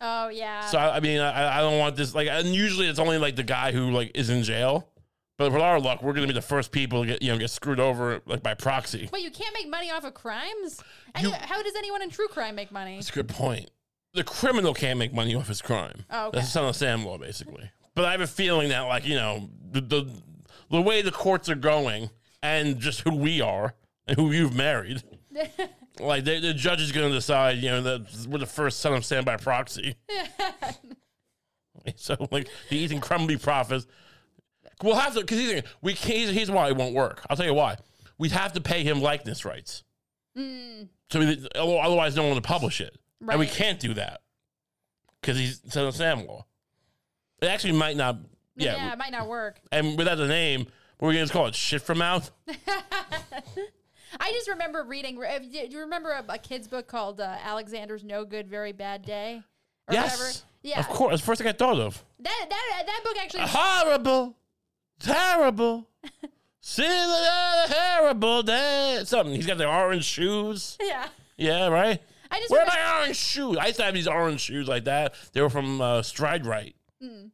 Oh 0.00 0.28
yeah. 0.28 0.66
So 0.66 0.78
I, 0.78 0.96
I 0.96 1.00
mean, 1.00 1.20
I, 1.20 1.58
I 1.58 1.60
don't 1.60 1.78
want 1.78 1.96
this 1.96 2.14
like. 2.14 2.28
And 2.28 2.54
usually, 2.54 2.88
it's 2.88 2.98
only 2.98 3.18
like 3.18 3.36
the 3.36 3.42
guy 3.42 3.72
who 3.72 3.90
like 3.90 4.10
is 4.14 4.30
in 4.30 4.42
jail. 4.42 4.88
But 5.36 5.52
with 5.52 5.60
our 5.62 5.80
luck, 5.80 6.02
we're 6.02 6.12
gonna 6.12 6.28
be 6.28 6.32
the 6.32 6.40
first 6.42 6.70
people 6.70 7.02
to 7.02 7.06
get 7.06 7.22
you 7.22 7.32
know 7.32 7.38
get 7.38 7.50
screwed 7.50 7.80
over 7.80 8.20
like 8.26 8.42
by 8.42 8.54
proxy. 8.54 9.08
Wait, 9.12 9.24
you 9.24 9.30
can't 9.30 9.54
make 9.54 9.68
money 9.68 9.90
off 9.90 10.04
of 10.04 10.14
crimes? 10.14 10.82
And 11.14 11.24
You- 11.24 11.32
how 11.32 11.62
does 11.62 11.74
anyone 11.76 12.02
in 12.02 12.10
true 12.10 12.28
crime 12.28 12.54
make 12.54 12.70
money? 12.70 12.96
That's 12.96 13.10
a 13.10 13.12
good 13.12 13.28
point. 13.28 13.70
The 14.12 14.22
criminal 14.22 14.74
can't 14.74 14.98
make 14.98 15.12
money 15.12 15.34
off 15.34 15.48
his 15.48 15.60
crime. 15.60 16.04
Oh, 16.08 16.28
okay. 16.28 16.36
That's 16.38 16.46
the 16.46 16.52
Son 16.52 16.68
of 16.68 16.76
Sam 16.76 17.04
law, 17.04 17.18
basically. 17.18 17.70
But 17.96 18.04
I 18.04 18.12
have 18.12 18.20
a 18.20 18.28
feeling 18.28 18.68
that 18.68 18.82
like 18.82 19.06
you 19.06 19.16
know 19.16 19.50
the 19.72 19.80
the, 19.80 20.22
the 20.70 20.80
way 20.80 21.02
the 21.02 21.10
courts 21.12 21.48
are 21.48 21.56
going 21.56 22.10
and 22.42 22.78
just 22.78 23.00
who 23.00 23.14
we 23.14 23.40
are 23.40 23.74
and 24.06 24.16
who 24.16 24.30
you've 24.30 24.54
married. 24.54 25.02
Like 26.00 26.24
they, 26.24 26.40
the 26.40 26.52
judge 26.52 26.80
is 26.80 26.90
going 26.90 27.08
to 27.08 27.14
decide, 27.14 27.58
you 27.58 27.70
know, 27.70 27.80
that 27.82 28.26
we're 28.28 28.38
the 28.38 28.46
first 28.46 28.80
son 28.80 28.94
of 28.94 29.04
Sam 29.04 29.24
by 29.24 29.36
proxy. 29.36 29.94
so, 31.96 32.16
like 32.30 32.48
the 32.68 32.76
Ethan 32.76 33.00
Crumbley 33.00 33.40
profits, 33.40 33.86
we'll 34.84 34.94
have 34.94 35.14
to 35.14 35.20
because 35.20 35.38
he's 35.38 35.62
we 35.82 35.94
can't. 35.94 36.18
Here's, 36.18 36.30
here's 36.30 36.50
why 36.50 36.68
it 36.68 36.76
won't 36.76 36.94
work. 36.94 37.24
I'll 37.28 37.36
tell 37.36 37.46
you 37.46 37.54
why. 37.54 37.76
We'd 38.18 38.32
have 38.32 38.52
to 38.52 38.60
pay 38.60 38.84
him 38.84 39.00
likeness 39.00 39.44
rights. 39.44 39.82
So 40.36 41.20
we, 41.20 41.46
otherwise, 41.54 42.16
no 42.16 42.24
one 42.24 42.34
would 42.34 42.42
publish 42.44 42.80
it, 42.80 42.96
and 43.28 43.38
we 43.38 43.46
can't 43.46 43.78
do 43.78 43.94
that 43.94 44.20
because 45.20 45.38
he's 45.38 45.76
of 45.76 45.94
Sam 45.94 46.26
law. 46.26 46.44
It 47.40 47.46
actually 47.46 47.72
might 47.72 47.96
not. 47.96 48.18
yeah, 48.56 48.74
Yeah, 48.76 48.92
it 48.92 48.98
might 48.98 49.12
not 49.12 49.28
work. 49.28 49.60
and 49.70 49.96
without 49.98 50.16
the 50.16 50.26
name, 50.28 50.66
what 50.98 51.08
are 51.08 51.10
we 51.10 51.16
gonna 51.16 51.28
call 51.28 51.46
it? 51.46 51.54
Shit 51.54 51.82
from 51.82 51.98
mouth. 51.98 52.30
I 54.20 54.32
just 54.32 54.48
remember 54.48 54.84
reading. 54.84 55.16
Do 55.20 55.58
you 55.58 55.80
remember 55.80 56.10
a, 56.10 56.24
a 56.28 56.38
kid's 56.38 56.68
book 56.68 56.86
called 56.86 57.20
uh, 57.20 57.36
Alexander's 57.44 58.04
No 58.04 58.24
Good 58.24 58.48
Very 58.48 58.72
Bad 58.72 59.02
Day? 59.02 59.42
Or 59.88 59.94
yes, 59.94 60.18
whatever? 60.18 60.38
Yeah. 60.62 60.80
of 60.80 60.88
course. 60.88 61.10
That's 61.12 61.22
the 61.22 61.26
first 61.26 61.38
thing 61.40 61.48
I 61.48 61.52
thought 61.52 61.78
of. 61.78 62.02
That 62.20 62.46
that 62.48 62.82
that 62.86 63.00
book 63.04 63.16
actually. 63.20 63.42
horrible 63.46 64.36
terrible. 65.04 65.88
See 66.60 66.82
the 66.82 67.64
terrible 67.68 68.42
day. 68.42 69.02
Something. 69.04 69.34
He's 69.34 69.46
got 69.46 69.58
the 69.58 69.68
orange 69.68 70.04
shoes. 70.04 70.78
Yeah. 70.82 71.08
Yeah, 71.36 71.66
right. 71.68 72.00
I 72.30 72.38
just 72.38 72.50
Where 72.50 72.60
are 72.60 72.64
remember- 72.64 72.82
my 72.92 73.00
orange 73.00 73.16
shoes? 73.16 73.56
I 73.58 73.66
used 73.66 73.78
to 73.78 73.84
have 73.84 73.94
these 73.94 74.06
orange 74.08 74.40
shoes 74.40 74.68
like 74.68 74.84
that. 74.84 75.14
They 75.32 75.40
were 75.40 75.50
from 75.50 75.80
uh, 75.80 76.02
Stride 76.02 76.46
Right. 76.46 76.74
Hmm. 77.02 77.26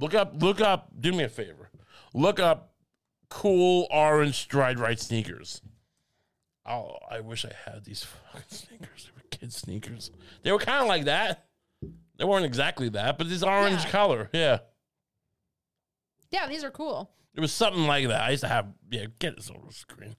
Look 0.00 0.14
up, 0.14 0.42
look 0.42 0.60
up. 0.60 0.88
Do 0.98 1.12
me 1.12 1.24
a 1.24 1.28
favor. 1.28 1.68
Look 2.14 2.40
up 2.40 2.72
cool 3.28 3.86
orange 3.90 4.34
Stride 4.36 4.78
Right 4.78 4.98
sneakers. 4.98 5.60
Oh, 6.66 6.96
I 7.10 7.20
wish 7.20 7.44
I 7.44 7.52
had 7.70 7.84
these 7.84 8.04
fucking 8.32 8.44
sneakers. 8.48 9.04
They 9.06 9.10
were 9.16 9.28
kid 9.30 9.52
sneakers. 9.52 10.10
They 10.42 10.52
were 10.52 10.58
kind 10.58 10.82
of 10.82 10.88
like 10.88 11.04
that. 11.04 11.46
They 12.16 12.24
weren't 12.24 12.44
exactly 12.46 12.88
that, 12.90 13.18
but 13.18 13.28
this 13.28 13.42
orange 13.42 13.84
Yeah. 13.84 13.90
color. 13.90 14.30
Yeah, 14.32 14.58
Yeah, 16.32 16.48
these 16.48 16.64
are 16.64 16.70
cool. 16.70 17.10
it 17.34 17.40
was 17.40 17.52
something 17.52 17.86
like 17.86 18.08
that. 18.08 18.22
I 18.22 18.30
used 18.30 18.42
to 18.42 18.48
have. 18.48 18.66
Yeah, 18.90 19.06
get 19.20 19.36
this 19.36 19.50
over 19.50 19.66
the 19.68 19.72
screen. 19.74 20.16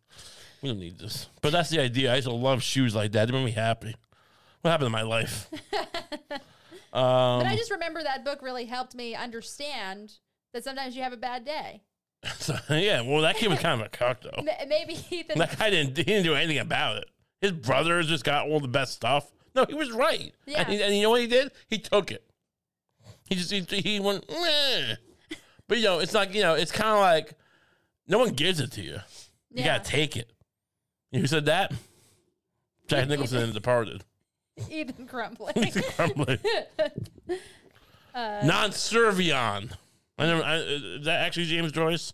We 0.62 0.69
don't 0.69 0.80
need 0.80 0.97
this. 0.99 1.28
But 1.41 1.52
that's 1.52 1.69
the 1.69 1.80
idea. 1.82 2.12
I 2.13 2.15
used 2.15 2.28
to 2.30 2.34
love 2.34 2.63
shoes 2.63 2.95
like 2.95 3.12
that. 3.12 3.26
They 3.28 3.32
made 3.34 3.43
me 3.45 3.52
happy. 3.52 3.95
What 4.62 4.71
happened 4.71 4.86
to 4.88 4.91
my 4.91 5.02
life? 5.02 5.49
um, 6.93 7.39
But 7.41 7.47
I 7.47 7.56
just 7.58 7.71
remember 7.71 8.02
that 8.04 8.23
book 8.23 8.41
really 8.41 8.65
helped 8.65 8.95
me 8.95 9.15
understand 9.15 10.13
that 10.54 10.63
sometimes 10.63 10.95
you 10.95 11.04
have 11.04 11.13
a 11.13 11.17
bad 11.17 11.43
day. 11.45 11.82
So, 12.38 12.56
yeah, 12.69 13.02
well, 13.02 13.21
that 13.23 13.36
kid 13.36 13.49
was 13.49 13.60
kind 13.60 13.82
of 13.82 13.86
a 13.88 13.89
cock, 13.89 14.21
though. 14.21 14.30
M- 14.38 14.69
Maybe 14.69 14.97
Ethan. 15.10 15.38
That 15.39 15.58
guy 15.60 15.69
didn't, 15.69 15.97
he 15.97 16.04
didn't 16.04 16.23
do 16.23 16.36
anything 16.36 16.60
about 16.60 16.97
it. 16.97 17.06
His 17.41 17.52
brothers 17.52 18.08
just 18.08 18.23
got 18.23 18.47
all 18.47 18.60
the 18.62 18.67
best 18.69 18.93
stuff. 18.93 19.30
No, 19.56 19.65
he 19.65 19.73
was 19.73 19.91
right. 19.91 20.34
Yeah. 20.45 20.62
And, 20.62 20.69
he- 20.69 20.82
and 20.82 20.95
you 20.95 21.02
know 21.02 21.10
what 21.10 21.21
he 21.21 21.28
did? 21.28 21.52
He 21.67 21.78
took 21.80 22.12
it. 22.12 22.23
He 23.28 23.36
just, 23.36 23.52
he, 23.52 23.62
he 23.82 23.99
went, 23.99 24.30
Meh. 24.30 24.95
But, 25.67 25.78
you 25.78 25.84
know, 25.86 25.99
it's 25.99 26.13
like, 26.13 26.34
you 26.34 26.41
know, 26.41 26.54
it's 26.56 26.71
kind 26.71 26.89
of 26.89 26.99
like 26.99 27.34
no 28.08 28.19
one 28.19 28.30
gives 28.34 28.60
it 28.60 28.71
to 28.73 28.82
you. 28.82 28.93
You 29.52 29.63
Yeah. 29.63 29.78
got 29.78 29.84
to 29.86 29.89
take 29.91 30.15
it. 30.17 30.32
You 31.12 31.19
know 31.19 31.21
who 31.21 31.28
said 31.28 31.45
that? 31.45 31.71
Jack 32.88 33.08
Nicholson 33.08 33.39
in 33.41 33.47
The 33.49 33.54
Departed. 33.54 34.04
Ethan 34.69 35.08
Crumbley. 35.08 35.54
Crumbley. 35.95 36.39
Non 38.15 38.69
serviam. 38.71 39.71
I 40.19 40.26
never, 40.28 40.43
I, 40.43 40.58
is 40.58 41.06
that 41.06 41.21
actually 41.21 41.45
James 41.45 41.71
Joyce? 41.71 42.13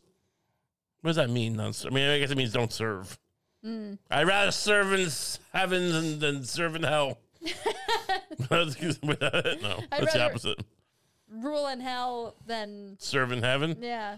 What 1.01 1.09
does 1.09 1.15
that 1.17 1.29
mean? 1.29 1.55
Non 1.57 1.73
I 1.85 1.89
mean, 1.89 2.09
I 2.09 2.19
guess 2.19 2.31
it 2.31 2.38
means 2.38 2.53
don't 2.53 2.71
serve. 2.71 3.17
Hmm. 3.63 3.95
I'd 4.09 4.25
rather 4.27 4.51
serve 4.51 4.93
in 4.93 5.09
heaven 5.51 5.91
than, 5.91 6.19
than 6.19 6.43
serve 6.45 6.75
in 6.75 6.83
hell. 6.83 7.17
no, 8.49 8.65
that's 8.69 8.75
the 10.13 10.21
opposite. 10.23 10.59
Rule 11.31 11.67
in 11.67 11.79
hell, 11.79 12.35
then 12.47 12.95
Serve 12.99 13.31
in 13.31 13.43
heaven. 13.43 13.77
yeah. 13.81 14.17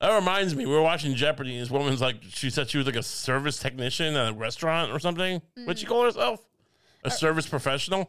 That 0.00 0.14
reminds 0.14 0.54
me, 0.54 0.64
we 0.64 0.72
were 0.72 0.80
watching 0.82 1.14
Jeopardy, 1.16 1.54
and 1.54 1.60
this 1.62 1.70
woman's 1.70 2.00
like, 2.00 2.16
she 2.28 2.50
said 2.50 2.70
she 2.70 2.78
was 2.78 2.86
like 2.86 2.94
a 2.96 3.02
service 3.02 3.58
technician 3.58 4.14
at 4.16 4.30
a 4.30 4.32
restaurant 4.32 4.92
or 4.92 5.00
something. 5.00 5.42
What'd 5.64 5.80
she 5.80 5.86
Mm. 5.86 5.88
call 5.88 6.04
herself? 6.04 6.40
Uh, 7.04 7.08
A 7.08 7.10
service 7.10 7.48
professional? 7.48 8.08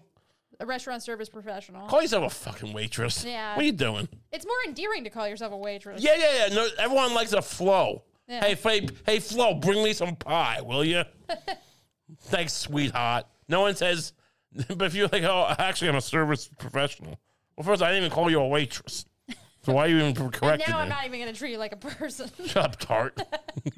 A 0.59 0.65
restaurant 0.67 1.01
service 1.01 1.29
professional. 1.29 1.87
Call 1.87 2.01
yourself 2.03 2.25
a 2.25 2.29
fucking 2.29 2.73
waitress. 2.73 3.25
Yeah. 3.25 3.55
What 3.55 3.63
are 3.63 3.65
you 3.65 3.71
doing? 3.71 4.07
It's 4.31 4.45
more 4.45 4.57
endearing 4.67 5.03
to 5.05 5.09
call 5.09 5.27
yourself 5.27 5.51
a 5.51 5.57
waitress. 5.57 6.03
Yeah, 6.03 6.15
yeah, 6.17 6.47
yeah. 6.47 6.53
No, 6.53 6.67
everyone 6.77 7.13
likes 7.15 7.33
a 7.33 7.41
flow. 7.41 8.03
Yeah. 8.27 8.45
Hey, 8.45 8.53
hey, 8.55 8.87
hey, 9.07 9.19
Flo, 9.19 9.55
bring 9.55 9.83
me 9.83 9.93
some 9.93 10.15
pie, 10.15 10.61
will 10.61 10.83
you? 10.85 11.03
Thanks, 12.21 12.53
sweetheart. 12.53 13.25
No 13.47 13.61
one 13.61 13.75
says, 13.75 14.13
but 14.67 14.83
if 14.83 14.93
you're 14.95 15.07
like, 15.11 15.23
oh, 15.23 15.55
actually, 15.57 15.89
I'm 15.89 15.95
a 15.95 16.01
service 16.01 16.49
professional. 16.59 17.19
Well, 17.59 17.65
first, 17.65 17.83
I 17.83 17.89
didn't 17.89 18.05
even 18.05 18.15
call 18.15 18.31
you 18.31 18.39
a 18.39 18.47
waitress. 18.47 19.05
So 19.63 19.73
why 19.73 19.83
are 19.83 19.87
you 19.89 19.97
even 19.97 20.07
And 20.17 20.33
correcting 20.33 20.71
now 20.71 20.77
me? 20.77 20.83
I'm 20.83 20.89
not 20.89 21.05
even 21.05 21.19
going 21.19 21.33
to 21.33 21.37
treat 21.37 21.51
you 21.51 21.57
like 21.57 21.73
a 21.73 21.75
person. 21.75 22.31
Shut 22.45 22.63
up, 22.63 22.79
tart. 22.79 23.21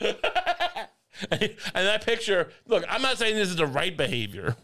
and 0.00 1.54
that 1.72 2.04
picture, 2.04 2.48
look, 2.66 2.84
I'm 2.88 3.00
not 3.00 3.16
saying 3.18 3.36
this 3.36 3.48
is 3.48 3.54
the 3.54 3.66
right 3.66 3.96
behavior, 3.96 4.56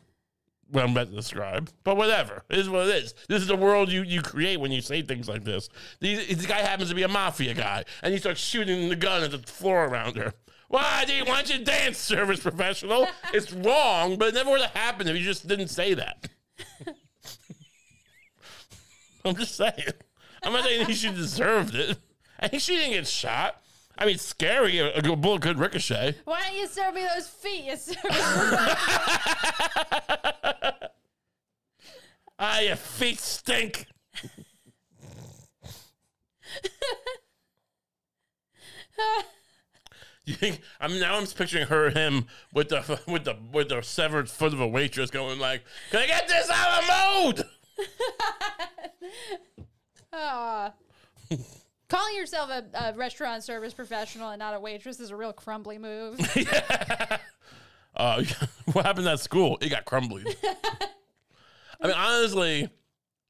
what 0.73 0.83
I'm 0.83 0.91
about 0.91 1.11
to 1.11 1.15
describe, 1.15 1.71
but 1.85 1.97
whatever. 1.97 2.43
It 2.51 2.59
is 2.59 2.69
what 2.69 2.89
it 2.89 2.97
is. 2.97 3.15
This 3.29 3.43
is 3.43 3.47
the 3.47 3.55
world 3.55 3.93
you, 3.93 4.03
you 4.03 4.21
create 4.21 4.59
when 4.59 4.73
you 4.73 4.81
say 4.81 5.03
things 5.03 5.29
like 5.29 5.45
this. 5.45 5.69
These, 6.01 6.37
this 6.37 6.47
guy 6.47 6.63
happens 6.63 6.89
to 6.89 6.97
be 6.97 7.05
a 7.05 7.09
mafia 7.09 7.55
guy, 7.55 7.85
and 8.03 8.13
he 8.13 8.19
starts 8.19 8.41
shooting 8.41 8.89
the 8.89 8.97
gun 8.97 9.23
at 9.23 9.31
the 9.31 9.39
floor 9.39 9.85
around 9.85 10.17
her. 10.17 10.35
Why 10.67 11.05
do 11.07 11.15
you 11.15 11.25
want 11.27 11.49
your 11.49 11.63
dance 11.63 11.99
service 11.99 12.41
professional? 12.41 13.07
it's 13.33 13.53
wrong, 13.53 14.17
but 14.17 14.29
it 14.31 14.35
never 14.35 14.51
would 14.51 14.63
have 14.63 14.73
happened 14.73 15.09
if 15.09 15.17
you 15.17 15.23
just 15.23 15.47
didn't 15.47 15.69
say 15.69 15.95
that. 15.95 16.29
I'm 19.25 19.37
just 19.37 19.57
saying. 19.57 19.73
I'm 20.43 20.53
not 20.53 20.65
saying 20.65 20.87
he 20.87 20.95
should 20.95 21.15
deserved 21.15 21.75
it. 21.75 21.99
I 22.41 22.49
think 22.49 22.63
she 22.63 22.77
didn't 22.77 22.93
get 22.93 23.07
shot. 23.07 23.63
I 23.97 24.07
mean, 24.07 24.19
scary. 24.19 24.79
A, 24.79 24.93
a 24.95 25.17
bullet 25.17 25.43
could 25.43 25.59
ricochet. 25.59 26.17
Why 26.25 26.41
don't 26.43 26.57
you 26.57 26.67
serve 26.67 26.95
me 26.95 27.07
those 27.15 27.29
feet? 27.29 27.65
You 27.65 27.77
service 27.77 28.03
Ah, 32.39 32.61
your 32.61 32.77
feet 32.77 33.21
stink. 33.21 33.87
You 40.25 40.35
think 40.35 40.61
I'm 40.81 41.01
now? 41.01 41.17
I'm 41.17 41.23
just 41.23 41.37
picturing 41.37 41.67
her, 41.67 41.91
him 41.91 42.27
with 42.53 42.69
the 42.69 43.01
with 43.09 43.25
the 43.25 43.37
with 43.53 43.69
the 43.69 43.83
severed 43.83 44.29
foot 44.29 44.53
of 44.53 44.61
a 44.61 44.69
waitress, 44.69 45.11
going 45.11 45.39
like, 45.39 45.65
"Can 45.91 46.01
I 46.01 46.07
get 46.07 46.29
this 46.29 46.49
out 46.51 46.83
of 46.83 46.89
mode?" 46.89 47.45
Ah. 50.15 50.75
Calling 51.89 52.17
yourself 52.17 52.51
a, 52.51 52.65
a 52.75 52.93
restaurant 52.93 53.43
service 53.43 53.73
professional 53.73 54.29
and 54.29 54.39
not 54.39 54.55
a 54.55 54.61
waitress 54.61 55.01
is 55.01 55.11
a 55.11 55.17
real 55.17 55.33
crumbly 55.33 55.79
move. 55.79 56.21
yeah. 56.37 57.19
Uh, 57.97 58.23
what 58.73 58.85
happened 58.85 59.09
at 59.09 59.21
school? 59.21 59.57
It 59.63 59.71
got 59.71 59.87
crumbly. 59.87 60.25
I 61.81 61.87
mean, 61.87 61.97
honestly, 61.97 62.69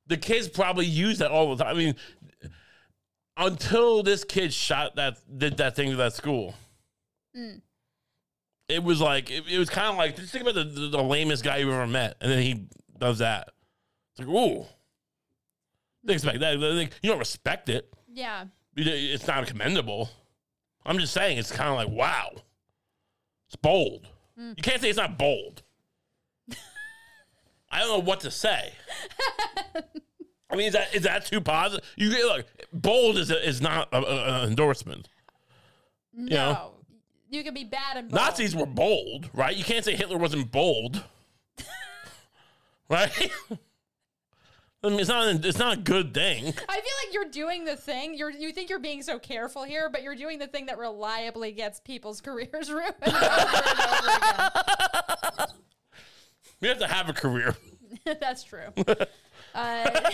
the 0.09 0.16
kids 0.16 0.48
probably 0.48 0.87
use 0.87 1.18
that 1.18 1.31
all 1.31 1.55
the 1.55 1.64
time. 1.64 1.74
I 1.74 1.78
mean, 1.78 1.94
until 3.37 4.02
this 4.02 4.24
kid 4.24 4.52
shot 4.52 4.96
that 4.96 5.18
did 5.38 5.57
that 5.59 5.74
thing 5.76 5.90
to 5.90 5.96
that 5.96 6.12
school, 6.14 6.55
Mm. 7.36 7.62
it 8.68 8.82
was 8.82 9.00
like 9.00 9.30
it, 9.30 9.44
it 9.50 9.58
was 9.58 9.70
kind 9.70 9.88
of 9.88 9.96
like 9.96 10.16
just 10.16 10.32
think 10.32 10.42
about 10.42 10.54
the, 10.54 10.64
the, 10.64 10.88
the 10.88 11.02
lamest 11.02 11.42
guy 11.42 11.58
you've 11.58 11.72
ever 11.72 11.86
met, 11.86 12.16
and 12.20 12.30
then 12.30 12.42
he 12.42 12.66
does 12.98 13.18
that. 13.18 13.48
It's 14.12 14.20
like, 14.20 14.28
ooh, 14.28 14.66
they 16.04 16.14
expect 16.14 16.40
that. 16.40 16.58
Like, 16.58 16.92
You 17.02 17.10
don't 17.10 17.18
respect 17.18 17.68
it. 17.68 17.92
yeah. 18.12 18.44
It's 18.74 19.26
not 19.26 19.46
commendable. 19.46 20.08
I'm 20.86 20.98
just 20.98 21.12
saying, 21.12 21.36
it's 21.36 21.52
kind 21.52 21.68
of 21.68 21.76
like, 21.76 21.88
wow, 21.88 22.30
it's 23.46 23.56
bold. 23.56 24.08
Mm. 24.38 24.54
You 24.56 24.62
can't 24.62 24.80
say 24.80 24.88
it's 24.88 24.96
not 24.98 25.18
bold. 25.18 25.62
I 27.70 27.80
don't 27.80 27.88
know 27.88 27.98
what 27.98 28.20
to 28.20 28.30
say. 28.30 28.72
I 30.50 30.56
mean, 30.56 30.68
is 30.68 30.72
that 30.74 30.94
is 30.94 31.02
that 31.02 31.24
too 31.26 31.40
positive? 31.40 31.86
You 31.96 32.10
look, 32.26 32.46
bold 32.72 33.16
is 33.16 33.30
a, 33.30 33.46
is 33.46 33.60
not 33.62 33.88
an 33.92 34.48
endorsement. 34.48 35.08
No. 36.14 36.36
know? 36.36 36.71
You 37.32 37.42
can 37.42 37.54
be 37.54 37.64
bad 37.64 37.96
and 37.96 38.10
bold. 38.10 38.20
Nazis 38.20 38.54
were 38.54 38.66
bold, 38.66 39.30
right? 39.32 39.56
You 39.56 39.64
can't 39.64 39.82
say 39.82 39.96
Hitler 39.96 40.18
wasn't 40.18 40.52
bold, 40.52 41.02
right? 42.90 43.10
I 44.84 44.88
mean, 44.88 45.00
it's 45.00 45.08
not 45.08 45.42
it's 45.42 45.58
not 45.58 45.78
a 45.78 45.80
good 45.80 46.12
thing. 46.12 46.44
I 46.44 46.50
feel 46.50 46.56
like 46.68 47.14
you're 47.14 47.30
doing 47.30 47.64
the 47.64 47.74
thing. 47.74 48.14
You're 48.14 48.28
you 48.30 48.52
think 48.52 48.68
you're 48.68 48.78
being 48.78 49.02
so 49.02 49.18
careful 49.18 49.64
here, 49.64 49.88
but 49.88 50.02
you're 50.02 50.14
doing 50.14 50.40
the 50.40 50.46
thing 50.46 50.66
that 50.66 50.76
reliably 50.76 51.52
gets 51.52 51.80
people's 51.80 52.20
careers 52.22 52.70
ruined 52.70 52.94
over 53.02 53.16
and 53.16 53.24
over 53.88 54.06
again. 55.38 55.46
You 56.60 56.68
have 56.68 56.78
to 56.80 56.87
have 56.87 57.08
a 57.08 57.14
career. 57.14 57.56
That's 58.04 58.44
true. 58.44 58.68
Uh, 59.54 60.10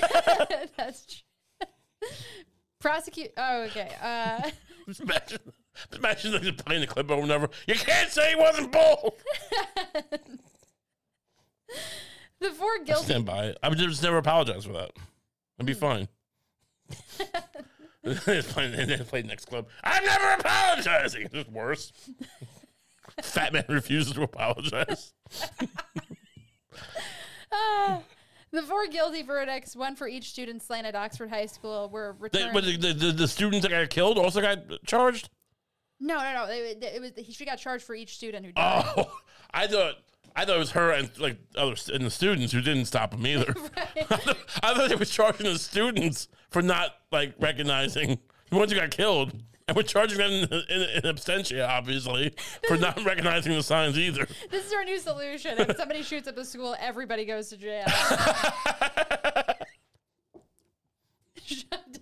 that's 0.76 1.06
true. 1.06 1.68
Prosecute. 2.80 3.30
Oh, 3.36 3.62
okay. 3.64 3.90
Uh, 4.02 4.50
Just 4.86 5.04
imagine, 5.94 6.32
just 6.32 6.44
imagine 6.44 6.56
like 6.56 6.64
playing 6.64 6.80
the 6.82 6.86
clip 6.86 7.10
over 7.10 7.22
and 7.22 7.32
over. 7.32 7.48
You 7.66 7.74
can't 7.74 8.10
say 8.10 8.30
he 8.30 8.36
wasn't 8.36 8.72
bold. 8.72 9.14
the 12.40 12.50
four 12.50 12.78
guilty. 12.84 13.04
Stand 13.04 13.26
by 13.26 13.46
it. 13.46 13.58
I 13.62 13.68
would 13.68 13.78
just 13.78 14.02
never 14.02 14.18
apologize 14.18 14.64
for 14.64 14.72
that. 14.74 14.90
I'd 15.60 15.66
be 15.66 15.74
fine. 15.74 16.08
Playing- 18.04 18.74
and 18.74 18.90
then 18.90 19.04
play 19.04 19.22
the 19.22 19.28
next 19.28 19.46
clip. 19.46 19.68
I'm 19.84 20.04
never 20.04 20.32
apologizing. 20.40 21.22
It's 21.22 21.34
just 21.34 21.50
worse. 21.50 21.92
Fat 23.22 23.52
man 23.52 23.64
refuses 23.68 24.12
to 24.14 24.22
apologize. 24.22 25.12
Ah. 27.50 28.02
the 28.50 28.60
four 28.62 28.86
guilty 28.88 29.22
verdicts, 29.22 29.74
one 29.74 29.96
for 29.96 30.06
each 30.06 30.28
student 30.28 30.62
slain 30.62 30.84
at 30.84 30.94
Oxford 30.94 31.30
High 31.30 31.46
School, 31.46 31.88
were 31.88 32.14
returned. 32.18 32.52
but 32.52 32.62
the, 32.64 32.76
the, 32.76 32.92
the, 32.92 33.12
the 33.12 33.26
students 33.28 33.62
that 33.62 33.70
got 33.70 33.88
killed 33.88 34.18
also 34.18 34.42
got 34.42 34.58
charged. 34.84 35.30
No, 36.00 36.16
no, 36.16 36.32
no. 36.32 36.44
It, 36.48 36.82
it 36.82 37.00
was. 37.00 37.34
She 37.34 37.44
got 37.44 37.58
charged 37.58 37.84
for 37.84 37.94
each 37.94 38.16
student 38.16 38.46
who 38.46 38.52
died. 38.52 38.84
Oh, 38.96 39.10
I 39.52 39.66
thought 39.66 39.94
I 40.36 40.44
thought 40.44 40.56
it 40.56 40.60
was 40.60 40.70
her 40.70 40.92
and 40.92 41.10
like 41.18 41.36
other 41.56 41.74
and 41.92 42.04
the 42.04 42.10
students 42.10 42.52
who 42.52 42.60
didn't 42.60 42.84
stop 42.84 43.12
him 43.12 43.26
either. 43.26 43.54
Right. 43.76 43.88
I, 44.10 44.16
thought, 44.16 44.36
I 44.62 44.74
thought 44.74 44.88
they 44.88 44.94
were 44.96 45.04
charging 45.04 45.46
the 45.46 45.58
students 45.58 46.28
for 46.50 46.62
not 46.62 46.94
like 47.10 47.34
recognizing 47.40 48.18
the 48.50 48.56
ones 48.56 48.72
who 48.72 48.78
got 48.78 48.90
killed, 48.90 49.32
and 49.66 49.76
we're 49.76 49.82
charging 49.82 50.18
them 50.18 50.30
in, 50.30 50.44
in, 50.44 50.82
in 50.82 51.02
absentia, 51.02 51.68
obviously, 51.68 52.34
for 52.66 52.76
not 52.76 53.04
recognizing 53.04 53.52
the 53.52 53.62
signs 53.62 53.98
either. 53.98 54.26
This 54.50 54.66
is 54.66 54.72
our 54.72 54.84
new 54.84 54.98
solution. 54.98 55.58
If 55.58 55.76
somebody 55.76 56.02
shoots 56.02 56.28
up 56.28 56.36
the 56.36 56.44
school, 56.44 56.76
everybody 56.80 57.24
goes 57.24 57.48
to 57.50 57.56
jail. 57.56 57.86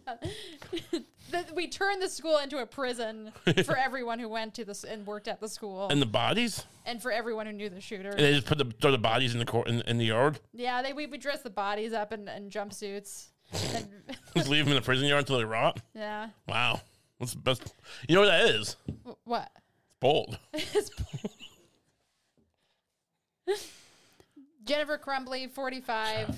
The- 1.29 1.45
we 1.57 1.67
turned 1.67 2.01
the 2.01 2.09
school 2.09 2.39
into 2.39 2.59
a 2.59 2.67
prison 2.67 3.33
for 3.65 3.77
everyone 3.77 4.21
who 4.21 4.29
went 4.29 4.55
to 4.55 4.65
this 4.65 4.85
and 4.85 5.05
worked 5.05 5.27
at 5.27 5.41
the 5.41 5.49
school, 5.49 5.89
And 5.91 6.01
the 6.01 6.07
bodies, 6.07 6.65
and 6.85 7.03
for 7.03 7.11
everyone 7.11 7.47
who 7.47 7.53
knew 7.53 7.69
the 7.69 7.81
shooter. 7.81 8.11
and 8.11 8.19
they 8.21 8.33
just 8.35 8.47
put 8.47 8.59
the 8.59 8.67
throw 8.81 8.93
the 8.93 8.99
bodies 8.99 9.33
in 9.33 9.41
the 9.41 9.45
court 9.45 9.67
in, 9.69 9.81
in 9.83 9.99
the 9.99 10.05
yard, 10.05 10.39
yeah, 10.53 10.83
they 10.83 10.93
we, 10.93 11.07
we 11.07 11.19
dressed 11.19 11.43
the 11.43 11.51
bodies 11.51 11.93
up 11.93 12.13
in, 12.13 12.29
in 12.29 12.49
jumpsuits. 12.49 13.27
And, 13.75 13.89
just 14.37 14.49
leave 14.49 14.65
them 14.65 14.73
in 14.73 14.81
the 14.81 14.85
prison 14.85 15.07
yard 15.09 15.21
until 15.23 15.39
they 15.39 15.45
rot. 15.45 15.81
yeah. 15.95 16.29
Wow, 16.47 16.81
that's 17.19 17.33
the 17.33 17.39
best. 17.41 17.75
You 18.09 18.15
know 18.15 18.21
what 18.21 18.27
that 18.29 18.49
is? 18.51 18.77
Wh- 19.05 19.27
What? 19.27 19.51
It's 19.55 19.99
bold. 20.01 20.39
It's- 20.53 20.91
Jennifer 24.65 24.99
Crumbley, 24.99 25.51
45. 25.51 26.37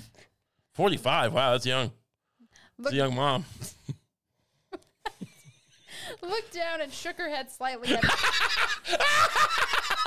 Forty-five. 0.75 1.33
Wow, 1.33 1.53
that's 1.53 1.66
young. 1.66 1.91
Look, 2.79 2.93
a 2.93 2.97
young 2.97 3.14
mom. 3.14 3.45
looked 6.22 6.53
down 6.55 6.81
and 6.81 6.93
shook 6.93 7.16
her 7.18 7.29
head 7.29 7.51
slightly. 7.51 7.95
At, 7.95 8.05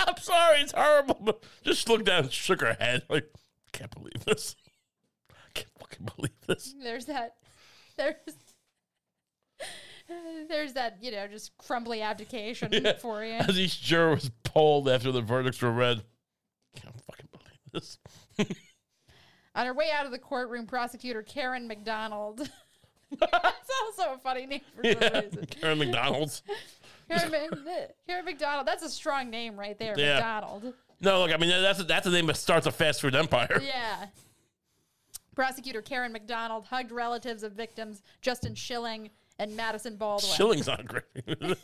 I'm 0.07 0.17
sorry, 0.17 0.59
it's 0.61 0.71
horrible. 0.71 1.17
But 1.21 1.43
just 1.63 1.87
looked 1.89 2.05
down 2.05 2.23
and 2.23 2.31
shook 2.33 2.61
her 2.61 2.73
head. 2.79 3.03
Like, 3.09 3.29
can't 3.73 3.91
believe 3.91 4.25
this. 4.25 4.55
I 5.31 5.33
Can't 5.53 5.69
fucking 5.79 6.09
believe 6.15 6.31
this. 6.47 6.73
there's 6.81 7.05
that. 7.05 7.35
There's. 7.97 8.15
There's 10.49 10.73
that, 10.73 10.97
you 11.01 11.11
know, 11.11 11.25
just 11.27 11.57
crumbly 11.57 12.01
abdication 12.01 12.69
Yeah. 12.73 12.97
for 12.97 13.23
you. 13.23 13.33
As 13.35 13.57
each 13.57 13.81
juror 13.81 14.15
was 14.15 14.29
polled 14.43 14.89
after 14.89 15.09
the 15.11 15.21
verdicts 15.21 15.61
were 15.61 15.71
read. 15.71 16.01
Can't 16.75 16.95
fucking 17.01 17.27
believe 17.31 17.59
this. 17.71 17.97
On 19.55 19.65
her 19.65 19.73
way 19.73 19.89
out 19.91 20.05
of 20.05 20.11
the 20.11 20.19
courtroom, 20.19 20.65
prosecutor 20.65 21.21
Karen 21.23 21.67
McDonald. 21.67 22.49
That's 23.19 23.69
also 23.83 24.13
a 24.13 24.17
funny 24.17 24.45
name 24.45 24.61
for 24.75 24.83
some 24.89 24.97
Yeah. 25.01 25.19
reason. 25.19 25.45
Karen 25.47 25.79
McDonald's. 25.79 26.43
Karen, 27.09 27.31
Karen 28.07 28.25
McDonald. 28.25 28.65
That's 28.65 28.83
a 28.83 28.89
strong 28.89 29.29
name 29.29 29.57
right 29.59 29.77
there, 29.77 29.95
Yeah. 29.97 30.13
McDonald. 30.15 30.73
No, 31.01 31.19
look, 31.19 31.33
I 31.33 31.37
mean 31.37 31.49
that's 31.49 31.79
a, 31.79 31.83
that's 31.83 32.05
the 32.05 32.11
name 32.11 32.27
that 32.27 32.37
starts 32.37 32.67
a 32.67 32.71
fast 32.71 33.01
food 33.01 33.15
empire. 33.15 33.59
Yeah. 33.61 34.05
Prosecutor 35.35 35.81
Karen 35.81 36.11
McDonald 36.11 36.65
hugged 36.65 36.91
relatives 36.91 37.43
of 37.43 37.53
victims 37.53 38.01
Justin 38.21 38.53
Shilling 38.55 39.09
and 39.39 39.55
Madison 39.55 39.95
Baldwin. 39.97 40.31
Shilling's 40.31 40.67
not 40.67 40.85
great. 40.85 41.57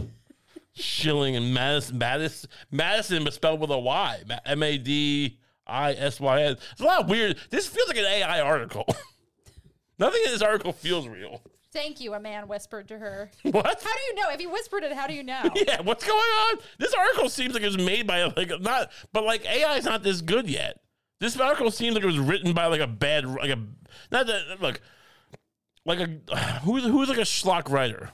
Shilling 0.74 1.36
and 1.36 1.54
Madison, 1.54 1.98
Madison, 1.98 2.50
Madison, 2.72 3.24
but 3.24 3.34
spelled 3.34 3.60
with 3.60 3.70
a 3.72 3.78
Y. 3.80 4.22
M 4.46 4.64
A 4.64 4.78
D 4.78 5.40
I 5.68 5.94
S 5.94 6.20
Y 6.20 6.44
N. 6.44 6.58
It's 6.72 6.82
a 6.82 6.86
lot 6.86 7.02
of 7.04 7.10
weird. 7.10 7.38
This 7.50 7.68
feels 7.68 7.88
like 7.88 7.98
an 7.98 8.06
AI 8.06 8.42
article. 8.42 8.86
Nothing 10.00 10.22
in 10.26 10.32
this 10.32 10.42
article 10.42 10.74
feels 10.74 11.08
real. 11.08 11.42
Thank 11.74 12.00
you, 12.00 12.14
a 12.14 12.20
man 12.20 12.48
whispered 12.48 12.88
to 12.88 12.98
her. 12.98 13.30
What? 13.44 13.66
How 13.66 13.74
do 13.74 14.02
you 14.08 14.16
know? 14.16 14.30
If 14.32 14.40
he 14.40 14.48
whispered 14.48 14.84
it, 14.84 14.94
how 14.94 15.08
do 15.08 15.14
you 15.14 15.24
know? 15.24 15.44
Yeah, 15.56 15.82
what's 15.82 16.06
going 16.06 16.18
on? 16.18 16.58
This 16.80 16.94
article 16.94 17.30
seems 17.30 17.54
like 17.54 17.64
it 17.64 17.68
was 17.68 17.78
made 17.78 18.08
by 18.08 18.24
like 18.24 18.52
not, 18.62 18.92
but 19.14 19.24
like 19.24 19.46
AI 19.46 19.76
is 19.78 19.86
not 19.86 20.04
this 20.04 20.22
good 20.22 20.50
yet. 20.50 20.80
This 21.20 21.38
article 21.40 21.72
seems 21.72 21.96
like 21.96 22.04
it 22.04 22.08
was 22.08 22.20
written 22.20 22.54
by 22.54 22.68
like 22.68 22.82
a 22.82 22.88
bad, 22.88 23.26
like 23.26 23.50
a 23.50 23.60
not 24.12 24.28
that 24.28 24.62
look, 24.62 24.82
like 25.86 26.00
a 26.00 26.08
who's 26.64 26.84
who's 26.84 27.10
like 27.10 27.18
a 27.18 27.22
schlock 27.22 27.70
writer. 27.70 28.12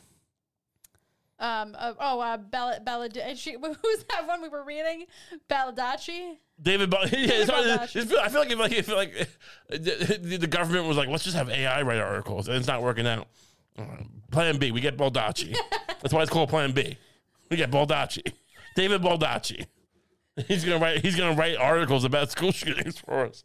Um. 1.39 1.75
Uh, 1.77 1.93
oh, 1.99 2.19
uh, 2.19 2.37
Bella, 2.37 2.79
Bella, 2.83 3.09
she, 3.35 3.53
who's 3.61 4.05
that 4.11 4.27
one 4.27 4.41
we 4.41 4.49
were 4.49 4.63
reading? 4.63 5.05
Baldacci. 5.49 6.37
David, 6.61 6.89
Ba- 6.89 6.99
yeah, 7.11 7.27
it's, 7.31 7.51
Baldacci. 7.51 7.95
it's, 7.95 8.13
I 8.13 8.29
feel 8.29 8.41
like 8.41 8.51
if 8.51 8.59
like 8.59 8.71
if 8.71 8.87
like 8.87 9.13
the, 9.69 10.37
the 10.39 10.47
government 10.47 10.87
was 10.87 10.97
like, 10.97 11.09
let's 11.09 11.23
just 11.23 11.35
have 11.35 11.49
AI 11.49 11.81
write 11.81 11.99
articles, 11.99 12.47
and 12.47 12.57
it's 12.57 12.67
not 12.67 12.81
working 12.81 13.07
out. 13.07 13.27
Plan 14.31 14.57
B, 14.57 14.71
we 14.71 14.81
get 14.81 14.97
Baldacci. 14.97 15.55
That's 16.01 16.13
why 16.13 16.21
it's 16.21 16.31
called 16.31 16.49
Plan 16.49 16.71
B. 16.71 16.97
We 17.49 17.57
get 17.57 17.71
Baldacci, 17.71 18.31
David 18.75 19.01
Baldacci. 19.01 19.65
He's 20.47 20.63
gonna 20.63 20.79
write. 20.79 21.01
He's 21.01 21.15
gonna 21.15 21.35
write 21.35 21.57
articles 21.57 22.03
about 22.03 22.31
school 22.31 22.51
shootings 22.51 22.99
for 22.99 23.25
us. 23.25 23.43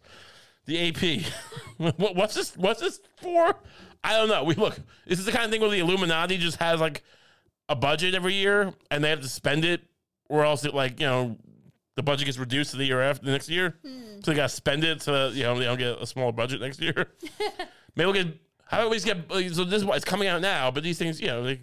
The 0.66 0.88
AP. 0.88 1.22
what, 1.98 2.14
what's 2.14 2.34
this? 2.34 2.56
What's 2.56 2.80
this 2.80 3.00
for? 3.16 3.56
I 4.04 4.16
don't 4.16 4.28
know. 4.28 4.44
We 4.44 4.54
look. 4.54 4.78
This 5.06 5.18
is 5.18 5.24
the 5.24 5.32
kind 5.32 5.44
of 5.44 5.50
thing 5.50 5.60
where 5.60 5.70
the 5.70 5.78
Illuminati 5.78 6.38
just 6.38 6.58
has 6.58 6.80
like 6.80 7.02
a 7.68 7.76
budget 7.76 8.14
every 8.14 8.34
year, 8.34 8.72
and 8.90 9.02
they 9.02 9.10
have 9.10 9.20
to 9.20 9.28
spend 9.28 9.64
it, 9.64 9.82
or 10.28 10.44
else 10.44 10.64
it 10.64 10.74
like 10.74 11.00
you 11.00 11.06
know 11.06 11.36
the 11.96 12.02
budget 12.02 12.26
gets 12.26 12.38
reduced 12.38 12.70
to 12.70 12.76
the 12.76 12.84
year 12.84 13.02
after 13.02 13.26
the 13.26 13.32
next 13.32 13.48
year. 13.48 13.76
So 14.22 14.30
they 14.30 14.36
got 14.36 14.50
to 14.50 14.54
spend 14.54 14.84
it 14.84 15.02
so 15.02 15.12
that, 15.12 15.34
you 15.34 15.42
know 15.42 15.58
they 15.58 15.64
don't 15.64 15.78
get 15.78 16.00
a 16.00 16.06
smaller 16.06 16.32
budget 16.32 16.60
next 16.60 16.80
year. 16.80 17.08
Maybe 17.96 18.06
we'll 18.06 18.12
get. 18.12 18.28
How 18.66 18.82
do 18.82 18.90
we 18.90 19.00
get? 19.00 19.30
So 19.54 19.64
this 19.64 19.78
is 19.78 19.84
why 19.84 19.96
it's 19.96 20.04
coming 20.04 20.28
out 20.28 20.40
now, 20.40 20.70
but 20.70 20.82
these 20.82 20.98
things, 20.98 21.20
you 21.20 21.28
know, 21.28 21.42
they, 21.42 21.60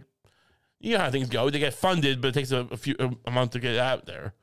you 0.80 0.94
know 0.94 1.04
how 1.04 1.12
things 1.12 1.30
go. 1.30 1.50
They 1.50 1.60
get 1.60 1.74
funded, 1.74 2.22
but 2.22 2.30
it 2.30 2.34
takes 2.34 2.52
a, 2.52 2.68
a 2.72 2.78
few 2.78 2.96
a, 3.26 3.32
month 3.32 3.52
to 3.52 3.60
get 3.60 3.78
out 3.78 4.06
there. 4.06 4.34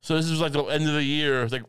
So 0.00 0.16
this 0.16 0.26
is 0.28 0.40
like 0.40 0.52
the 0.52 0.64
end 0.64 0.88
of 0.88 0.94
the 0.94 1.02
year. 1.02 1.42
It's 1.44 1.52
like 1.52 1.62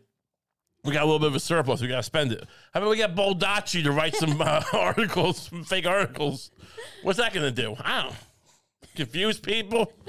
we 0.84 0.92
got 0.92 1.04
a 1.04 1.06
little 1.06 1.20
bit 1.20 1.28
of 1.28 1.36
a 1.36 1.40
surplus. 1.40 1.82
We 1.82 1.88
got 1.88 1.98
to 1.98 2.04
spend 2.04 2.32
it. 2.32 2.46
How 2.74 2.82
about 2.82 2.90
we 2.90 2.98
get 2.98 3.16
Baldacci 3.16 3.84
to 3.84 3.92
write 3.92 4.16
some 4.16 4.42
uh, 4.42 4.64
articles, 4.74 5.44
some 5.44 5.64
fake 5.64 5.86
articles? 5.86 6.52
What's 7.04 7.20
that 7.20 7.34
going 7.34 7.46
to 7.46 7.62
do? 7.62 7.76
I 7.80 8.02
don't 8.02 8.12
know. 8.12 8.18
Confuse 8.96 9.39
people. 9.39 9.91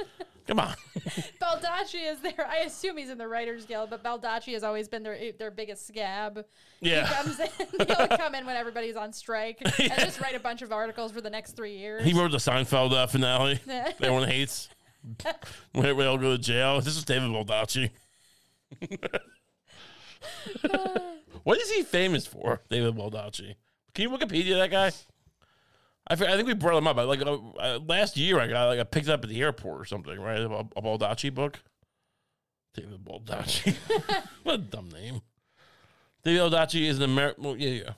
Come 0.46 0.60
on. 0.60 0.74
Baldacci 1.40 2.10
is 2.12 2.20
there. 2.20 2.46
I 2.46 2.58
assume 2.58 2.98
he's 2.98 3.08
in 3.08 3.16
the 3.16 3.26
Writers 3.26 3.64
Guild, 3.64 3.88
but 3.88 4.04
Baldacci 4.04 4.52
has 4.52 4.62
always 4.62 4.88
been 4.88 5.02
their 5.02 5.32
their 5.38 5.50
biggest 5.50 5.86
scab. 5.86 6.44
Yeah. 6.80 7.06
He 7.06 7.14
comes 7.14 7.40
in, 7.40 7.48
he'll 7.86 8.08
come 8.08 8.34
in 8.34 8.44
when 8.44 8.56
everybody's 8.56 8.96
on 8.96 9.12
strike 9.12 9.62
and 9.62 9.92
just 9.98 10.20
write 10.20 10.34
a 10.34 10.40
bunch 10.40 10.60
of 10.60 10.70
articles 10.70 11.12
for 11.12 11.22
the 11.22 11.30
next 11.30 11.52
three 11.52 11.78
years. 11.78 12.04
He 12.04 12.12
wrote 12.12 12.30
the 12.30 12.36
Seinfeld 12.36 12.92
uh, 12.92 13.06
finale. 13.06 13.58
that 13.66 13.94
Everyone 14.02 14.28
hates. 14.28 14.68
Where 15.72 15.94
we 15.94 16.04
all 16.04 16.18
go 16.18 16.36
to 16.36 16.42
jail. 16.42 16.80
This 16.80 16.96
is 16.96 17.04
David 17.04 17.30
Baldacci. 17.30 17.90
what 21.42 21.58
is 21.58 21.70
he 21.70 21.82
famous 21.82 22.26
for, 22.26 22.60
David 22.68 22.94
Baldacci? 22.96 23.54
Can 23.94 24.02
you 24.02 24.10
Wikipedia 24.10 24.56
that 24.58 24.70
guy? 24.70 24.92
I, 26.08 26.14
I 26.14 26.36
think 26.36 26.46
we 26.46 26.54
brought 26.54 26.76
him 26.76 26.86
up. 26.86 26.98
I, 26.98 27.02
like 27.02 27.22
uh, 27.22 27.38
uh, 27.58 27.78
last 27.86 28.16
year, 28.16 28.38
I 28.38 28.46
got 28.46 28.66
like 28.66 28.80
I 28.80 28.84
picked 28.84 29.08
it 29.08 29.12
up 29.12 29.24
at 29.24 29.30
the 29.30 29.40
airport 29.40 29.80
or 29.80 29.84
something, 29.84 30.20
right? 30.20 30.40
A, 30.40 30.48
a 30.50 30.82
Baldacci 30.82 31.32
book. 31.32 31.60
David 32.74 33.04
Baldacci. 33.04 33.74
what 34.42 34.54
a 34.56 34.58
dumb 34.58 34.90
name. 34.90 35.22
David 36.22 36.40
Baldacci 36.40 36.88
is 36.88 36.98
an 36.98 37.04
American. 37.04 37.44
Well, 37.44 37.56
yeah, 37.56 37.70
yeah. 37.70 37.92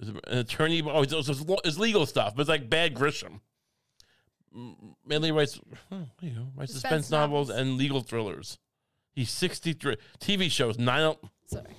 Is 0.00 0.08
an 0.08 0.20
attorney. 0.26 0.82
Oh, 0.82 1.02
it's, 1.02 1.12
it's, 1.12 1.28
it's 1.28 1.78
legal 1.78 2.06
stuff, 2.06 2.34
but 2.34 2.42
it's 2.42 2.48
like 2.50 2.68
Bad 2.68 2.94
Grisham. 2.94 3.40
Mainly 5.06 5.32
writes, 5.32 5.58
oh, 5.90 6.06
you 6.20 6.30
know, 6.32 6.48
writes 6.54 6.72
suspense, 6.72 7.10
novels. 7.10 7.48
novels. 7.48 7.60
and 7.60 7.78
legal 7.78 8.00
thrillers. 8.00 8.58
He's 9.14 9.30
63. 9.30 9.96
TV 10.20 10.50
shows, 10.50 10.78
nine. 10.78 11.02
oh- 11.02 11.18
Sorry. 11.46 11.74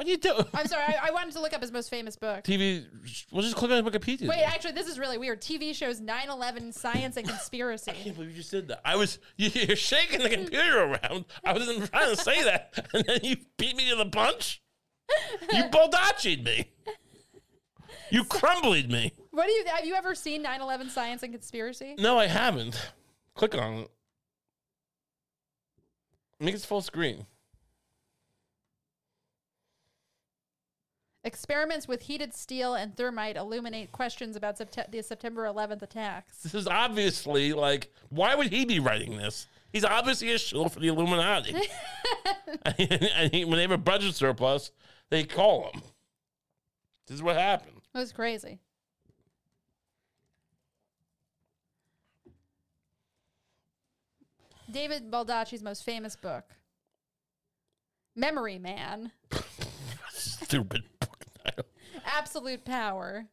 What 0.00 0.06
do 0.06 0.12
you 0.12 0.16
do? 0.16 0.32
I'm 0.54 0.66
sorry. 0.66 0.82
I, 0.82 1.08
I 1.08 1.10
wanted 1.10 1.34
to 1.34 1.42
look 1.42 1.52
up 1.52 1.60
his 1.60 1.70
most 1.70 1.90
famous 1.90 2.16
book. 2.16 2.42
TV. 2.42 2.86
We'll 3.30 3.42
just 3.42 3.54
click 3.54 3.70
on 3.70 3.84
Wikipedia. 3.84 4.26
Wait, 4.28 4.40
actually, 4.40 4.72
this 4.72 4.86
is 4.86 4.98
really 4.98 5.18
weird. 5.18 5.42
TV 5.42 5.74
shows 5.74 6.00
9/11 6.00 6.72
Science 6.72 7.18
and 7.18 7.26
I 7.28 7.32
Conspiracy. 7.32 7.92
can't 7.92 8.14
believe 8.14 8.30
you 8.30 8.36
just 8.38 8.50
did 8.50 8.68
that. 8.68 8.80
I 8.82 8.96
was 8.96 9.18
you- 9.36 9.50
you're 9.54 9.76
shaking 9.76 10.20
the 10.22 10.30
computer 10.30 10.84
around. 10.84 11.26
I 11.44 11.52
wasn't 11.52 11.90
trying 11.92 12.16
to 12.16 12.16
say 12.16 12.42
that, 12.44 12.88
and 12.94 13.04
then 13.04 13.20
you 13.22 13.36
beat 13.58 13.76
me 13.76 13.90
to 13.90 13.96
the 13.96 14.06
punch. 14.06 14.62
You 15.52 15.64
Baldacci'd 15.64 16.44
me. 16.44 16.70
You 18.10 18.24
crumbled 18.24 18.90
me. 18.90 19.12
What 19.32 19.48
do 19.48 19.52
you 19.52 19.66
have 19.66 19.84
you 19.84 19.96
ever 19.96 20.14
seen 20.14 20.42
9/11 20.42 20.88
Science 20.88 21.22
and 21.22 21.30
Conspiracy? 21.30 21.94
No, 21.98 22.18
I 22.18 22.26
haven't. 22.26 22.90
Click 23.34 23.54
on 23.54 23.74
it. 23.74 23.90
Make 26.40 26.54
it 26.54 26.62
full 26.62 26.80
screen. 26.80 27.26
Experiments 31.22 31.86
with 31.86 32.02
heated 32.02 32.32
steel 32.34 32.74
and 32.74 32.96
thermite 32.96 33.36
illuminate 33.36 33.92
questions 33.92 34.36
about 34.36 34.58
Sept- 34.58 34.90
the 34.90 35.02
September 35.02 35.44
11th 35.44 35.82
attacks. 35.82 36.38
This 36.42 36.54
is 36.54 36.66
obviously 36.66 37.52
like, 37.52 37.92
why 38.08 38.34
would 38.34 38.48
he 38.48 38.64
be 38.64 38.80
writing 38.80 39.18
this? 39.18 39.46
He's 39.70 39.84
obviously 39.84 40.32
a 40.32 40.38
shill 40.38 40.70
for 40.70 40.80
the 40.80 40.88
Illuminati. 40.88 41.54
and 42.64 43.32
he, 43.32 43.44
when 43.44 43.56
they 43.56 43.62
have 43.62 43.70
a 43.70 43.78
budget 43.78 44.14
surplus, 44.14 44.70
they 45.10 45.24
call 45.24 45.70
him. 45.70 45.82
This 47.06 47.16
is 47.16 47.22
what 47.22 47.36
happened. 47.36 47.82
It 47.94 47.98
was 47.98 48.12
crazy. 48.12 48.60
David 54.70 55.10
Baldacci's 55.10 55.62
most 55.62 55.84
famous 55.84 56.16
book. 56.16 56.44
Memory 58.16 58.58
Man. 58.58 59.12
Stupid. 60.12 60.84
Fucking 62.10 62.16
title. 62.16 62.18
Absolute 62.18 62.64
Power. 62.64 63.26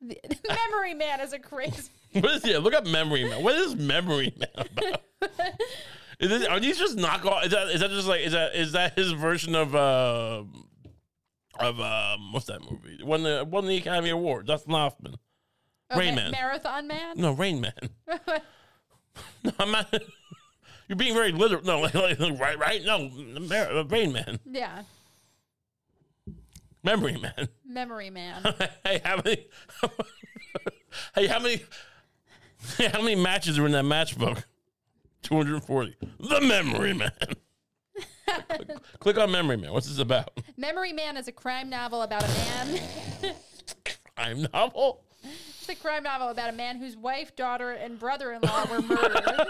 Memory 0.00 0.94
Man 0.94 1.20
is 1.20 1.32
a 1.32 1.38
crazy. 1.38 1.90
What 2.12 2.32
is 2.36 2.44
it? 2.46 2.62
Look 2.62 2.72
up 2.72 2.86
Memory 2.86 3.24
Man. 3.24 3.42
What 3.42 3.56
is 3.56 3.76
Memory 3.76 4.34
Man 4.38 4.48
about? 4.70 5.02
Is 6.18 6.30
this, 6.30 6.46
are 6.46 6.58
these 6.58 6.78
just 6.78 6.96
knockoff? 6.96 7.44
Is 7.44 7.50
that 7.50 7.68
is 7.68 7.80
that 7.80 7.90
just 7.90 8.08
like 8.08 8.22
is 8.22 8.32
that 8.32 8.54
is 8.54 8.72
that 8.72 8.94
his 8.96 9.12
version 9.12 9.54
of 9.54 9.74
uh 9.74 10.44
of 11.60 11.78
um 11.80 12.32
what's 12.32 12.46
that 12.46 12.62
movie? 12.62 13.00
Won 13.04 13.22
the 13.22 13.46
won 13.46 13.66
the 13.66 13.76
Academy 13.76 14.08
Award. 14.08 14.46
Dustin 14.46 14.72
Hoffman. 14.72 15.16
Oh, 15.90 15.98
Rain 15.98 16.14
Ma- 16.14 16.22
Man. 16.22 16.30
Marathon 16.30 16.86
Man. 16.86 17.18
No, 17.18 17.32
Rain 17.32 17.60
Man. 17.60 17.74
no, 19.44 19.52
I'm 19.58 19.70
not. 19.72 19.92
You're 20.88 20.96
being 20.96 21.12
very 21.12 21.32
literal. 21.32 21.62
No, 21.64 21.80
like, 21.80 21.92
like, 21.94 22.18
right, 22.40 22.58
right. 22.58 22.82
No, 22.82 23.10
Mar- 23.10 23.84
Rain 23.84 24.12
Man, 24.12 24.40
Yeah. 24.46 24.84
Memory 26.86 27.18
Man. 27.18 27.48
Memory 27.66 28.10
Man. 28.10 28.42
hey, 28.84 29.00
how 29.04 29.16
many? 29.16 29.48
hey, 31.16 31.26
how 31.26 31.40
many? 31.40 31.64
Hey, 32.78 32.86
how 32.92 33.02
many 33.02 33.16
matches 33.16 33.58
are 33.58 33.66
in 33.66 33.72
that 33.72 33.84
matchbook? 33.84 34.44
Two 35.20 35.34
hundred 35.34 35.64
forty. 35.64 35.96
The 36.20 36.40
Memory 36.40 36.94
Man. 36.94 37.10
click, 38.48 38.68
click 39.00 39.18
on 39.18 39.32
Memory 39.32 39.56
Man. 39.56 39.72
What's 39.72 39.88
this 39.88 39.98
about? 39.98 40.30
Memory 40.56 40.92
Man 40.92 41.16
is 41.16 41.26
a 41.26 41.32
crime 41.32 41.68
novel 41.68 42.02
about 42.02 42.22
a 42.22 42.28
man. 42.28 43.34
Crime 44.16 44.46
novel. 44.54 45.02
it's 45.24 45.68
a 45.68 45.74
crime 45.74 46.04
novel 46.04 46.28
about 46.28 46.50
a 46.50 46.56
man 46.56 46.78
whose 46.78 46.96
wife, 46.96 47.34
daughter, 47.34 47.72
and 47.72 47.98
brother-in-law 47.98 48.66
were 48.70 48.82
murdered. 48.82 49.46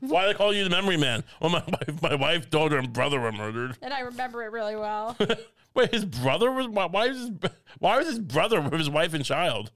Why 0.00 0.22
do 0.22 0.28
they 0.28 0.34
call 0.34 0.52
you 0.54 0.62
the 0.64 0.70
Memory 0.70 0.96
Man? 0.96 1.24
Well, 1.40 1.50
my 1.50 1.62
wife, 1.68 2.02
my 2.02 2.14
wife, 2.14 2.50
daughter, 2.50 2.76
and 2.78 2.92
brother 2.92 3.18
were 3.20 3.32
murdered. 3.32 3.76
and 3.82 3.92
I 3.94 4.00
remember 4.00 4.42
it 4.44 4.52
really 4.52 4.76
well. 4.76 5.16
Wait, 5.74 5.92
his 5.92 6.04
brother 6.04 6.50
was 6.50 6.68
why? 6.68 6.86
Why 6.86 7.06
is 7.06 7.18
his 7.18 7.30
why 7.78 7.98
was 7.98 8.06
his 8.06 8.18
brother 8.18 8.60
with 8.60 8.72
his 8.74 8.88
wife 8.90 9.12
and 9.14 9.24
child? 9.24 9.70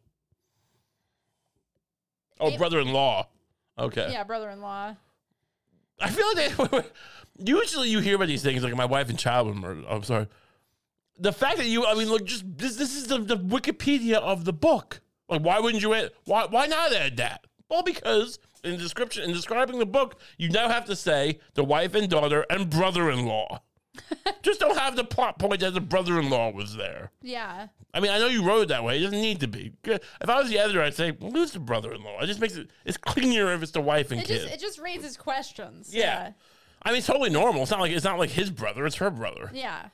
Oh, 2.39 2.49
It- 2.49 2.59
brother-in-law. 2.59 3.27
Okay. 3.79 4.09
yeah, 4.13 4.25
brother-in-law. 4.25 4.95
I 6.03 6.11
feel 6.11 6.27
like 6.35 6.73
they, 6.73 6.85
usually 7.53 7.89
you 7.91 8.01
hear 8.01 8.17
about 8.17 8.29
these 8.29 8.43
things 8.43 8.63
like 8.63 8.75
my 8.75 8.85
wife 8.87 9.09
and 9.11 9.19
child 9.19 9.47
were 9.49 9.55
murdered. 9.55 9.85
I'm 9.89 10.03
sorry. 10.03 10.27
The 11.19 11.33
fact 11.33 11.59
that 11.59 11.67
you, 11.67 11.85
I 11.87 11.95
mean, 11.95 12.09
look, 12.09 12.25
just 12.25 12.45
this, 12.57 12.77
this 12.77 12.97
is 12.97 13.07
the, 13.07 13.19
the 13.19 13.37
Wikipedia 13.37 14.15
of 14.17 14.45
the 14.47 14.53
book. 14.55 15.01
Like, 15.29 15.43
why 15.43 15.61
wouldn't 15.61 15.83
you 15.83 15.93
add? 15.95 16.11
Why, 16.25 16.47
why 16.47 16.67
not 16.67 16.95
add 16.95 17.19
that? 17.19 17.47
Well, 17.69 17.83
because 17.83 18.39
in 18.65 18.77
description, 18.77 19.25
in 19.25 19.33
describing 19.33 19.79
the 19.79 19.87
book, 19.87 20.19
you 20.39 20.49
now 20.49 20.69
have 20.69 20.85
to 20.87 20.97
say 20.97 21.41
the 21.55 21.65
wife 21.65 21.95
and 21.95 22.09
daughter 22.09 22.45
and 22.51 22.69
brother-in-law. 22.71 23.61
just 24.43 24.61
don't 24.61 24.79
have 24.79 24.97
the 24.97 25.05
plot 25.05 25.39
point 25.39 25.61
that 25.61 25.75
the 25.75 25.81
brother-in-law 25.81 26.51
was 26.53 26.77
there. 26.77 27.11
Yeah. 27.23 27.69
I 27.93 28.01
mean, 28.01 28.11
I 28.13 28.19
know 28.19 28.29
you 28.29 28.45
wrote 28.45 28.63
it 28.63 28.69
that 28.69 28.85
way. 28.85 28.99
It 28.99 29.03
doesn't 29.03 29.21
need 29.21 29.41
to 29.41 29.49
be. 29.49 29.73
If 29.85 30.01
I 30.29 30.41
was 30.41 30.49
the 30.49 30.59
editor, 30.59 30.81
I'd 30.81 30.95
say, 30.95 31.11
well, 31.11 31.33
who's 31.33 31.51
the 31.51 31.59
brother-in-law? 31.59 32.21
It 32.23 32.27
just 32.27 32.41
makes 32.41 32.55
it. 32.55 32.69
It's 32.85 32.97
cleaner 32.97 33.53
if 33.53 33.63
it's 33.63 33.73
the 33.73 33.81
wife 33.81 34.11
and 34.13 34.21
It 34.21 34.27
kid. 34.27 34.43
just 34.43 34.55
it 34.55 34.61
just 34.61 34.79
raises 34.79 35.17
questions. 35.17 35.93
Yeah. 35.93 36.33
I 36.83 36.91
mean, 36.91 36.99
it's 36.99 37.07
totally 37.09 37.31
normal. 37.31 37.63
It's 37.63 37.71
not 37.71 37.81
like 37.81 37.91
it's 37.93 38.05
not 38.05 38.19
like 38.19 38.31
his 38.31 38.49
brother; 38.51 38.87
it's 38.87 38.97
her 38.97 39.11
brother. 39.11 39.51
Yeah. 39.53 39.89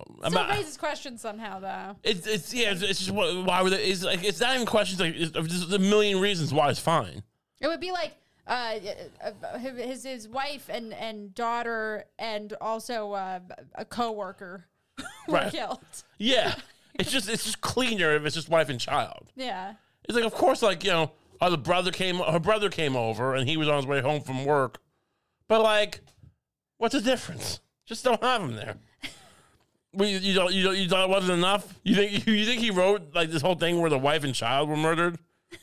Um, 0.00 0.16
I'm 0.24 0.30
Still 0.32 0.42
not- 0.42 0.50
raises 0.56 0.76
questions 0.76 1.20
somehow 1.22 1.60
though. 1.60 1.96
it's 2.02 2.26
it's 2.26 2.52
yeah. 2.52 2.72
It's, 2.72 2.82
it's 2.82 2.98
just 2.98 3.10
why, 3.12 3.32
why 3.42 3.62
would 3.62 3.72
it? 3.72 3.80
It's 3.80 4.02
like 4.02 4.24
it's 4.24 4.40
not 4.40 4.54
even 4.54 4.66
questions. 4.66 5.00
Like 5.00 5.14
it's, 5.16 5.30
there's 5.30 5.72
a 5.72 5.78
million 5.78 6.20
reasons 6.20 6.52
why 6.52 6.68
it's 6.68 6.80
fine. 6.80 7.22
It 7.60 7.68
would 7.68 7.80
be 7.80 7.90
like 7.92 8.14
uh, 8.46 8.78
uh, 9.22 9.58
his 9.58 10.04
his 10.04 10.28
wife 10.28 10.68
and 10.68 10.92
and 10.94 11.34
daughter 11.34 12.04
and 12.18 12.52
also 12.60 13.12
uh, 13.12 13.40
a 13.74 13.84
coworker 13.84 14.66
were 15.26 15.34
Right. 15.34 15.50
killed. 15.52 15.80
Yeah, 16.18 16.54
it's 16.94 17.10
just 17.10 17.28
it's 17.28 17.44
just 17.44 17.60
cleaner 17.60 18.14
if 18.14 18.24
it's 18.24 18.34
just 18.36 18.48
wife 18.48 18.68
and 18.68 18.78
child. 18.80 19.32
Yeah. 19.36 19.74
It's 20.04 20.14
like 20.14 20.24
of 20.24 20.34
course, 20.34 20.62
like 20.62 20.84
you 20.84 20.90
know, 20.90 21.10
oh, 21.40 21.50
the 21.50 21.58
brother 21.58 21.90
came, 21.90 22.16
her 22.18 22.38
brother 22.38 22.68
came 22.70 22.94
over, 22.96 23.34
and 23.34 23.48
he 23.48 23.56
was 23.56 23.68
on 23.68 23.76
his 23.76 23.86
way 23.86 24.00
home 24.00 24.20
from 24.22 24.44
work. 24.44 24.78
But 25.48 25.62
like, 25.62 26.00
what's 26.78 26.94
the 26.94 27.00
difference? 27.00 27.60
Just 27.86 28.04
don't 28.04 28.22
have 28.22 28.42
him 28.42 28.54
there. 28.54 28.76
Well, 29.92 30.06
you, 30.10 30.18
you 30.18 30.34
don't 30.34 30.52
you 30.52 30.62
don't 30.62 30.76
you 30.76 30.88
thought 30.90 31.04
it 31.04 31.10
wasn't 31.10 31.38
enough? 31.38 31.80
You 31.82 31.94
think 31.94 32.26
you 32.26 32.44
think 32.44 32.60
he 32.60 32.70
wrote 32.70 33.14
like 33.14 33.30
this 33.30 33.40
whole 33.40 33.54
thing 33.54 33.80
where 33.80 33.88
the 33.88 33.96
wife 33.98 34.24
and 34.24 34.34
child 34.34 34.68
were 34.68 34.76
murdered, 34.76 35.16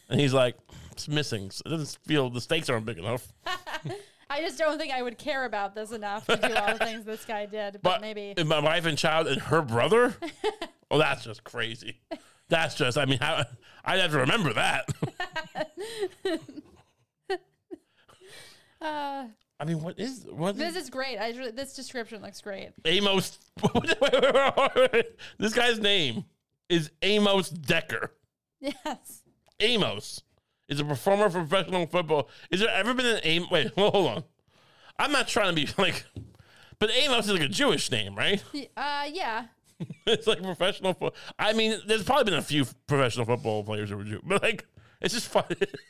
and 0.09 0.19
he's 0.19 0.33
like, 0.33 0.55
it's 0.93 1.07
missing. 1.07 1.51
It 1.65 1.69
doesn't 1.69 1.97
feel 2.05 2.29
the 2.29 2.39
stakes 2.39 2.69
aren't 2.69 2.85
big 2.85 2.99
enough. 2.99 3.33
I 4.29 4.41
just 4.41 4.57
don't 4.57 4.77
think 4.79 4.93
I 4.93 5.01
would 5.01 5.17
care 5.17 5.45
about 5.45 5.75
this 5.75 5.91
enough 5.91 6.25
to 6.27 6.37
do 6.37 6.53
all 6.53 6.73
the 6.73 6.85
things 6.85 7.03
this 7.03 7.25
guy 7.25 7.45
did. 7.45 7.73
But, 7.73 7.83
But 7.83 8.01
maybe 8.01 8.35
my 8.43 8.59
wife 8.59 8.85
and 8.85 8.97
child 8.97 9.27
and 9.27 9.41
her 9.41 9.61
brother, 9.61 10.15
oh, 10.91 10.97
that's 10.97 11.23
just 11.23 11.43
crazy. 11.43 11.99
That's 12.49 12.75
just. 12.75 12.97
I 12.97 13.05
mean, 13.05 13.19
how, 13.19 13.43
I'd 13.83 13.99
have 13.99 14.11
to 14.11 14.19
remember 14.19 14.53
that. 14.53 14.89
uh, 18.81 19.25
I 19.59 19.65
mean, 19.65 19.81
what 19.81 19.99
is 19.99 20.25
what 20.29 20.57
this 20.57 20.75
is 20.75 20.83
is 20.83 20.89
great. 20.89 21.17
I 21.17 21.29
really, 21.31 21.51
this 21.51 21.75
description 21.75 22.21
looks 22.21 22.41
great. 22.41 22.69
Amos? 22.85 23.39
wait, 23.61 23.73
wait, 24.01 24.01
wait, 24.01 24.33
wait, 24.75 24.93
wait. 24.93 25.05
This 25.37 25.53
guy's 25.53 25.79
name 25.79 26.25
is 26.69 26.91
Amos 27.01 27.49
Decker. 27.49 28.13
Yes. 28.59 29.23
Amos 29.59 30.23
is 30.69 30.79
a 30.79 30.85
performer 30.85 31.29
for 31.29 31.39
professional 31.45 31.85
football. 31.87 32.29
Is 32.51 32.59
there 32.59 32.69
ever 32.69 32.93
been 32.93 33.05
an 33.05 33.19
Amos? 33.23 33.51
Wait, 33.51 33.71
hold 33.77 34.07
on. 34.07 34.23
I'm 34.99 35.11
not 35.11 35.27
trying 35.27 35.55
to 35.55 35.65
be 35.65 35.67
like, 35.81 36.05
but 36.79 36.89
Amos 36.91 37.25
is 37.25 37.31
like 37.31 37.41
a 37.41 37.47
Jewish 37.47 37.89
name, 37.91 38.15
right? 38.15 38.43
Uh, 38.77 39.07
yeah. 39.11 39.45
it's 40.07 40.27
like 40.27 40.41
professional 40.41 40.93
football. 40.93 41.15
I 41.37 41.53
mean, 41.53 41.79
there's 41.87 42.03
probably 42.03 42.25
been 42.25 42.33
a 42.35 42.41
few 42.41 42.65
professional 42.87 43.25
football 43.25 43.63
players 43.63 43.89
who 43.89 43.97
were 43.97 44.03
Jew, 44.03 44.21
but 44.23 44.41
like, 44.43 44.65
it's 45.01 45.13
just 45.13 45.27
fun. 45.27 45.43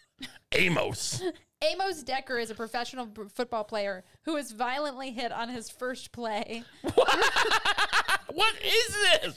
Amos. 0.53 1.21
Amos 1.61 2.03
Decker 2.03 2.37
is 2.39 2.49
a 2.49 2.55
professional 2.55 3.05
b- 3.05 3.23
football 3.33 3.63
player 3.63 4.03
who 4.23 4.33
was 4.33 4.51
violently 4.51 5.11
hit 5.11 5.31
on 5.31 5.49
his 5.49 5.69
first 5.69 6.11
play, 6.11 6.63
What 8.33 8.55
is 8.63 8.97
this? 9.21 9.35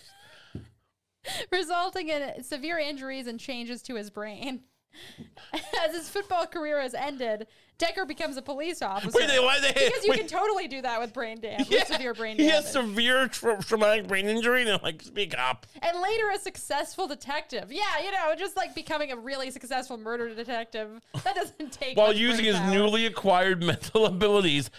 resulting 1.51 2.09
in 2.09 2.43
severe 2.43 2.79
injuries 2.79 3.27
and 3.27 3.39
changes 3.39 3.83
to 3.83 3.95
his 3.97 4.11
brain. 4.11 4.63
As 5.87 5.95
his 5.95 6.09
football 6.09 6.47
career 6.47 6.81
has 6.81 6.95
ended, 6.95 7.47
Decker 7.79 8.07
becomes 8.07 8.37
a 8.37 8.43
police 8.43 8.81
officer. 8.81 9.11
Wait, 9.19 9.29
why 9.43 9.61
they? 9.61 9.69
because 9.73 10.05
you 10.05 10.11
wait, 10.11 10.21
can 10.21 10.29
totally 10.29 10.67
do 10.67 10.81
that 10.83 10.99
with 10.99 11.13
brain 11.13 11.41
damage, 11.41 11.69
yeah, 11.69 11.81
with 11.81 11.89
severe 11.89 12.15
brain 12.15 12.37
damage. 12.37 12.51
He 12.51 12.57
has 12.57 12.71
severe 12.73 13.29
tra- 13.29 13.63
traumatic 13.63 14.07
brain 14.09 14.27
injury, 14.27 14.63
and 14.63 14.71
they're 14.71 14.79
like, 14.83 15.03
speak 15.03 15.39
up. 15.39 15.67
and 15.83 16.01
later 16.01 16.31
a 16.35 16.39
successful 16.39 17.07
detective. 17.07 17.71
Yeah, 17.71 17.83
you 18.03 18.11
know, 18.13 18.35
just 18.39 18.57
like 18.57 18.75
becoming 18.75 19.13
a 19.13 19.17
really 19.17 19.51
successful 19.51 19.99
murder 19.99 20.35
detective. 20.35 21.01
That 21.23 21.35
doesn't 21.35 21.71
take 21.73 21.99
While 21.99 22.15
using 22.15 22.47
his 22.47 22.57
power. 22.57 22.71
newly 22.71 23.05
acquired 23.07 23.63
mental 23.63 24.07
abilities, 24.07 24.71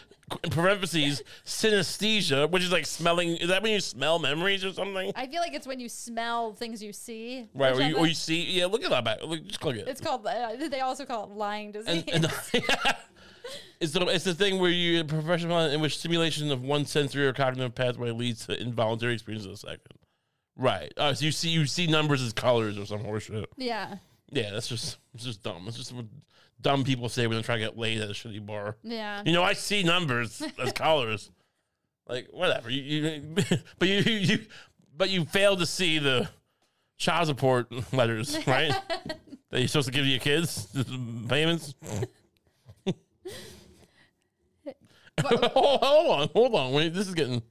in 0.43 0.49
parentheses, 0.49 1.23
synesthesia, 1.45 2.49
which 2.49 2.63
is 2.63 2.71
like 2.71 2.85
smelling. 2.85 3.37
Is 3.37 3.47
that 3.47 3.63
when 3.63 3.71
you 3.71 3.79
smell 3.79 4.19
memories 4.19 4.65
or 4.65 4.73
something? 4.73 5.11
I 5.15 5.27
feel 5.27 5.41
like 5.41 5.53
it's 5.53 5.67
when 5.67 5.79
you 5.79 5.89
smell 5.89 6.53
things 6.53 6.83
you 6.83 6.91
see. 6.93 7.47
Right, 7.53 7.73
or 7.73 7.81
you, 7.81 7.97
or 7.97 8.07
you 8.07 8.13
see, 8.13 8.43
yeah, 8.43 8.65
look 8.65 8.83
at 8.83 8.89
that 8.89 9.05
back. 9.05 9.19
Look, 9.23 9.45
just 9.45 9.59
click 9.59 9.77
it. 9.77 9.87
It's 9.87 10.01
called. 10.01 10.25
Uh, 10.25 10.67
they 10.69 10.81
also 10.81 11.05
call 11.05 11.25
it 11.25 11.29
lying 11.31 11.71
disease. 11.71 12.03
and, 12.11 12.25
and 12.25 12.33
it's 13.79 13.93
the 13.93 14.05
it's 14.07 14.25
the 14.25 14.33
thing 14.33 14.59
where 14.59 14.71
you 14.71 15.03
professional 15.03 15.59
in 15.59 15.79
which 15.79 15.97
stimulation 15.97 16.51
of 16.51 16.61
one 16.61 16.85
sensory 16.85 17.25
or 17.25 17.33
cognitive 17.33 17.73
pathway 17.75 18.11
leads 18.11 18.45
to 18.47 18.61
involuntary 18.61 19.13
experience 19.13 19.45
of 19.45 19.51
a 19.53 19.57
second. 19.57 19.79
Right. 20.57 20.91
Oh, 20.97 21.13
so 21.13 21.23
you 21.25 21.31
see 21.31 21.49
you 21.49 21.65
see 21.65 21.87
numbers 21.87 22.21
as 22.21 22.33
colors 22.33 22.77
or 22.77 22.85
some 22.85 23.03
horseshit. 23.03 23.45
yeah, 23.57 23.95
Yeah, 24.31 24.51
that's 24.51 24.67
just 24.67 24.97
it's 25.13 25.23
just 25.23 25.43
dumb. 25.43 25.65
It's 25.67 25.77
just 25.77 25.93
dumb 26.61 26.83
people 26.83 27.09
say 27.09 27.27
when 27.27 27.35
they're 27.35 27.43
trying 27.43 27.59
to 27.59 27.65
get 27.65 27.77
laid 27.77 28.01
at 28.01 28.09
a 28.09 28.13
shitty 28.13 28.45
bar. 28.45 28.77
yeah. 28.83 29.21
You 29.25 29.31
know, 29.33 29.43
I 29.43 29.53
see 29.53 29.83
numbers 29.83 30.41
as 30.59 30.71
colors. 30.73 31.31
Like 32.07 32.27
whatever. 32.31 32.69
You, 32.69 32.81
you 32.81 33.35
but 33.79 33.87
you, 33.87 33.99
you 33.99 34.39
but 34.95 35.09
you 35.09 35.25
fail 35.25 35.57
to 35.57 35.65
see 35.65 35.99
the 35.99 36.29
child 36.97 37.27
support 37.27 37.71
letters, 37.93 38.37
right? 38.47 38.73
that 39.49 39.59
you're 39.59 39.67
supposed 39.67 39.87
to 39.87 39.93
give 39.93 40.03
to 40.05 40.09
your 40.09 40.19
kids, 40.19 40.67
payments. 41.27 41.75
hold, 45.21 45.43
hold 45.51 46.11
on, 46.21 46.29
hold 46.33 46.55
on. 46.55 46.71
Wait, 46.73 46.93
this 46.93 47.07
is 47.07 47.13
getting. 47.13 47.41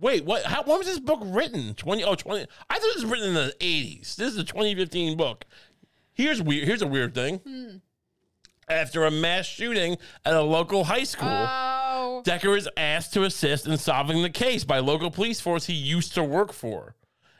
Wait, 0.00 0.24
what? 0.24 0.42
How? 0.44 0.62
When 0.64 0.78
was 0.78 0.86
this 0.86 0.98
book 0.98 1.20
written? 1.24 1.74
Twenty? 1.74 2.02
Oh, 2.04 2.14
20. 2.14 2.46
I 2.68 2.78
thought 2.78 2.88
it 2.88 2.96
was 2.96 3.04
written 3.04 3.28
in 3.28 3.34
the 3.34 3.54
eighties. 3.60 4.16
This 4.16 4.32
is 4.32 4.38
a 4.38 4.44
2015 4.44 5.16
book. 5.16 5.44
Here's 6.12 6.42
weird. 6.42 6.66
Here's 6.66 6.82
a 6.82 6.86
weird 6.86 7.14
thing. 7.14 7.38
Hmm. 7.38 7.76
After 8.72 9.04
a 9.04 9.10
mass 9.10 9.46
shooting 9.46 9.98
at 10.24 10.34
a 10.34 10.42
local 10.42 10.84
high 10.84 11.04
school, 11.04 11.28
Oh, 11.28 12.22
Decker 12.24 12.56
is 12.56 12.68
asked 12.76 13.12
to 13.14 13.24
assist 13.24 13.66
in 13.66 13.76
solving 13.76 14.22
the 14.22 14.30
case 14.30 14.64
by 14.64 14.78
local 14.78 15.10
police 15.10 15.40
force 15.40 15.66
he 15.66 15.74
used 15.74 16.14
to 16.14 16.24
work 16.24 16.52
for. 16.52 16.94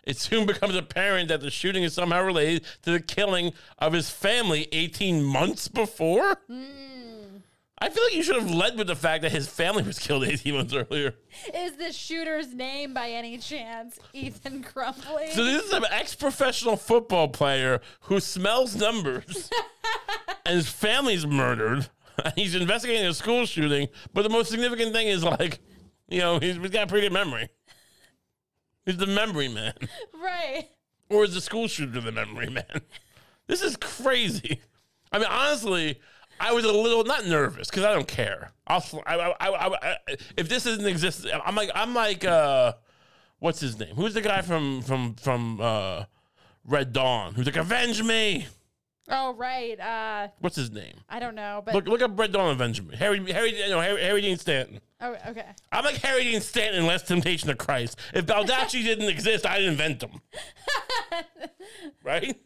It 0.04 0.18
soon 0.18 0.46
becomes 0.52 0.76
apparent 0.76 1.28
that 1.28 1.40
the 1.40 1.50
shooting 1.50 1.84
is 1.84 1.94
somehow 1.94 2.22
related 2.22 2.64
to 2.82 2.92
the 2.92 3.00
killing 3.00 3.52
of 3.78 3.92
his 3.92 4.10
family 4.10 4.68
18 4.72 5.22
months 5.22 5.68
before. 5.68 6.38
Hmm. 6.48 6.91
I 7.82 7.88
feel 7.88 8.04
like 8.04 8.14
you 8.14 8.22
should 8.22 8.36
have 8.36 8.48
led 8.48 8.78
with 8.78 8.86
the 8.86 8.94
fact 8.94 9.22
that 9.22 9.32
his 9.32 9.48
family 9.48 9.82
was 9.82 9.98
killed 9.98 10.22
18 10.22 10.54
months 10.54 10.72
earlier. 10.72 11.16
Is 11.52 11.72
the 11.78 11.90
shooter's 11.90 12.54
name 12.54 12.94
by 12.94 13.10
any 13.10 13.38
chance 13.38 13.98
Ethan 14.12 14.62
Crumbley? 14.62 15.32
So 15.32 15.42
this 15.42 15.64
is 15.64 15.72
an 15.72 15.86
ex-professional 15.90 16.76
football 16.76 17.26
player 17.26 17.80
who 18.02 18.20
smells 18.20 18.76
numbers, 18.76 19.50
and 20.46 20.54
his 20.54 20.68
family's 20.68 21.26
murdered. 21.26 21.88
He's 22.36 22.54
investigating 22.54 23.04
a 23.04 23.14
school 23.14 23.46
shooting, 23.46 23.88
but 24.14 24.22
the 24.22 24.28
most 24.28 24.52
significant 24.52 24.92
thing 24.92 25.08
is 25.08 25.24
like, 25.24 25.58
you 26.08 26.20
know, 26.20 26.38
he's, 26.38 26.58
he's 26.58 26.70
got 26.70 26.84
a 26.84 26.86
pretty 26.86 27.08
good 27.08 27.12
memory. 27.12 27.48
He's 28.86 28.96
the 28.96 29.08
memory 29.08 29.48
man, 29.48 29.74
right. 30.22 30.68
or 31.10 31.24
is 31.24 31.34
the 31.34 31.40
school 31.40 31.66
shooter 31.66 32.00
the 32.00 32.12
memory 32.12 32.48
man? 32.48 32.82
This 33.48 33.60
is 33.60 33.76
crazy. 33.76 34.60
I 35.10 35.18
mean, 35.18 35.28
honestly, 35.28 35.98
I 36.40 36.52
was 36.52 36.64
a 36.64 36.72
little 36.72 37.04
not 37.04 37.26
nervous 37.26 37.68
because 37.68 37.84
I 37.84 37.92
don't 37.92 38.08
care. 38.08 38.52
I'll, 38.66 38.84
I, 39.06 39.14
I, 39.16 39.34
I, 39.40 39.76
I, 39.82 39.96
if 40.36 40.48
this 40.48 40.64
doesn't 40.64 40.86
exist, 40.86 41.26
I'm 41.44 41.54
like, 41.54 41.70
I'm 41.74 41.94
like, 41.94 42.24
uh, 42.24 42.72
what's 43.38 43.60
his 43.60 43.78
name? 43.78 43.94
Who's 43.94 44.14
the 44.14 44.20
guy 44.22 44.42
from 44.42 44.82
from 44.82 45.14
from 45.14 45.60
uh, 45.60 46.04
Red 46.64 46.92
Dawn? 46.92 47.34
Who's 47.34 47.46
like, 47.46 47.56
avenge 47.56 48.02
me? 48.02 48.46
Oh, 49.08 49.34
right. 49.34 49.78
Uh, 49.80 50.28
What's 50.38 50.54
his 50.54 50.70
name? 50.70 50.94
I 51.08 51.18
don't 51.18 51.34
know, 51.34 51.60
but 51.64 51.74
Look, 51.74 51.86
look 51.88 52.02
up 52.02 52.16
Red 52.18 52.32
Dawn, 52.32 52.52
avenge 52.52 52.80
me. 52.80 52.96
Harry, 52.96 53.18
Harry, 53.32 53.52
no, 53.68 53.80
Harry, 53.80 54.00
Harry 54.00 54.20
Dean 54.22 54.38
Stanton. 54.38 54.80
oh, 55.00 55.16
okay. 55.28 55.44
I'm 55.72 55.84
like 55.84 55.96
Harry 55.96 56.22
Dean 56.22 56.40
Stanton 56.40 56.80
in 56.82 56.86
Last 56.86 57.08
Temptation 57.08 57.50
of 57.50 57.58
Christ. 57.58 57.98
If 58.14 58.26
Baldacci 58.26 58.82
didn't 58.84 59.08
exist, 59.08 59.44
I'd 59.44 59.64
invent 59.64 60.04
him. 60.04 60.20
right? 62.04 62.36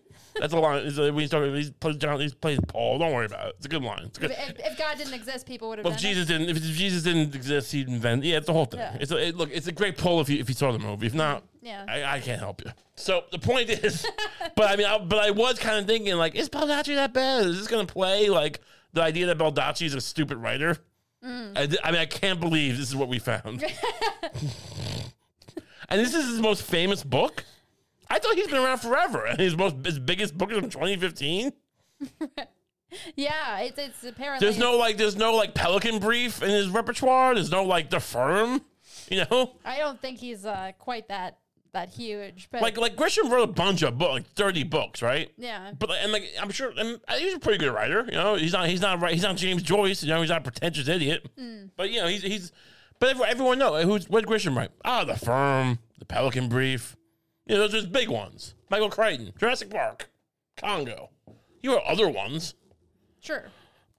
That's 0.41 0.53
a 0.53 0.59
line. 0.59 0.87
It's 0.87 0.99
a, 0.99 1.12
when 1.12 1.20
he's 1.20 1.30
talking, 1.30 1.55
he 1.55 1.70
plays 1.70 1.97
John, 1.97 2.20
he 2.20 2.28
plays 2.28 2.59
Paul. 2.68 2.99
Don't 2.99 3.12
worry 3.12 3.26
about 3.26 3.49
it. 3.49 3.55
It's 3.57 3.66
a 3.66 3.68
good 3.68 3.82
line. 3.82 4.03
It's 4.05 4.18
good. 4.18 4.30
If, 4.30 4.59
if 4.59 4.78
God 4.78 4.99
didn't 4.99 5.14
exist, 5.14 5.47
people 5.47 5.68
would 5.68 5.78
have 5.78 5.84
Well, 5.84 5.95
if 5.95 6.01
Jesus 6.01 6.26
didn't, 6.26 6.49
if 6.49 6.61
Jesus 6.62 7.03
didn't 7.03 7.34
exist, 7.34 7.72
he'd 7.72 7.89
invent. 7.89 8.24
Yeah, 8.24 8.39
it's 8.39 8.47
the 8.47 8.53
whole 8.53 8.66
thing. 8.66 8.80
Yeah. 8.80 8.97
It's 9.01 9.11
a, 9.12 9.28
it, 9.28 9.37
look, 9.37 9.51
it's 9.53 9.66
a 9.66 9.72
great 9.72 9.97
poll 9.97 10.20
if 10.20 10.28
you 10.28 10.39
if 10.39 10.49
you 10.49 10.55
saw 10.55 10.72
the 10.72 10.78
movie. 10.78 11.07
If 11.07 11.14
not, 11.14 11.45
Yeah. 11.62 11.84
I, 11.89 12.05
I 12.16 12.20
can't 12.20 12.41
help 12.41 12.64
you. 12.64 12.72
So 12.97 13.24
the 13.30 13.39
point 13.39 13.70
is, 13.70 14.07
but 14.57 14.70
I 14.70 14.76
mean, 14.76 14.87
I, 14.87 14.99
but 14.99 15.18
I 15.18 15.30
was 15.30 15.59
kind 15.59 15.78
of 15.78 15.87
thinking 15.87 16.14
like, 16.16 16.34
is 16.34 16.49
Baldacci 16.49 16.95
that 16.95 17.12
bad? 17.12 17.47
Is 17.47 17.59
this 17.59 17.68
gonna 17.68 17.87
play 17.87 18.28
like 18.28 18.61
the 18.93 19.03
idea 19.03 19.26
that 19.26 19.39
Baldacci 19.39 19.87
is 19.87 19.95
a 19.95 20.01
stupid 20.01 20.39
writer? 20.39 20.76
Mm. 21.24 21.57
I, 21.57 21.89
I 21.89 21.93
mean, 21.93 22.01
I 22.01 22.07
can't 22.07 22.41
believe 22.41 22.76
this 22.78 22.89
is 22.89 22.97
what 22.97 23.09
we 23.09 23.18
found. 23.18 23.64
and 25.89 26.01
this 26.01 26.14
is 26.14 26.28
his 26.28 26.41
most 26.41 26.62
famous 26.62 27.03
book. 27.03 27.45
I 28.09 28.19
thought 28.19 28.35
he's 28.37 28.47
been 28.49 28.63
around 28.63 28.79
forever, 28.79 29.25
and 29.27 29.39
his 29.47 29.57
most 29.57 29.77
his 29.85 29.99
biggest 29.99 30.37
book 30.37 30.51
is 30.53 30.59
from 30.59 30.71
2015. 30.71 31.53
Yeah, 33.17 33.59
it's 33.61 33.79
it's 33.79 34.05
apparently 34.05 34.47
There's 34.47 34.59
no 34.59 34.77
like, 34.79 34.97
there's 34.97 35.17
no 35.17 35.35
like 35.35 35.55
Pelican 35.55 35.99
Brief 35.99 36.41
in 36.43 36.51
his 36.51 36.69
repertoire. 36.69 37.35
There's 37.35 37.51
no 37.51 37.65
like 37.65 37.91
The 37.91 37.99
Firm, 38.01 38.63
you 39.11 39.25
know. 39.29 39.57
I 39.65 39.79
don't 39.79 40.01
think 40.01 40.19
he's 40.19 40.47
uh, 40.47 40.71
quite 40.79 41.09
that 41.09 41.39
that 41.73 41.89
huge, 41.91 42.49
but 42.51 42.63
Like 42.63 42.79
like 42.79 42.97
Grisham 42.97 43.29
wrote 43.31 43.43
a 43.43 43.53
bunch 43.53 43.83
of 43.83 43.99
books, 43.99 44.13
like 44.13 44.27
30 44.29 44.63
books, 44.65 45.03
right? 45.03 45.31
yeah, 45.37 45.73
But 45.79 45.91
and 46.01 46.13
like 46.13 46.25
I'm 46.41 46.51
sure 46.51 46.73
and 46.77 47.01
he's 47.19 47.35
a 47.35 47.39
pretty 47.41 47.59
good 47.59 47.75
writer. 47.75 48.05
You 48.07 48.13
know, 48.17 48.37
he's 48.37 48.53
not 48.53 48.69
he's 48.69 48.81
not 48.81 49.01
right. 49.03 49.13
He's 49.13 49.25
not 49.25 49.37
James 49.37 49.63
Joyce. 49.65 50.03
You 50.05 50.11
know, 50.11 50.21
he's 50.21 50.31
not 50.31 50.41
a 50.41 50.45
pretentious 50.45 50.87
idiot. 50.89 51.29
But 51.77 51.91
you 51.91 52.01
know, 52.01 52.07
he's 52.07 52.23
he's. 52.23 52.53
But 52.99 53.11
everyone, 53.11 53.29
everyone 53.31 53.59
know 53.59 53.83
who's 53.83 54.09
what 54.09 54.25
did 54.25 54.31
Grisham 54.31 54.57
write? 54.57 54.71
Ah, 54.85 55.05
The 55.05 55.17
Firm, 55.17 55.81
The 55.99 56.05
Pelican 56.07 56.49
Brief. 56.49 56.96
You 57.47 57.55
know, 57.55 57.61
those 57.63 57.75
are 57.75 57.77
his 57.79 57.87
big 57.87 58.09
ones. 58.09 58.55
Michael 58.71 58.91
Crichton, 58.91 59.33
Jurassic 59.39 59.71
Park, 59.71 60.09
Congo. 60.57 61.11
You 61.63 61.75
wrote 61.75 61.85
other 61.87 62.09
ones. 62.09 62.55
sure. 63.21 63.47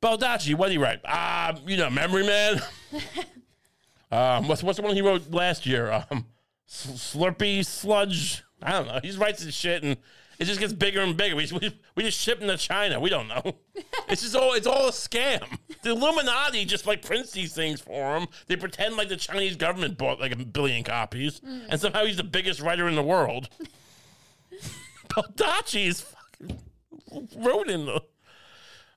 Baldacci, 0.01 0.53
what 0.53 0.67
did 0.67 0.73
he 0.73 0.77
write? 0.77 0.99
Ah, 1.05 1.55
you 1.65 1.75
know, 1.75 1.89
Memory 1.89 2.27
Man. 2.27 2.61
um, 4.11 4.47
what's 4.47 4.61
what's 4.61 4.77
the 4.77 4.83
one 4.83 4.93
he 4.95 5.01
wrote 5.01 5.31
last 5.31 5.65
year? 5.65 5.91
Um, 5.91 6.25
S- 6.69 7.13
Slurpee 7.15 7.65
Sludge. 7.65 8.43
I 8.61 8.71
don't 8.73 8.87
know. 8.87 8.99
He 9.01 9.11
writes 9.17 9.43
this 9.43 9.55
shit 9.55 9.83
and 9.83 9.97
it 10.39 10.45
just 10.45 10.59
gets 10.59 10.73
bigger 10.73 11.01
and 11.01 11.17
bigger. 11.17 11.35
We, 11.35 11.49
we, 11.51 11.79
we 11.95 12.03
just 12.03 12.19
ship 12.19 12.39
them 12.39 12.47
to 12.49 12.57
China. 12.57 12.99
We 12.99 13.09
don't 13.09 13.27
know. 13.27 13.55
it's 14.09 14.21
just 14.21 14.35
all 14.35 14.53
it's 14.53 14.67
all 14.67 14.87
a 14.87 14.91
scam. 14.91 15.43
The 15.81 15.91
Illuminati 15.91 16.65
just 16.65 16.85
like 16.85 17.03
prints 17.03 17.31
these 17.31 17.53
things 17.53 17.81
for 17.81 18.17
him. 18.17 18.27
They 18.47 18.55
pretend 18.55 18.97
like 18.97 19.09
the 19.09 19.15
Chinese 19.15 19.55
government 19.55 19.97
bought 19.97 20.19
like 20.19 20.31
a 20.31 20.37
billion 20.37 20.83
copies, 20.83 21.39
mm. 21.39 21.65
and 21.69 21.79
somehow 21.79 22.05
he's 22.05 22.17
the 22.17 22.23
biggest 22.23 22.61
writer 22.61 22.87
in 22.87 22.95
the 22.95 23.03
world. 23.03 23.49
Baldacci 25.09 25.87
is 25.87 26.01
fucking 26.01 26.59
wrote 27.37 27.69
in 27.69 27.85
the. 27.85 28.03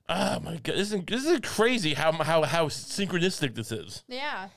Oh 0.09 0.39
my 0.41 0.57
god! 0.57 0.75
This 0.75 0.91
is 0.91 1.01
this 1.05 1.25
is 1.25 1.39
crazy 1.39 1.93
how 1.93 2.11
how 2.11 2.43
how 2.43 2.67
synchronistic 2.67 3.55
this 3.55 3.71
is. 3.71 4.03
Yeah. 4.07 4.49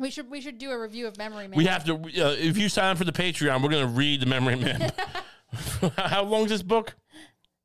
We 0.00 0.10
should 0.10 0.30
we 0.30 0.40
should 0.40 0.58
do 0.58 0.70
a 0.70 0.78
review 0.78 1.06
of 1.06 1.16
Memory 1.18 1.46
Man. 1.48 1.56
We 1.56 1.66
have 1.66 1.84
to. 1.84 1.94
Uh, 1.94 2.34
if 2.38 2.56
you 2.58 2.68
sign 2.68 2.92
up 2.92 2.98
for 2.98 3.04
the 3.04 3.12
Patreon, 3.12 3.62
we're 3.62 3.68
gonna 3.68 3.86
read 3.86 4.20
the 4.20 4.26
Memory 4.26 4.56
Man. 4.56 4.90
how 5.96 6.24
long 6.24 6.44
is 6.44 6.50
this 6.50 6.62
book? 6.62 6.94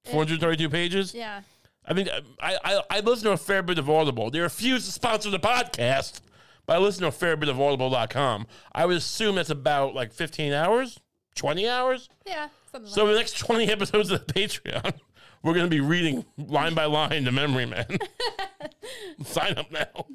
Four 0.03 0.23
hundred 0.25 0.41
thirty-two 0.41 0.69
pages. 0.69 1.13
yeah. 1.13 1.41
I 1.87 1.93
mean, 1.93 2.09
I, 2.41 2.57
I 2.63 2.81
I 2.89 2.99
listen 2.99 3.25
to 3.25 3.31
a 3.31 3.37
fair 3.37 3.61
bit 3.63 3.77
of 3.79 3.89
Audible. 3.89 4.29
They 4.31 4.39
refuse 4.39 4.85
to 4.85 4.91
sponsor 4.91 5.29
the 5.29 5.39
podcast, 5.39 6.19
but 6.65 6.75
I 6.75 6.79
listen 6.79 7.01
to 7.03 7.07
a 7.07 7.11
fair 7.11 7.37
bit 7.37 7.47
of 7.47 7.61
Audible.com. 7.61 8.47
I 8.73 8.85
would 8.85 8.97
assume 8.97 9.35
that's 9.35 9.49
about 9.51 9.93
like 9.95 10.11
fifteen 10.11 10.51
hours, 10.51 10.99
twenty 11.35 11.67
hours. 11.67 12.09
Yeah. 12.25 12.49
Something 12.71 12.91
So 12.91 13.05
like 13.05 13.13
the 13.13 13.19
next 13.19 13.37
20 13.37 13.71
episodes 13.71 14.11
of 14.11 14.25
the 14.25 14.33
Patreon, 14.33 14.93
we're 15.43 15.53
going 15.53 15.65
to 15.65 15.69
be 15.69 15.79
reading 15.79 16.25
line 16.37 16.73
by 16.73 16.85
line 16.85 17.23
the 17.23 17.31
Memory 17.31 17.67
Man. 17.67 17.85
Sign 19.23 19.53
up 19.57 19.71
now. 19.71 20.07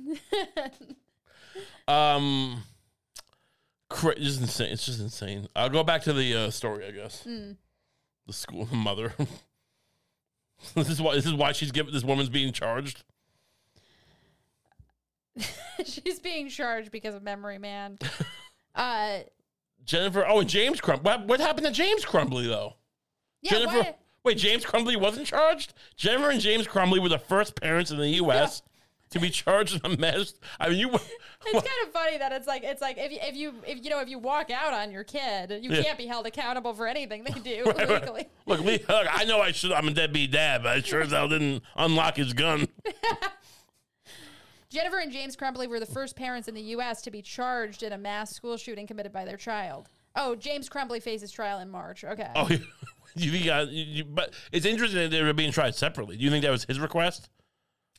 Um, 1.91 2.63
cra- 3.89 4.15
is 4.17 4.41
insane. 4.41 4.73
It's 4.73 4.87
just 4.87 5.01
insane. 5.01 5.49
I'll 5.57 5.69
go 5.69 5.83
back 5.83 6.03
to 6.03 6.13
the 6.13 6.35
uh, 6.35 6.51
story, 6.51 6.87
I 6.87 6.91
guess. 6.93 7.23
The 7.25 8.33
school 8.33 8.65
the 8.67 8.77
mother. 8.77 9.15
this 10.75 10.89
is 10.89 11.01
why. 11.03 11.15
This 11.15 11.27
is 11.27 11.35
why 11.35 11.53
she's 11.53 11.73
given. 11.73 11.93
This 11.93 12.05
woman's 12.05 12.29
being 12.29 12.53
charged. 12.53 13.03
She's 15.85 16.21
being 16.21 16.49
charged 16.51 16.91
because 16.91 17.15
of 17.15 17.23
Memory 17.23 17.59
Man. 17.59 17.99
uh 18.75 19.21
Jennifer. 19.85 20.27
Oh, 20.27 20.41
and 20.41 20.49
James 20.49 20.81
Crum. 20.81 21.01
What, 21.01 21.27
what 21.27 21.41
happened 21.41 21.67
to 21.67 21.73
James 21.73 22.05
Crumbley 22.05 22.47
though? 22.47 22.75
yeah, 23.41 23.51
Jennifer. 23.53 23.79
why- 23.79 23.95
Wait, 24.23 24.37
James 24.37 24.67
Crumbley 24.67 25.01
wasn't 25.01 25.27
charged. 25.27 25.73
Jennifer 25.97 26.29
and 26.29 26.41
James 26.43 26.67
Crumbley 26.67 27.01
were 27.01 27.09
the 27.09 27.19
first 27.19 27.59
parents 27.59 27.91
in 27.91 27.97
the 27.97 28.09
U.S. 28.17 28.61
to 29.11 29.19
be 29.21 29.31
charged 29.31 29.85
in 29.85 29.93
a 29.93 29.97
mess. 29.97 30.35
I 30.59 30.69
mean, 30.69 30.79
you. 30.79 30.89
it's 30.95 31.53
kind 31.53 31.87
of 31.87 31.93
funny 31.93 32.19
that 32.19 32.33
it's 32.33 32.47
like 32.47 32.63
it's 32.65 32.81
like 32.81 32.97
if 32.99 33.11
you 33.13 33.19
if 33.23 33.35
you 33.37 33.55
if 33.67 33.85
you 33.85 33.91
know 33.91 34.01
if 34.01 34.09
you 34.09 34.19
walk 34.19 34.51
out 34.51 34.73
on 34.73 34.91
your 34.93 35.05
kid, 35.05 35.51
you 35.63 35.71
Yeah. 35.73 35.83
can't 35.83 35.99
be 35.99 36.07
held 36.07 36.27
accountable 36.27 36.75
for 36.75 36.87
anything 36.87 37.25
they 37.25 37.33
do 37.41 37.65
Right, 37.67 37.77
right. 37.89 38.01
legally. 38.03 38.29
Look, 38.47 38.61
Lee, 38.61 38.85
look, 38.89 39.07
I 39.11 39.25
know 39.25 39.41
I 39.41 39.53
should. 39.53 39.73
I'm 39.73 39.89
a 39.89 39.93
deadbeat 39.93 40.31
dad, 40.33 40.63
but 40.63 40.77
I 40.77 40.81
sure 40.83 41.01
as 41.03 41.11
hell 41.13 41.29
didn't 41.29 41.63
unlock 41.77 42.17
his 42.17 42.33
gun. 42.33 42.69
Jennifer 44.71 44.99
and 44.99 45.11
James 45.11 45.37
Crumbley 45.37 45.69
were 45.69 45.81
the 45.81 45.87
first 45.87 46.15
parents 46.15 46.47
in 46.47 46.55
the 46.55 46.61
U.S. 46.63 47.03
to 47.03 47.11
be 47.11 47.23
charged 47.23 47.83
in 47.83 47.93
a 47.93 47.99
mass 47.99 48.31
school 48.31 48.57
shooting 48.57 48.87
committed 48.87 49.13
by 49.13 49.25
their 49.25 49.37
child. 49.37 49.89
Oh, 50.15 50.37
James 50.37 50.69
Crumbley 50.69 51.03
faces 51.03 51.33
trial 51.33 51.59
in 51.59 51.69
March. 51.69 52.05
Okay. 52.05 52.29
Oh, 52.37 52.49
you 52.49 53.33
you, 53.33 53.65
you- 53.71 54.05
but 54.05 54.33
it's 54.53 54.67
interesting 54.67 55.01
that 55.01 55.09
they 55.11 55.23
were 55.23 55.33
being 55.33 55.51
tried 55.51 55.75
separately. 55.75 56.17
Do 56.17 56.23
you 56.25 56.31
think 56.31 56.45
that 56.45 56.51
was 56.53 56.65
his 56.65 56.79
request? 56.79 57.29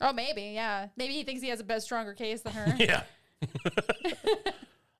Oh, 0.02 0.12
maybe, 0.14 0.42
yeah. 0.54 0.88
Maybe 0.98 1.14
he 1.14 1.24
thinks 1.24 1.42
he 1.42 1.50
has 1.50 1.60
a 1.60 1.64
better, 1.64 1.80
stronger 1.80 2.14
case 2.14 2.42
than 2.42 2.54
her. 2.54 2.76
Yeah. 2.80 3.04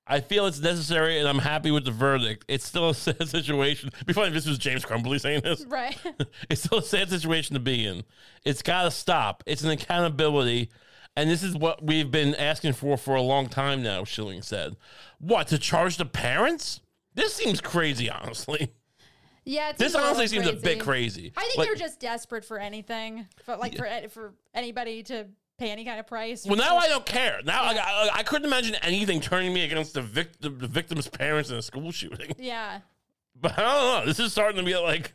I 0.04 0.20
feel 0.20 0.46
it's 0.46 0.58
necessary, 0.60 1.18
and 1.20 1.28
I'm 1.28 1.38
happy 1.38 1.70
with 1.70 1.84
the 1.84 1.92
verdict. 1.92 2.44
It's 2.48 2.66
still 2.66 2.90
a 2.90 2.94
sad 2.94 3.28
situation. 3.28 3.90
Be 4.04 4.12
funny 4.12 4.28
if 4.28 4.34
this 4.34 4.46
was 4.46 4.58
James 4.58 4.84
Crumbley 4.84 5.20
saying 5.20 5.42
this. 5.42 5.64
right. 5.66 5.96
It's 6.50 6.64
still 6.64 6.78
a 6.78 6.82
sad 6.82 7.08
situation 7.08 7.54
to 7.54 7.60
be 7.60 7.86
in. 7.86 8.02
It's 8.44 8.62
got 8.62 8.82
to 8.82 8.90
stop. 8.90 9.44
It's 9.46 9.62
an 9.62 9.70
accountability. 9.70 10.70
And 11.16 11.30
this 11.30 11.42
is 11.42 11.54
what 11.56 11.84
we've 11.84 12.10
been 12.10 12.34
asking 12.34 12.72
for 12.72 12.96
for 12.96 13.14
a 13.14 13.22
long 13.22 13.48
time 13.48 13.82
now, 13.82 14.02
Shilling 14.04 14.42
said. 14.42 14.76
What, 15.18 15.46
to 15.48 15.58
charge 15.58 15.98
the 15.98 16.04
parents? 16.04 16.80
This 17.14 17.34
seems 17.34 17.60
crazy, 17.60 18.10
honestly. 18.10 18.72
Yeah, 19.44 19.70
it 19.70 19.76
This 19.78 19.92
seems 19.92 19.94
a 19.94 19.98
little 19.98 20.16
honestly 20.20 20.38
seems 20.38 20.48
a 20.48 20.52
bit 20.52 20.80
crazy. 20.80 21.32
I 21.36 21.40
think 21.42 21.58
Like- 21.58 21.68
they're 21.68 21.76
just 21.76 21.98
desperate 22.00 22.44
for 22.44 22.58
anything, 22.58 23.26
but 23.46 23.58
like 23.60 23.76
for 23.76 23.88
for 24.08 24.34
anybody 24.54 25.02
to 25.04 25.26
pay 25.58 25.70
any 25.70 25.84
kind 25.84 25.98
of 26.00 26.06
price. 26.06 26.46
Well, 26.46 26.56
now 26.56 26.76
I 26.76 26.88
don't 26.88 27.04
care. 27.06 27.40
Now 27.44 27.62
I, 27.62 27.72
I, 27.74 28.10
I 28.14 28.22
couldn't 28.22 28.46
imagine 28.46 28.74
anything 28.82 29.20
turning 29.20 29.52
me 29.52 29.64
against 29.64 29.94
the, 29.94 30.02
vic- 30.02 30.40
the, 30.40 30.48
the 30.48 30.66
victim's 30.66 31.08
parents 31.08 31.50
in 31.50 31.56
a 31.56 31.62
school 31.62 31.92
shooting. 31.92 32.32
yeah, 32.38 32.80
But 33.40 33.58
I 33.58 33.62
don't 33.62 34.00
know. 34.00 34.06
This 34.06 34.18
is 34.20 34.32
starting 34.32 34.58
to 34.58 34.64
be 34.64 34.76
like, 34.76 35.12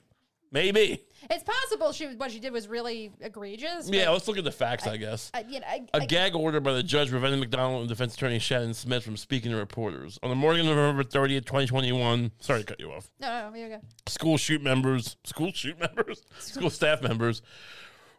maybe. 0.51 1.03
It's 1.29 1.43
possible 1.43 1.91
she 1.91 2.07
what 2.15 2.31
she 2.31 2.39
did 2.39 2.53
was 2.53 2.67
really 2.67 3.11
egregious. 3.21 3.89
Yeah, 3.89 4.11
let's 4.11 4.27
look 4.27 4.37
at 4.37 4.43
the 4.43 4.51
facts, 4.51 4.85
I 4.87 4.97
guess. 4.97 5.31
uh, 5.33 5.43
you 5.47 5.59
know, 5.59 5.65
I, 5.67 5.85
A 5.93 6.01
I- 6.01 6.05
gag 6.05 6.35
order 6.35 6.59
by 6.59 6.73
the 6.73 6.83
judge 6.83 7.09
prevented 7.09 7.39
McDonald 7.39 7.81
and 7.81 7.89
defense 7.89 8.13
attorney 8.15 8.39
Shannon 8.39 8.73
Smith 8.73 9.03
from 9.03 9.17
speaking 9.17 9.51
to 9.51 9.57
reporters. 9.57 10.19
On 10.23 10.29
the 10.29 10.35
morning 10.35 10.67
of 10.67 10.75
November 10.75 11.03
30th, 11.03 11.45
2021, 11.45 12.31
sorry 12.39 12.59
to 12.61 12.65
cut 12.65 12.79
you 12.79 12.91
off, 12.91 13.09
no, 13.19 13.27
no, 13.27 13.49
no, 13.49 13.55
here 13.55 13.67
we 13.67 13.75
go. 13.75 13.81
school 14.07 14.37
shoot 14.37 14.61
members, 14.61 15.17
school 15.23 15.51
shoot 15.51 15.77
members, 15.95 16.23
school 16.39 16.69
staff 16.79 17.01
members 17.01 17.41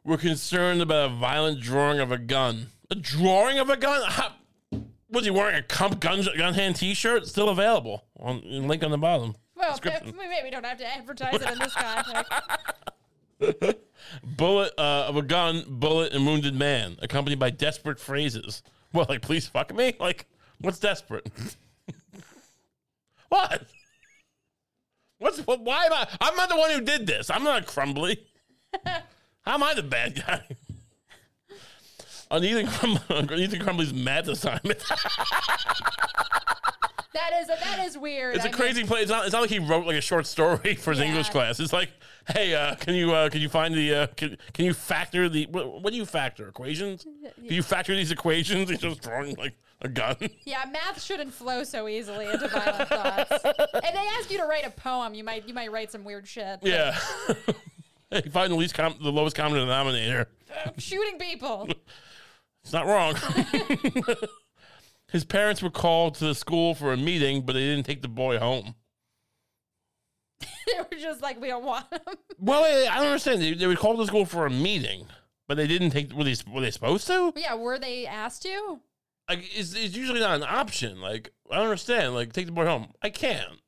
We're 0.05 0.17
concerned 0.19 0.83
about 0.83 1.11
a 1.11 1.15
violent 1.15 1.61
drawing 1.61 2.01
of 2.01 2.13
a 2.13 2.19
gun. 2.19 2.67
A 2.91 2.95
drawing 2.95 3.59
of 3.59 3.69
a 3.71 3.77
gun? 3.77 4.03
How, 4.11 4.33
was 5.11 5.25
he 5.25 5.31
wearing 5.31 5.57
a 5.57 5.63
Kump 5.63 6.01
gun, 6.01 6.27
gun 6.37 6.55
hand 6.55 6.77
T-shirt? 6.77 7.27
Still 7.27 7.49
available. 7.49 8.05
On 8.19 8.41
link 8.69 8.83
on 8.85 8.91
the 8.91 8.99
bottom. 8.99 9.37
Well, 9.59 9.79
we 9.83 10.29
maybe 10.29 10.51
don't 10.51 10.65
have 10.65 10.79
to 10.79 10.87
advertise 10.87 11.35
it 11.35 11.51
in 11.51 11.59
this 11.59 11.75
context. 11.75 12.33
Bullet 14.23 14.73
uh, 14.79 15.07
of 15.09 15.17
a 15.17 15.23
gun, 15.23 15.65
bullet, 15.67 16.13
and 16.13 16.25
wounded 16.25 16.55
man, 16.55 16.97
accompanied 17.03 17.39
by 17.39 17.51
desperate 17.51 17.99
phrases. 17.99 18.63
Well, 18.93 19.07
like, 19.09 19.23
please 19.23 19.47
fuck 19.47 19.75
me? 19.75 19.95
Like, 19.99 20.27
what's 20.61 20.79
desperate? 20.79 21.29
what? 23.29 23.67
What's 25.19 25.39
what? 25.41 25.61
Why 25.61 25.87
am 25.87 25.93
I? 25.93 26.09
I'm 26.21 26.37
not 26.37 26.49
the 26.49 26.57
one 26.57 26.71
who 26.71 26.81
did 26.81 27.07
this. 27.07 27.29
I'm 27.29 27.43
not 27.43 27.67
Crumbley. 27.67 28.19
How 28.85 29.55
am 29.55 29.63
I 29.63 29.75
the 29.75 29.83
bad 29.83 30.25
guy? 30.27 30.45
On 32.31 32.45
Ethan, 32.45 32.67
Crum- 32.67 32.99
on 33.11 33.33
Ethan 33.39 33.61
Crumbley's 33.61 33.93
math 33.95 34.29
assignment. 34.29 34.83
That 37.15 37.33
is 37.41 37.47
that 37.49 37.85
is 37.87 37.97
weird. 37.99 38.37
It's 38.37 38.45
a 38.45 38.49
a 38.49 38.53
crazy 38.53 38.85
play. 38.85 39.01
It's 39.01 39.11
not. 39.11 39.25
It's 39.25 39.33
not 39.33 39.41
like 39.41 39.51
he 39.51 39.59
wrote 39.59 39.87
like 39.87 39.97
a 39.97 40.01
short 40.01 40.27
story 40.27 40.75
for 40.79 40.91
his 40.91 41.01
Yeah. 41.01 41.07
English 41.07 41.31
class. 41.31 41.59
It's 41.59 41.73
like, 41.73 41.91
hey, 42.29 42.55
uh, 42.55 42.75
can 42.77 42.95
you 42.95 43.13
uh, 43.13 43.29
can 43.31 43.41
you 43.41 43.49
find 43.49 43.75
the 43.75 43.95
uh, 43.95 44.07
can, 44.09 44.37
can 44.53 44.67
you 44.67 44.75
factor 44.75 45.29
the 45.29 45.47
what, 45.47 45.83
what 45.83 45.91
do 45.91 45.97
you 45.97 46.05
factor 46.05 46.47
equations? 46.49 47.05
Can 47.05 47.45
you 47.55 47.63
factor 47.63 47.97
these 47.97 48.13
equations? 48.13 48.69
He's 48.71 48.79
just 48.79 49.01
drawing 49.01 49.35
like 49.37 49.55
a 49.81 49.89
gun. 49.89 50.17
Yeah, 50.45 50.65
math 50.71 51.03
shouldn't 51.03 51.33
flow 51.33 51.65
so 51.65 51.89
easily 51.89 52.27
into 52.27 52.47
violent 52.47 52.89
thoughts. 52.89 53.31
If 53.33 53.95
they 53.95 54.07
ask 54.19 54.31
you 54.31 54.39
to 54.39 54.45
write 54.45 54.67
a 54.67 54.71
poem, 54.71 55.15
you 55.15 55.25
might 55.25 55.49
you 55.49 55.55
might 55.55 55.73
write 55.73 55.91
some 55.91 56.05
weird 56.05 56.29
shit. 56.29 56.61
yeah. 56.63 56.97
hey, 58.11 58.21
find 58.31 58.53
the 58.53 58.57
least 58.57 58.75
com- 58.75 58.99
the 59.03 59.11
lowest 59.11 59.35
common 59.35 59.59
denominator. 59.59 60.29
Shooting 60.77 61.19
people. 61.19 61.69
It's 62.69 62.75
not 62.75 62.87
wrong. 62.87 63.15
His 65.11 65.25
parents 65.25 65.63
were 65.63 65.71
called 65.71 66.17
to 66.17 66.27
the 66.27 66.35
school 66.35 66.75
for 66.75 66.93
a 66.93 66.99
meeting, 66.99 67.41
but 67.41 67.55
they 67.55 67.61
didn't 67.61 67.87
take 67.87 68.03
the 68.03 68.09
boy 68.09 68.39
home. 68.39 68.75
they 70.41 70.79
were 70.79 71.01
just 71.01 71.23
like, 71.23 71.41
we 71.41 71.49
don't 71.49 71.65
want 71.65 71.87
him. 71.91 72.01
Well, 72.39 72.63
I 72.63 72.93
I 72.93 72.99
don't 72.99 73.07
understand. 73.07 73.41
They, 73.41 73.55
they 73.55 73.67
were 73.67 73.75
called 73.75 73.99
to 74.01 74.07
school 74.07 74.27
for 74.27 74.45
a 74.45 74.51
meeting, 74.51 75.07
but 75.47 75.57
they 75.57 75.67
didn't 75.67 75.93
take. 75.93 76.13
Were 76.13 76.25
they 76.25 76.35
were 76.47 76.61
they 76.61 76.71
supposed 76.71 77.07
to? 77.07 77.33
Yeah, 77.37 77.55
were 77.55 77.79
they 77.79 78.07
asked 78.07 78.43
to? 78.43 78.81
like 79.31 79.45
it's, 79.55 79.75
it's 79.75 79.97
usually 79.97 80.21
not 80.21 80.37
an 80.37 80.43
option. 80.43 81.01
Like 81.01 81.33
I 81.51 81.57
don't 81.57 81.65
understand. 81.65 82.13
Like 82.13 82.35
take 82.35 82.45
the 82.45 82.53
boy 82.53 82.67
home. 82.67 82.89
I 83.01 83.09
can't. 83.09 83.61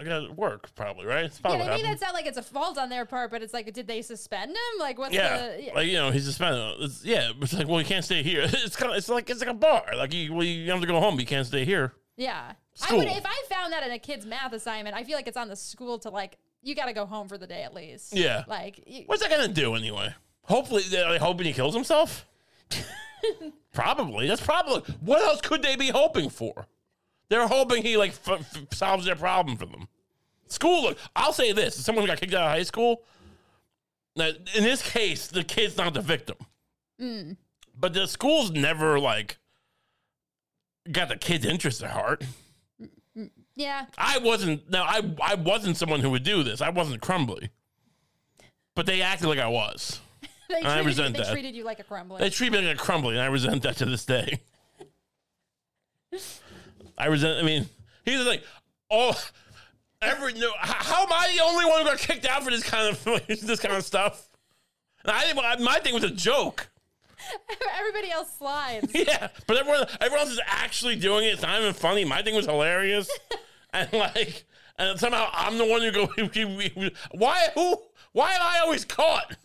I 0.00 0.04
gotta 0.04 0.32
work 0.32 0.74
probably, 0.74 1.06
right? 1.06 1.24
It's 1.26 1.36
Yeah, 1.38 1.42
probably 1.42 1.58
they 1.58 1.64
what 1.64 1.70
made 1.76 1.80
happened. 1.86 2.00
that 2.00 2.04
sound 2.04 2.14
like 2.14 2.26
it's 2.26 2.36
a 2.38 2.42
fault 2.42 2.78
on 2.78 2.88
their 2.88 3.04
part, 3.04 3.30
but 3.30 3.42
it's 3.42 3.54
like, 3.54 3.72
did 3.72 3.86
they 3.86 4.02
suspend 4.02 4.50
him? 4.50 4.78
Like, 4.80 4.98
what's 4.98 5.14
Yeah, 5.14 5.56
the? 5.56 5.70
like 5.74 5.86
you 5.86 5.94
know, 5.94 6.10
he's 6.10 6.24
suspended. 6.24 6.76
It's, 6.80 7.04
yeah, 7.04 7.30
it's 7.40 7.52
like 7.52 7.68
well, 7.68 7.80
you 7.80 7.86
can't 7.86 8.04
stay 8.04 8.22
here. 8.22 8.42
It's 8.52 8.74
kind 8.76 8.90
of 8.92 8.98
it's 8.98 9.08
like 9.08 9.30
it's 9.30 9.40
like 9.40 9.48
a 9.50 9.54
bar. 9.54 9.84
Like 9.96 10.12
you, 10.12 10.32
well, 10.34 10.42
you 10.44 10.70
have 10.72 10.80
to 10.80 10.86
go 10.86 10.98
home, 11.00 11.14
but 11.16 11.20
you 11.20 11.26
can't 11.26 11.46
stay 11.46 11.64
here. 11.64 11.92
Yeah. 12.16 12.52
I 12.82 12.86
School. 12.86 12.98
would 12.98 13.06
if 13.08 13.24
I 13.24 13.42
found 13.48 13.72
that 13.72 13.84
in 13.86 13.92
a 13.92 13.98
kid's 14.00 14.26
math 14.26 14.52
assignment, 14.52 14.96
I 14.96 15.04
feel 15.04 15.14
like 15.16 15.28
it's 15.28 15.36
on 15.36 15.46
the 15.48 15.54
school 15.56 15.98
to 16.00 16.10
like 16.10 16.38
you 16.62 16.74
got 16.74 16.86
to 16.86 16.92
go 16.92 17.06
home 17.06 17.28
for 17.28 17.38
the 17.38 17.46
day 17.46 17.62
at 17.62 17.72
least. 17.74 18.14
Yeah. 18.16 18.42
Like 18.48 18.80
you, 18.86 19.04
What's 19.06 19.22
that 19.22 19.30
gonna 19.30 19.46
do 19.48 19.74
anyway? 19.76 20.12
Hopefully, 20.42 20.82
they're 20.90 21.08
like, 21.08 21.20
hoping 21.20 21.46
he 21.46 21.52
kills 21.52 21.74
himself. 21.74 22.26
probably. 23.72 24.26
That's 24.26 24.40
probably. 24.40 24.80
What 25.00 25.22
else 25.22 25.40
could 25.40 25.62
they 25.62 25.76
be 25.76 25.88
hoping 25.88 26.30
for? 26.30 26.66
They're 27.28 27.48
hoping 27.48 27.82
he 27.82 27.96
like 27.96 28.10
f- 28.10 28.56
f- 28.56 28.66
solves 28.72 29.06
their 29.06 29.16
problem 29.16 29.56
for 29.56 29.66
them. 29.66 29.88
School. 30.46 30.82
Look, 30.82 30.98
I'll 31.16 31.32
say 31.32 31.52
this: 31.52 31.74
someone 31.74 32.04
who 32.04 32.08
got 32.08 32.20
kicked 32.20 32.34
out 32.34 32.42
of 32.42 32.50
high 32.50 32.62
school. 32.62 33.02
Now, 34.16 34.28
in 34.54 34.62
this 34.62 34.82
case, 34.82 35.26
the 35.26 35.42
kid's 35.42 35.76
not 35.76 35.94
the 35.94 36.00
victim, 36.00 36.36
mm. 37.00 37.36
but 37.78 37.94
the 37.94 38.06
school's 38.06 38.52
never 38.52 39.00
like 39.00 39.38
got 40.90 41.08
the 41.08 41.16
kid's 41.16 41.44
interest 41.44 41.82
at 41.82 41.90
heart. 41.90 42.22
yeah. 43.56 43.86
I 43.98 44.18
wasn't. 44.18 44.70
No, 44.70 44.82
I 44.82 45.00
I 45.20 45.34
wasn't 45.34 45.76
someone 45.76 46.00
who 46.00 46.10
would 46.10 46.22
do 46.22 46.42
this. 46.44 46.60
I 46.60 46.68
wasn't 46.68 47.00
crumbly, 47.00 47.50
but 48.76 48.86
they 48.86 49.02
acted 49.02 49.26
like 49.28 49.38
I 49.38 49.48
was. 49.48 50.00
They 50.46 50.56
I 50.56 50.60
treated, 50.60 50.76
you, 50.76 50.84
resent 50.84 51.16
they 51.16 51.22
that. 51.22 51.32
treated 51.32 51.54
you 51.56 51.64
like 51.64 51.80
a 51.80 51.84
crumbler. 51.84 52.18
They 52.18 52.28
treated 52.28 52.60
me 52.60 52.68
like 52.68 52.76
a 52.76 52.78
crumbly, 52.78 53.14
and 53.14 53.22
I 53.22 53.26
resent 53.28 53.62
that 53.62 53.78
to 53.78 53.86
this 53.86 54.04
day. 54.04 54.42
I 56.96 57.06
resent. 57.06 57.38
I 57.38 57.42
mean, 57.42 57.66
here's 58.04 58.24
the 58.24 58.30
thing. 58.30 58.40
Oh, 58.90 59.18
every 60.00 60.34
no. 60.34 60.50
How 60.58 61.02
am 61.02 61.12
I 61.12 61.32
the 61.34 61.42
only 61.42 61.64
one 61.64 61.80
who 61.80 61.84
got 61.86 61.98
kicked 61.98 62.26
out 62.26 62.42
for 62.42 62.50
this 62.50 62.62
kind 62.62 62.88
of 62.88 63.04
this 63.26 63.60
kind 63.60 63.74
of 63.74 63.84
stuff? 63.84 64.28
And 65.04 65.12
I. 65.12 65.56
My 65.58 65.78
thing 65.78 65.94
was 65.94 66.04
a 66.04 66.10
joke. 66.10 66.70
Everybody 67.78 68.10
else 68.10 68.36
slides. 68.38 68.90
Yeah, 68.94 69.28
but 69.46 69.56
everyone 69.56 69.86
everyone 70.00 70.20
else 70.20 70.32
is 70.32 70.40
actually 70.46 70.96
doing 70.96 71.24
it. 71.24 71.34
It's 71.34 71.42
not 71.42 71.60
even 71.60 71.72
funny. 71.72 72.04
My 72.04 72.22
thing 72.22 72.34
was 72.34 72.46
hilarious, 72.46 73.10
and 73.72 73.92
like, 73.92 74.44
and 74.78 74.98
somehow 74.98 75.28
I'm 75.32 75.58
the 75.58 75.64
one 75.64 75.82
who 75.82 75.90
go. 75.90 76.90
Why? 77.12 77.48
Who? 77.54 77.82
Why 78.12 78.32
am 78.32 78.42
I 78.42 78.60
always 78.60 78.84
caught? 78.84 79.36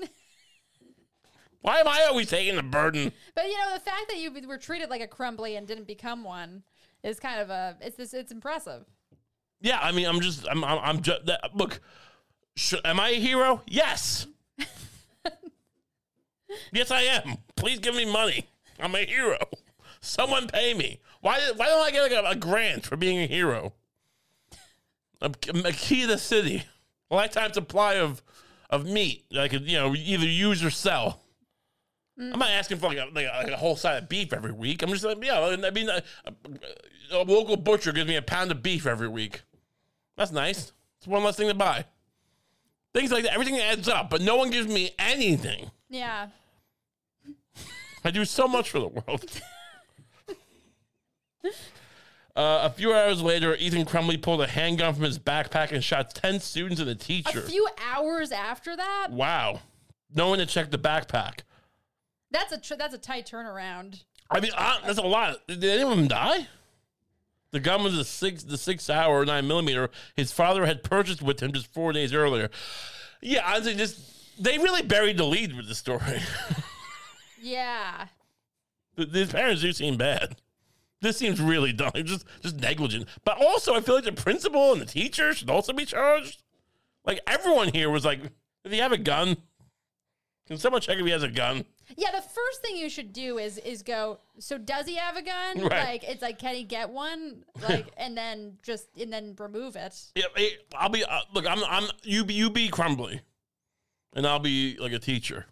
Why 1.61 1.79
am 1.79 1.87
I 1.87 2.05
always 2.09 2.29
taking 2.29 2.55
the 2.55 2.63
burden? 2.63 3.11
But 3.35 3.45
you 3.45 3.57
know, 3.57 3.73
the 3.73 3.81
fact 3.81 4.07
that 4.09 4.17
you 4.17 4.31
were 4.47 4.57
treated 4.57 4.89
like 4.89 5.01
a 5.01 5.07
crumbly 5.07 5.55
and 5.55 5.67
didn't 5.67 5.87
become 5.87 6.23
one 6.23 6.63
is 7.03 7.19
kind 7.19 7.39
of 7.39 7.49
a 7.49 7.77
it's 7.81 7.97
this 7.97 8.13
it's 8.13 8.31
impressive. 8.31 8.85
Yeah, 9.61 9.79
I 9.81 9.91
mean, 9.91 10.07
I'm 10.07 10.21
just, 10.21 10.47
I'm, 10.49 10.63
I'm, 10.63 10.79
I'm 10.79 11.01
just. 11.01 11.25
That, 11.25 11.51
look, 11.53 11.81
sh- 12.55 12.75
am 12.85 12.99
I 12.99 13.09
a 13.09 13.19
hero? 13.19 13.61
Yes. 13.67 14.25
yes, 16.71 16.91
I 16.91 17.01
am. 17.01 17.37
Please 17.55 17.79
give 17.79 17.95
me 17.95 18.05
money. 18.05 18.47
I'm 18.79 18.95
a 18.95 19.05
hero. 19.05 19.37
Someone 20.01 20.47
pay 20.47 20.73
me. 20.73 20.99
Why? 21.21 21.39
Why 21.55 21.65
don't 21.65 21.85
I 21.85 21.91
get 21.91 22.03
like 22.03 22.11
a, 22.11 22.29
a 22.29 22.35
grant 22.35 22.85
for 22.85 22.95
being 22.95 23.19
a 23.19 23.27
hero? 23.27 23.73
A, 25.21 25.31
a 25.65 25.73
key 25.73 26.01
to 26.01 26.07
the 26.07 26.17
city, 26.17 26.63
a 27.11 27.15
lifetime 27.15 27.51
supply 27.51 27.95
of 27.95 28.23
of 28.69 28.85
meat. 28.85 29.25
that 29.31 29.41
I 29.41 29.47
could, 29.49 29.69
you 29.69 29.77
know, 29.77 29.93
either 29.93 30.25
use 30.25 30.63
or 30.63 30.69
sell. 30.69 31.21
I'm 32.19 32.39
not 32.39 32.49
asking 32.49 32.77
for 32.77 32.87
like 32.87 32.97
a, 32.97 33.07
like 33.13 33.25
a, 33.25 33.43
like 33.43 33.53
a 33.53 33.57
whole 33.57 33.77
side 33.77 34.03
of 34.03 34.09
beef 34.09 34.33
every 34.33 34.51
week. 34.51 34.83
I'm 34.83 34.89
just 34.89 35.05
like, 35.05 35.23
yeah, 35.23 35.39
I 35.39 35.69
mean, 35.71 35.87
a, 35.89 36.03
a, 37.11 37.23
local 37.23 37.55
butcher 37.55 37.93
gives 37.93 38.09
me 38.09 38.17
a 38.17 38.21
pound 38.21 38.51
of 38.51 38.61
beef 38.61 38.85
every 38.85 39.07
week. 39.07 39.41
That's 40.17 40.31
nice. 40.31 40.73
It's 40.97 41.07
one 41.07 41.23
less 41.23 41.37
thing 41.37 41.47
to 41.47 41.53
buy. 41.53 41.85
Things 42.93 43.11
like 43.11 43.23
that. 43.23 43.33
Everything 43.33 43.57
adds 43.57 43.87
up, 43.87 44.09
but 44.09 44.21
no 44.21 44.35
one 44.35 44.49
gives 44.49 44.67
me 44.67 44.91
anything. 44.99 45.71
Yeah. 45.89 46.27
I 48.03 48.11
do 48.11 48.25
so 48.25 48.47
much 48.47 48.69
for 48.69 48.79
the 48.79 48.87
world. 48.87 49.25
Uh, 52.35 52.61
a 52.63 52.69
few 52.69 52.93
hours 52.93 53.21
later, 53.21 53.53
Ethan 53.55 53.83
Crumbley 53.83 54.21
pulled 54.21 54.39
a 54.39 54.47
handgun 54.47 54.93
from 54.93 55.03
his 55.03 55.19
backpack 55.19 55.73
and 55.73 55.83
shot 55.83 56.15
10 56.15 56.39
students 56.39 56.79
and 56.79 56.89
a 56.89 56.95
teacher. 56.95 57.39
A 57.39 57.41
few 57.41 57.67
hours 57.93 58.31
after 58.31 58.77
that, 58.77 59.07
wow. 59.09 59.59
No 60.15 60.29
one 60.29 60.39
to 60.39 60.45
check 60.45 60.71
the 60.71 60.77
backpack. 60.77 61.39
That's 62.31 62.51
a 62.51 62.57
tr- 62.59 62.75
that's 62.77 62.93
a 62.93 62.97
tight 62.99 63.25
turnaround. 63.27 64.03
I 64.31 64.39
mean, 64.39 64.51
uh, 64.55 64.77
that's 64.85 64.99
a 64.99 65.03
lot. 65.03 65.45
Did 65.47 65.63
any 65.63 65.81
of 65.83 65.89
them 65.89 66.07
die? 66.07 66.47
The 67.51 67.59
gun 67.59 67.83
was 67.83 67.97
a 67.97 68.03
six, 68.03 68.43
the 68.43 68.57
six 68.57 68.89
hour 68.89 69.25
nine 69.25 69.47
millimeter. 69.47 69.89
His 70.15 70.31
father 70.31 70.65
had 70.67 70.83
purchased 70.83 71.21
with 71.21 71.41
him 71.41 71.51
just 71.51 71.73
four 71.73 71.91
days 71.93 72.13
earlier. 72.13 72.49
Yeah, 73.21 73.41
honestly, 73.45 73.75
just 73.75 73.99
they 74.41 74.57
really 74.59 74.83
buried 74.83 75.17
the 75.17 75.25
lead 75.25 75.55
with 75.55 75.67
the 75.67 75.75
story. 75.75 76.19
Yeah. 77.41 78.07
Th- 78.97 79.09
His 79.09 79.31
parents 79.31 79.61
do 79.61 79.71
seem 79.71 79.95
bad. 79.97 80.35
This 81.01 81.17
seems 81.17 81.39
really 81.39 81.71
dumb, 81.71 81.91
just 82.03 82.25
just 82.41 82.57
negligent. 82.57 83.07
But 83.23 83.37
also, 83.41 83.73
I 83.73 83.79
feel 83.81 83.95
like 83.95 84.03
the 84.03 84.11
principal 84.11 84.73
and 84.73 84.81
the 84.81 84.85
teacher 84.85 85.33
should 85.33 85.49
also 85.49 85.71
be 85.71 85.85
charged. 85.85 86.43
Like 87.05 87.21
everyone 87.25 87.69
here 87.69 87.89
was 87.89 88.03
like, 88.03 88.19
"Does 88.63 88.73
he 88.73 88.79
have 88.79 88.91
a 88.91 88.97
gun? 88.97 89.37
Can 90.47 90.57
someone 90.57 90.81
check 90.81 90.97
if 90.97 91.05
he 91.05 91.11
has 91.11 91.23
a 91.23 91.29
gun?" 91.29 91.63
Yeah, 91.97 92.11
the 92.11 92.21
first 92.21 92.61
thing 92.61 92.75
you 92.75 92.89
should 92.89 93.13
do 93.13 93.37
is 93.37 93.57
is 93.57 93.83
go. 93.83 94.19
So 94.39 94.57
does 94.57 94.85
he 94.85 94.95
have 94.95 95.15
a 95.15 95.21
gun? 95.21 95.59
Right. 95.69 95.83
Like 95.83 96.03
it's 96.03 96.21
like 96.21 96.39
can 96.39 96.55
he 96.55 96.63
get 96.63 96.89
one? 96.89 97.43
Like 97.61 97.87
and 97.97 98.17
then 98.17 98.57
just 98.63 98.87
and 98.99 99.11
then 99.11 99.35
remove 99.37 99.75
it. 99.75 99.95
Yeah, 100.15 100.25
hey, 100.35 100.51
I'll 100.75 100.89
be 100.89 101.03
uh, 101.03 101.19
look. 101.33 101.45
I'm 101.45 101.63
I'm 101.63 101.89
you 102.03 102.25
be 102.25 102.33
you 102.33 102.49
be 102.49 102.69
Crumbley, 102.69 103.19
and 104.15 104.25
I'll 104.25 104.39
be 104.39 104.77
like 104.79 104.93
a 104.93 104.99
teacher. 104.99 105.45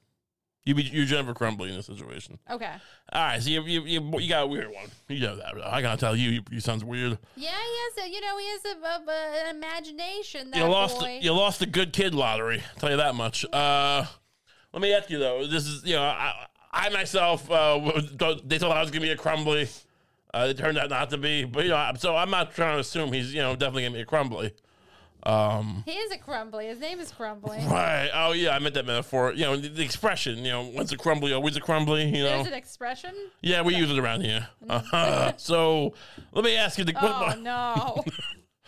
You 0.67 0.75
be 0.75 0.83
you 0.83 1.05
Jennifer 1.05 1.33
Crumbley 1.33 1.69
in 1.69 1.77
this 1.77 1.85
situation. 1.85 2.39
Okay. 2.49 2.73
All 3.13 3.21
right, 3.21 3.41
so 3.41 3.49
you 3.49 3.61
you 3.63 3.81
you, 3.83 4.19
you 4.19 4.27
got 4.27 4.43
a 4.43 4.47
weird 4.47 4.67
one. 4.67 4.87
You 5.07 5.21
know 5.21 5.37
that. 5.37 5.53
I 5.65 5.81
gotta 5.81 5.97
tell 5.97 6.13
you, 6.13 6.29
you, 6.29 6.41
you 6.51 6.59
sounds 6.59 6.83
weird. 6.83 7.17
Yeah, 7.37 7.51
he 7.51 8.01
has 8.01 8.05
a 8.05 8.09
you 8.09 8.19
know 8.19 8.37
he 8.37 8.47
has 8.49 8.65
a, 8.65 9.11
a, 9.11 9.49
an 9.49 9.55
imagination. 9.55 10.51
That 10.51 10.59
you 10.59 10.65
lost 10.65 10.99
boy. 10.99 11.19
you 11.21 11.31
lost 11.31 11.59
the 11.59 11.67
good 11.67 11.93
kid 11.93 12.13
lottery. 12.13 12.61
I'll 12.73 12.79
tell 12.79 12.91
you 12.91 12.97
that 12.97 13.15
much. 13.15 13.45
Uh, 13.45 14.05
let 14.73 14.81
me 14.81 14.93
ask 14.93 15.09
you 15.09 15.19
though. 15.19 15.45
This 15.47 15.67
is 15.67 15.83
you 15.85 15.95
know 15.95 16.03
I, 16.03 16.47
I 16.71 16.89
myself 16.89 17.49
uh, 17.49 17.79
they 18.43 18.57
thought 18.57 18.75
I 18.75 18.81
was 18.81 18.91
gonna 18.91 19.01
be 19.01 19.11
a 19.11 19.17
Crumbley. 19.17 19.83
Uh, 20.33 20.47
it 20.49 20.57
turned 20.57 20.77
out 20.77 20.89
not 20.89 21.09
to 21.09 21.17
be, 21.17 21.45
but 21.45 21.63
you 21.63 21.71
know, 21.71 21.91
so 21.97 22.15
I'm 22.15 22.29
not 22.29 22.53
trying 22.53 22.75
to 22.75 22.81
assume 22.81 23.13
he's 23.13 23.33
you 23.33 23.41
know 23.41 23.55
definitely 23.55 23.83
gonna 23.83 23.95
be 23.95 24.01
a 24.01 24.05
Crumbley. 24.05 24.51
Um, 25.23 25.83
He 25.85 25.91
is 25.91 26.11
a 26.11 26.17
crumbly. 26.17 26.67
His 26.67 26.79
name 26.79 26.99
is 26.99 27.11
Crumbley. 27.11 27.67
right. 27.69 28.09
Oh 28.13 28.31
yeah, 28.31 28.55
I 28.55 28.59
meant 28.59 28.75
that 28.75 28.85
metaphor. 28.85 29.33
You 29.33 29.41
know, 29.45 29.57
the, 29.57 29.67
the 29.67 29.83
expression. 29.83 30.37
You 30.45 30.51
know, 30.51 30.71
once 30.73 30.91
a 30.91 30.97
crumbly, 30.97 31.33
always 31.33 31.57
a 31.57 31.59
crumbly. 31.59 32.05
You 32.05 32.23
know. 32.23 32.29
There's 32.29 32.47
an 32.47 32.53
expression. 32.53 33.13
Yeah, 33.41 33.61
we 33.61 33.75
use 33.75 33.91
it 33.91 33.99
around 33.99 34.21
here. 34.21 34.47
Uh, 34.69 35.33
so 35.37 35.93
let 36.31 36.45
me 36.45 36.55
ask 36.55 36.77
you 36.77 36.85
the 36.85 36.93
Oh 37.01 37.35
no! 37.39 38.03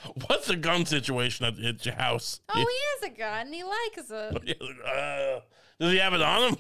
what's 0.28 0.48
the 0.48 0.56
gun 0.56 0.86
situation 0.86 1.46
at, 1.46 1.60
at 1.64 1.86
your 1.86 1.96
house? 1.96 2.42
Oh, 2.50 2.58
he 2.58 3.08
has 3.08 3.12
a 3.12 3.18
gun. 3.18 3.54
He 3.54 3.64
likes 3.64 4.10
it. 4.10 4.62
Uh, 4.86 5.40
does 5.80 5.92
he 5.94 5.98
have 5.98 6.14
it 6.14 6.22
on 6.22 6.54
him? 6.54 6.58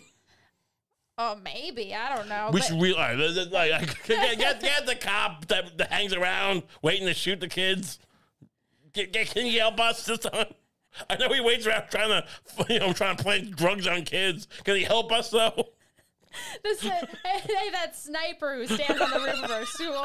Oh, 1.17 1.37
maybe 1.43 1.93
I 1.93 2.15
don't 2.15 2.29
know. 2.29 2.49
We 2.53 2.59
but- 2.59 2.67
should 2.67 2.81
realize 2.81 3.17
like 3.51 4.03
get, 4.07 4.37
get, 4.37 4.61
get 4.61 4.85
the 4.85 4.95
cop 4.95 5.45
that, 5.47 5.77
that 5.77 5.91
hangs 5.91 6.13
around 6.13 6.63
waiting 6.81 7.07
to 7.07 7.13
shoot 7.13 7.39
the 7.41 7.49
kids. 7.49 7.99
Get, 8.93 9.11
get, 9.11 9.29
can 9.29 9.45
you 9.45 9.59
help 9.59 9.79
us 9.79 10.05
this 10.05 10.19
time? 10.19 10.47
I 11.09 11.17
know 11.17 11.31
he 11.33 11.41
waits 11.41 11.67
around 11.67 11.89
trying 11.91 12.09
to 12.09 12.25
you 12.73 12.79
know 12.79 12.93
trying 12.93 13.17
to 13.17 13.23
plant 13.23 13.55
drugs 13.55 13.85
on 13.85 14.03
kids. 14.03 14.47
Can 14.63 14.75
he 14.75 14.83
help 14.83 15.11
us 15.11 15.29
though? 15.29 15.69
This 16.63 16.81
hey, 16.81 17.01
hey, 17.23 17.69
that 17.71 17.95
sniper 17.95 18.55
who 18.55 18.67
stands 18.67 19.01
on 19.01 19.09
the 19.11 19.19
roof 19.19 19.43
of 19.43 19.51
our 19.51 19.65
school. 19.65 20.03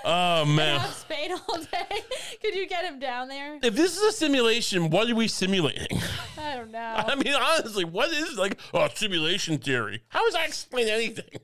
Oh 0.05 0.45
man. 0.45 0.81
Have 0.81 0.93
Spain 0.93 1.33
all 1.33 1.57
day. 1.57 2.01
Could 2.43 2.55
you 2.55 2.69
get 2.69 2.85
him 2.85 2.99
down 2.99 3.29
there? 3.29 3.59
If 3.63 3.75
this 3.75 3.97
is 3.97 4.03
a 4.03 4.13
simulation, 4.13 4.91
what 4.91 5.09
are 5.09 5.15
we 5.15 5.29
simulating? 5.29 5.99
I 6.39 6.57
don't 6.57 6.71
know. 6.71 6.95
I 6.97 7.15
mean, 7.15 7.33
honestly, 7.33 7.85
what 7.85 8.11
is 8.11 8.37
like 8.37 8.59
oh 8.75 8.89
simulation 8.95 9.59
theory? 9.59 10.03
How 10.09 10.23
does 10.25 10.35
that 10.35 10.47
explain 10.47 10.89
anything? 10.89 11.41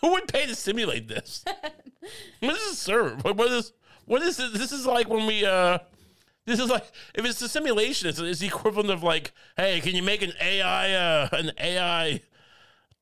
Who 0.00 0.12
would 0.12 0.28
pay 0.28 0.46
to 0.46 0.54
simulate 0.54 1.08
this? 1.08 1.44
what 2.40 2.54
does 2.54 2.72
it 2.72 2.76
serve? 2.76 3.22
What, 3.22 3.38
is 3.52 3.72
what 4.06 4.22
is 4.22 4.40
it? 4.40 4.54
This 4.54 4.72
is 4.72 4.86
like 4.86 5.08
when 5.08 5.26
we 5.26 5.44
uh 5.44 5.78
this 6.46 6.58
is 6.58 6.70
like 6.70 6.90
if 7.14 7.24
it's 7.26 7.42
a 7.42 7.50
simulation, 7.50 8.08
it's, 8.08 8.18
it's 8.18 8.40
the 8.40 8.46
equivalent 8.46 8.90
of 8.90 9.02
like, 9.02 9.32
hey, 9.58 9.80
can 9.80 9.94
you 9.94 10.02
make 10.02 10.22
an 10.22 10.32
AI 10.40 10.94
uh 10.94 11.28
an 11.32 11.52
AI 11.58 12.22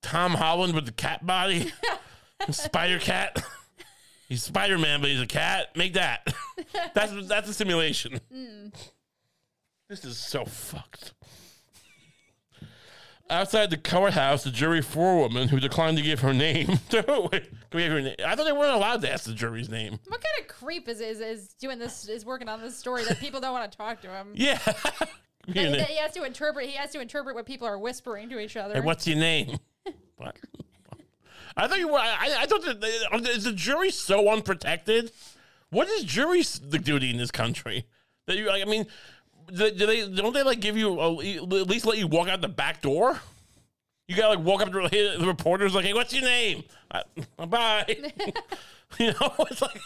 Tom 0.02 0.32
Holland 0.34 0.74
with 0.74 0.86
the 0.86 0.92
cat 0.92 1.24
body? 1.26 1.72
Spider 2.50 2.98
cat? 2.98 3.42
He's 4.28 4.42
Spider 4.44 4.78
Man, 4.78 5.00
but 5.00 5.10
he's 5.10 5.20
a 5.20 5.26
cat. 5.26 5.76
Make 5.76 5.94
that. 5.94 6.32
that's 6.94 7.26
that's 7.26 7.48
a 7.50 7.52
simulation. 7.52 8.20
Hmm. 8.32 8.68
This 9.88 10.04
is 10.04 10.16
so 10.18 10.44
fucked. 10.44 11.14
Outside 13.28 13.70
the 13.70 13.76
courthouse, 13.76 14.44
the 14.44 14.50
jury 14.52 14.82
forewoman 14.82 15.48
who 15.48 15.58
declined 15.58 15.96
to 15.96 16.02
give 16.04 16.20
her 16.20 16.32
name. 16.32 16.68
Wait, 16.92 17.02
can 17.02 17.08
we 17.74 17.82
have 17.82 17.92
her 17.92 18.00
name? 18.00 18.14
I 18.24 18.36
thought 18.36 18.44
they 18.44 18.52
weren't 18.52 18.74
allowed 18.74 19.02
to 19.02 19.12
ask 19.12 19.24
the 19.24 19.34
jury's 19.34 19.68
name. 19.68 19.98
what 20.06 20.20
kind 20.20 20.40
of 20.40 20.46
creep 20.48 20.88
is, 20.88 21.00
is 21.00 21.20
is 21.20 21.48
doing 21.54 21.80
this? 21.80 22.08
Is 22.08 22.24
working 22.24 22.48
on 22.48 22.60
this 22.60 22.76
story 22.76 23.04
that 23.04 23.18
people 23.18 23.40
don't 23.40 23.52
want 23.52 23.70
to 23.70 23.76
talk 23.76 24.00
to 24.02 24.08
him? 24.08 24.28
Yeah. 24.34 24.58
Give 25.52 25.72
That- 25.72 25.78
that 25.78 25.88
he 25.88 25.96
has 25.98 26.12
to 26.12 26.22
interpret. 26.24 26.68
He 26.68 26.76
has 26.76 26.90
to 26.92 27.00
interpret 27.00 27.34
what 27.34 27.46
people 27.46 27.66
are 27.66 27.78
whispering 27.78 28.28
to 28.30 28.38
each 28.38 28.56
other. 28.56 28.80
What's 28.82 29.06
your 29.08 29.16
name? 29.18 29.58
What? 30.20 30.36
I 31.56 31.66
thought 31.66 31.78
you 31.78 31.88
were. 31.88 31.98
I, 31.98 32.36
I 32.40 32.46
thought 32.46 32.62
that 32.62 33.28
is 33.28 33.44
the 33.44 33.52
jury 33.52 33.90
so 33.90 34.30
unprotected. 34.30 35.12
What 35.70 35.88
is 35.88 36.04
jury 36.04 36.42
the 36.42 36.78
duty 36.78 37.10
in 37.10 37.16
this 37.16 37.30
country? 37.30 37.86
That 38.26 38.36
you, 38.36 38.46
like, 38.46 38.62
I 38.62 38.66
mean, 38.66 38.86
do, 39.52 39.70
they 39.70 40.08
don't 40.08 40.32
they 40.32 40.42
like 40.42 40.60
give 40.60 40.76
you 40.76 41.00
a, 41.00 41.10
at 41.12 41.68
least 41.68 41.86
let 41.86 41.98
you 41.98 42.06
walk 42.06 42.28
out 42.28 42.40
the 42.40 42.48
back 42.48 42.82
door? 42.82 43.20
You 44.08 44.16
gotta 44.16 44.36
like 44.36 44.44
walk 44.44 44.62
up 44.62 44.72
to 44.72 44.88
the 44.88 45.16
the 45.18 45.26
reporters 45.26 45.74
like, 45.74 45.84
hey, 45.84 45.94
what's 45.94 46.12
your 46.12 46.24
name? 46.24 46.64
Uh, 46.90 47.02
bye. 47.46 47.84
you 48.98 49.06
know, 49.08 49.34
it's 49.50 49.62
like, 49.62 49.80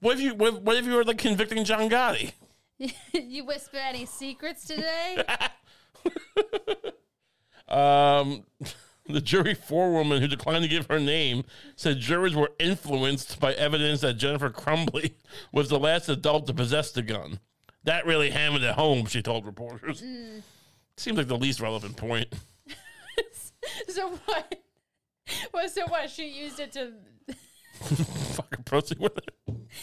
what 0.00 0.16
if 0.16 0.22
you 0.22 0.34
what, 0.34 0.62
what 0.62 0.76
if 0.76 0.86
you 0.86 0.94
were 0.94 1.04
like 1.04 1.18
convicting 1.18 1.64
John 1.64 1.90
Gotti? 1.90 2.32
you 3.12 3.44
whisper 3.44 3.78
any 3.78 4.06
secrets 4.06 4.64
today? 4.64 5.24
Um, 7.72 8.44
the 9.06 9.20
jury 9.20 9.54
forewoman 9.54 10.20
who 10.20 10.28
declined 10.28 10.62
to 10.62 10.68
give 10.68 10.86
her 10.86 11.00
name 11.00 11.44
said 11.76 11.98
jurors 11.98 12.34
were 12.34 12.52
influenced 12.58 13.40
by 13.40 13.52
evidence 13.54 14.00
that 14.00 14.14
Jennifer 14.14 14.50
Crumbley 14.50 15.14
was 15.52 15.68
the 15.68 15.78
last 15.78 16.08
adult 16.08 16.46
to 16.46 16.54
possess 16.54 16.92
the 16.92 17.02
gun. 17.02 17.40
That 17.84 18.06
really 18.06 18.30
hammered 18.30 18.62
it 18.62 18.74
home, 18.74 19.06
she 19.06 19.22
told 19.22 19.44
reporters. 19.44 20.02
Mm. 20.02 20.42
Seems 20.96 21.18
like 21.18 21.26
the 21.26 21.36
least 21.36 21.60
relevant 21.60 21.96
point. 21.96 22.32
so 23.88 24.10
what? 24.26 24.62
Well, 25.52 25.68
so 25.68 25.86
what? 25.86 26.10
She 26.10 26.28
used 26.28 26.60
it 26.60 26.72
to. 26.72 26.92
Fucking 27.82 28.64
proceed 28.64 28.98
with 28.98 29.18
it. 29.18 29.30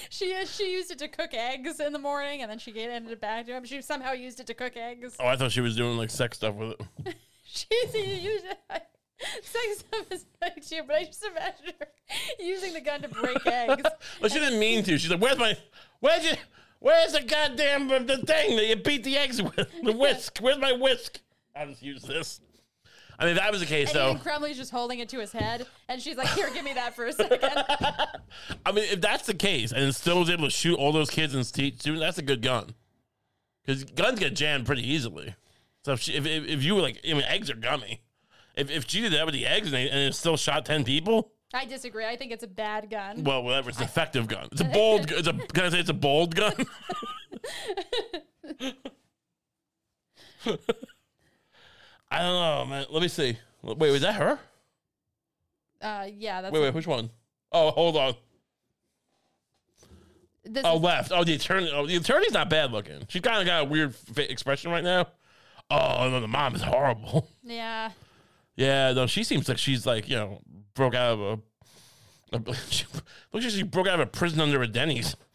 She 0.09 0.45
she 0.45 0.71
used 0.71 0.91
it 0.91 0.99
to 0.99 1.07
cook 1.09 1.33
eggs 1.33 1.79
in 1.79 1.91
the 1.91 1.99
morning, 1.99 2.41
and 2.41 2.49
then 2.49 2.59
she 2.59 2.71
gave 2.71 2.89
handed 2.89 3.11
it 3.11 3.19
back 3.19 3.47
to 3.47 3.53
him. 3.53 3.65
She 3.65 3.81
somehow 3.81 4.13
used 4.13 4.39
it 4.39 4.47
to 4.47 4.53
cook 4.53 4.77
eggs. 4.77 5.17
Oh, 5.19 5.27
I 5.27 5.35
thought 5.35 5.51
she 5.51 5.61
was 5.61 5.75
doing 5.75 5.97
like 5.97 6.09
sex 6.09 6.37
stuff 6.37 6.55
with 6.55 6.79
it. 7.05 7.15
She's 7.43 7.93
used 7.95 8.45
it. 8.45 8.83
Sex 9.43 9.79
stuff 9.79 10.11
is 10.11 10.25
like 10.41 10.65
too, 10.65 10.81
but 10.87 10.95
I 10.95 11.03
just 11.05 11.23
imagine 11.25 11.73
her 11.79 11.87
using 12.39 12.73
the 12.73 12.81
gun 12.81 13.01
to 13.01 13.09
break 13.09 13.37
eggs. 13.45 13.83
Well, 14.21 14.29
she 14.29 14.39
didn't 14.39 14.59
mean 14.59 14.83
to. 14.83 14.97
She's 14.97 15.11
like, 15.11 15.19
"Where's 15.21 15.37
my? 15.37 15.57
Where's 15.99 16.23
you? 16.23 16.33
Where's 16.79 17.11
the 17.11 17.21
goddamn 17.23 17.91
uh, 17.91 17.99
the 17.99 18.17
thing 18.19 18.55
that 18.55 18.65
you 18.67 18.75
beat 18.77 19.03
the 19.03 19.17
eggs 19.17 19.41
with? 19.41 19.67
The 19.83 19.91
whisk? 19.91 20.39
Where's 20.39 20.57
my 20.59 20.71
whisk? 20.71 21.19
I'll 21.55 21.67
just 21.67 21.81
use 21.81 22.01
this." 22.03 22.39
I 23.21 23.25
mean, 23.25 23.31
if 23.33 23.39
that 23.39 23.51
was 23.51 23.59
the 23.59 23.65
case, 23.67 23.89
And 23.89 23.97
though. 23.97 24.09
even 24.11 24.21
Crumbley's 24.21 24.55
just 24.55 24.71
holding 24.71 24.99
it 24.99 25.09
to 25.09 25.19
his 25.19 25.33
head, 25.33 25.67
and 25.89 26.01
she's 26.01 26.15
like, 26.15 26.29
"Here, 26.29 26.49
give 26.53 26.63
me 26.63 26.73
that 26.75 26.95
for 26.95 27.05
a 27.05 27.11
second. 27.11 27.41
I 28.65 28.71
mean, 28.71 28.85
if 28.85 29.01
that's 29.01 29.25
the 29.25 29.33
case, 29.33 29.73
and 29.73 29.93
still 29.93 30.19
was 30.19 30.29
able 30.29 30.45
to 30.45 30.49
shoot 30.49 30.77
all 30.79 30.93
those 30.93 31.09
kids 31.09 31.35
and 31.35 31.45
st- 31.45 31.81
students, 31.81 32.01
that's 32.01 32.17
a 32.17 32.21
good 32.21 32.41
gun. 32.41 32.73
Because 33.65 33.83
guns 33.83 34.19
get 34.19 34.35
jammed 34.35 34.65
pretty 34.65 34.89
easily. 34.89 35.35
So 35.83 35.91
if, 35.93 35.99
she, 36.01 36.13
if 36.13 36.25
if 36.25 36.63
you 36.63 36.75
were 36.75 36.81
like, 36.81 36.99
I 37.07 37.13
mean, 37.13 37.23
eggs 37.23 37.49
are 37.49 37.55
gummy. 37.55 38.01
If 38.59 38.69
if 38.69 38.89
she 38.89 39.01
did 39.01 39.13
that 39.13 39.25
with 39.25 39.33
the 39.33 39.45
eggs 39.47 39.67
and, 39.67 39.73
they, 39.75 39.89
and 39.89 39.99
it 39.99 40.13
still 40.15 40.37
shot 40.37 40.65
ten 40.65 40.83
people, 40.83 41.31
I 41.53 41.65
disagree. 41.65 42.05
I 42.05 42.15
think 42.15 42.31
it's 42.31 42.43
a 42.43 42.47
bad 42.47 42.89
gun. 42.89 43.23
well, 43.23 43.41
whatever. 43.43 43.69
It's 43.69 43.79
an 43.79 43.85
effective 43.85 44.27
gun. 44.27 44.47
It's 44.51 44.61
a 44.61 44.63
bold. 44.73 45.07
gu- 45.07 45.15
It's 45.17 45.27
a. 45.27 45.33
Can 45.33 45.65
I 45.65 45.69
say 45.69 45.79
it's 45.79 45.89
a 45.89 45.93
bold 45.93 46.35
gun? 46.35 46.53
I 52.11 52.19
don't 52.19 52.41
know, 52.41 52.65
man. 52.69 52.85
Let 52.89 53.01
me 53.01 53.07
see. 53.07 53.37
Wait, 53.61 53.91
was 53.91 54.01
that 54.01 54.15
her? 54.15 54.39
Uh, 55.81 56.07
yeah, 56.13 56.41
that's 56.41 56.53
Wait, 56.53 56.61
wait, 56.61 56.73
which 56.73 56.87
one? 56.87 57.09
Oh, 57.51 57.71
hold 57.71 57.95
on. 57.97 58.13
this 60.43 60.63
Oh, 60.65 60.77
is- 60.77 60.81
left. 60.81 61.11
Oh, 61.13 61.23
the 61.23 61.33
attorney. 61.35 61.69
Oh, 61.73 61.85
the 61.85 61.95
attorney's 61.95 62.31
not 62.33 62.49
bad 62.49 62.71
looking. 62.71 63.03
She's 63.09 63.21
kind 63.21 63.39
of 63.39 63.45
got 63.45 63.61
a 63.61 63.65
weird 63.65 63.95
fa- 63.95 64.29
expression 64.31 64.71
right 64.71 64.83
now. 64.83 65.07
Oh, 65.69 66.09
no, 66.09 66.19
the 66.19 66.27
mom 66.27 66.55
is 66.55 66.61
horrible. 66.63 67.29
yeah. 67.43 67.91
Yeah, 68.59 68.91
no, 68.91 69.07
she 69.07 69.23
seems 69.23 69.47
like 69.47 69.57
she's 69.57 69.85
like 69.85 70.09
you 70.09 70.17
know 70.17 70.41
broke 70.73 70.93
out 70.93 71.13
of 71.13 71.19
a. 71.21 72.37
a 72.51 72.55
she, 72.69 72.85
looks 73.31 73.45
like 73.45 73.53
she 73.53 73.63
broke 73.63 73.87
out 73.87 73.95
of 73.95 74.01
a 74.01 74.05
prison 74.05 74.41
under 74.41 74.61
a 74.61 74.67
Denny's. 74.67 75.15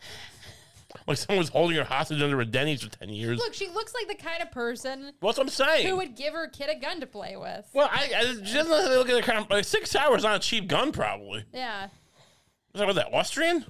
Like 1.06 1.18
someone 1.18 1.40
was 1.40 1.50
holding 1.50 1.76
her 1.76 1.84
hostage 1.84 2.22
under 2.22 2.40
a 2.40 2.46
Denny's 2.46 2.82
for 2.82 2.88
ten 2.88 3.10
years. 3.10 3.38
Look, 3.38 3.52
she 3.52 3.68
looks 3.68 3.92
like 3.92 4.08
the 4.16 4.22
kind 4.24 4.40
of 4.40 4.50
person 4.52 5.12
What's 5.20 5.36
what 5.36 5.44
I'm 5.44 5.50
saying? 5.50 5.86
who 5.86 5.96
would 5.96 6.16
give 6.16 6.32
her 6.32 6.48
kid 6.48 6.70
a 6.70 6.78
gun 6.80 7.00
to 7.00 7.06
play 7.06 7.36
with. 7.36 7.68
well, 7.74 7.90
I, 7.92 8.10
I 8.16 8.22
she 8.42 8.54
doesn't 8.54 8.70
look 8.70 9.10
at 9.10 9.14
the 9.14 9.20
kind 9.20 9.40
of, 9.40 9.50
like 9.50 9.64
six 9.64 9.94
hours 9.94 10.24
on 10.24 10.34
a 10.34 10.38
cheap 10.38 10.66
gun 10.66 10.92
probably. 10.92 11.44
Yeah. 11.52 11.86
Is 11.86 12.78
that 12.78 12.86
what 12.86 12.94
that 12.96 13.12
Austrian? 13.12 13.66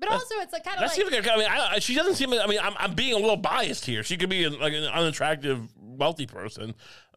But 0.00 0.10
also, 0.10 0.34
it's 0.38 0.52
like 0.52 0.64
kind 0.64 0.78
That 0.78 0.84
of 0.84 0.90
like 0.90 0.96
seems 0.96 1.12
like 1.12 1.24
a, 1.24 1.32
I 1.32 1.36
mean, 1.36 1.46
I, 1.48 1.74
I- 1.74 1.78
she 1.78 1.94
doesn't 1.94 2.16
seem. 2.16 2.32
I 2.32 2.46
mean, 2.48 2.58
I'm, 2.60 2.74
I'm 2.76 2.94
being 2.94 3.12
a 3.12 3.18
little 3.18 3.36
biased 3.36 3.84
here. 3.86 4.02
She 4.02 4.16
could 4.16 4.30
be 4.30 4.48
like 4.48 4.72
an 4.72 4.82
unattractive, 4.84 5.68
wealthy 5.76 6.26
person, 6.26 6.74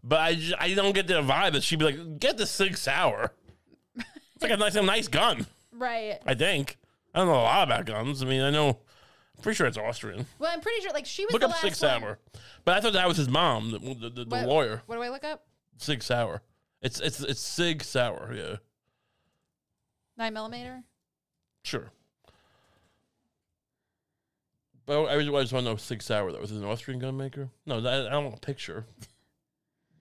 but 0.08 0.20
I, 0.22 0.36
just, 0.36 0.54
I 0.60 0.74
don't 0.74 0.94
get 0.94 1.08
the 1.08 1.16
vibe 1.22 1.54
that 1.54 1.64
she'd 1.64 1.80
be 1.80 1.86
like, 1.86 2.20
get 2.20 2.38
the 2.38 2.46
six 2.46 2.88
hour. 2.88 3.34
It's 3.98 4.42
like 4.44 4.52
a 4.52 4.58
nice, 4.58 4.76
a 4.76 4.82
nice 4.82 5.08
gun. 5.08 5.46
right. 5.74 6.20
I 6.26 6.34
think. 6.36 6.78
I 7.14 7.20
don't 7.20 7.28
know 7.28 7.36
a 7.36 7.44
lot 7.44 7.64
about 7.68 7.86
guns. 7.86 8.22
I 8.22 8.26
mean, 8.26 8.42
I 8.42 8.50
know. 8.52 8.68
I'm 9.38 9.42
pretty 9.42 9.56
sure 9.56 9.66
it's 9.68 9.78
Austrian. 9.78 10.26
Well, 10.40 10.52
I'm 10.54 10.60
pretty 10.62 10.82
sure 10.82 10.92
like 10.92 11.06
she 11.06 11.26
was 11.26 11.34
Look 11.34 11.42
the 11.42 11.48
up 11.48 11.54
last 11.54 11.62
Six 11.62 11.82
one. 11.82 11.92
Hour. 12.04 12.20
But 12.66 12.78
I 12.78 12.82
thought 12.82 12.94
that 12.94 13.08
was 13.08 13.18
his 13.18 13.30
mom, 13.30 13.72
the, 13.72 13.80
the, 13.80 14.10
the, 14.10 14.26
the 14.26 14.36
What- 14.36 14.46
lawyer. 14.48 14.82
What 14.86 14.96
do 14.96 15.02
I 15.02 15.10
look 15.10 15.24
up? 15.24 15.46
Six 15.78 16.10
Hour. 16.12 16.42
It's 16.82 17.00
it's 17.00 17.20
it's 17.22 17.40
Sig 17.42 17.84
Sauer. 17.84 18.34
Yeah, 18.34 18.56
Nine 20.18 20.34
millimeter. 20.34 20.84
sure. 21.64 21.92
But 24.86 25.06
I 25.08 25.18
just 25.18 25.32
want 25.32 25.66
to 25.66 25.72
know 25.72 25.76
Sig 25.78 26.02
Sauer. 26.04 26.32
That 26.32 26.40
was 26.42 26.52
an 26.52 26.64
Austrian 26.64 27.00
gun 27.00 27.18
maker. 27.18 27.50
No, 27.66 27.82
that, 27.82 28.08
I 28.08 28.10
don't 28.12 28.26
want 28.26 28.38
a 28.38 28.40
picture. 28.40 28.86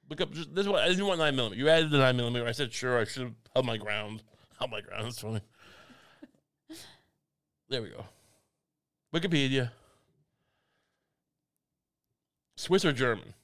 Look 0.09 0.21
up. 0.21 0.33
Just, 0.33 0.55
this 0.55 0.67
is 0.67 0.69
what 0.69 0.83
I 0.83 0.89
didn't 0.89 1.07
want 1.07 1.19
nine 1.19 1.37
millimeter. 1.37 1.61
You 1.61 1.69
added 1.69 1.91
the 1.91 1.99
nine 1.99 2.17
millimeter. 2.17 2.47
I 2.47 2.53
said 2.53 2.73
sure. 2.73 2.99
I 2.99 3.05
should 3.05 3.23
have 3.23 3.35
held 3.55 3.67
my 3.67 3.77
ground. 3.77 4.23
Held 4.59 4.71
my 4.71 4.81
ground. 4.81 5.07
That's 5.07 5.21
funny. 5.21 5.41
There 7.69 7.83
we 7.83 7.89
go. 7.89 8.05
Wikipedia. 9.13 9.73
Swiss 12.57 12.85
or 12.85 12.93
German? 12.93 13.35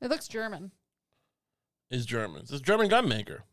It 0.00 0.10
looks 0.10 0.26
German. 0.26 0.72
Is 1.90 2.04
German. 2.04 2.42
It's 2.42 2.52
a 2.52 2.60
German 2.60 2.88
gun 2.88 3.08
maker. 3.08 3.44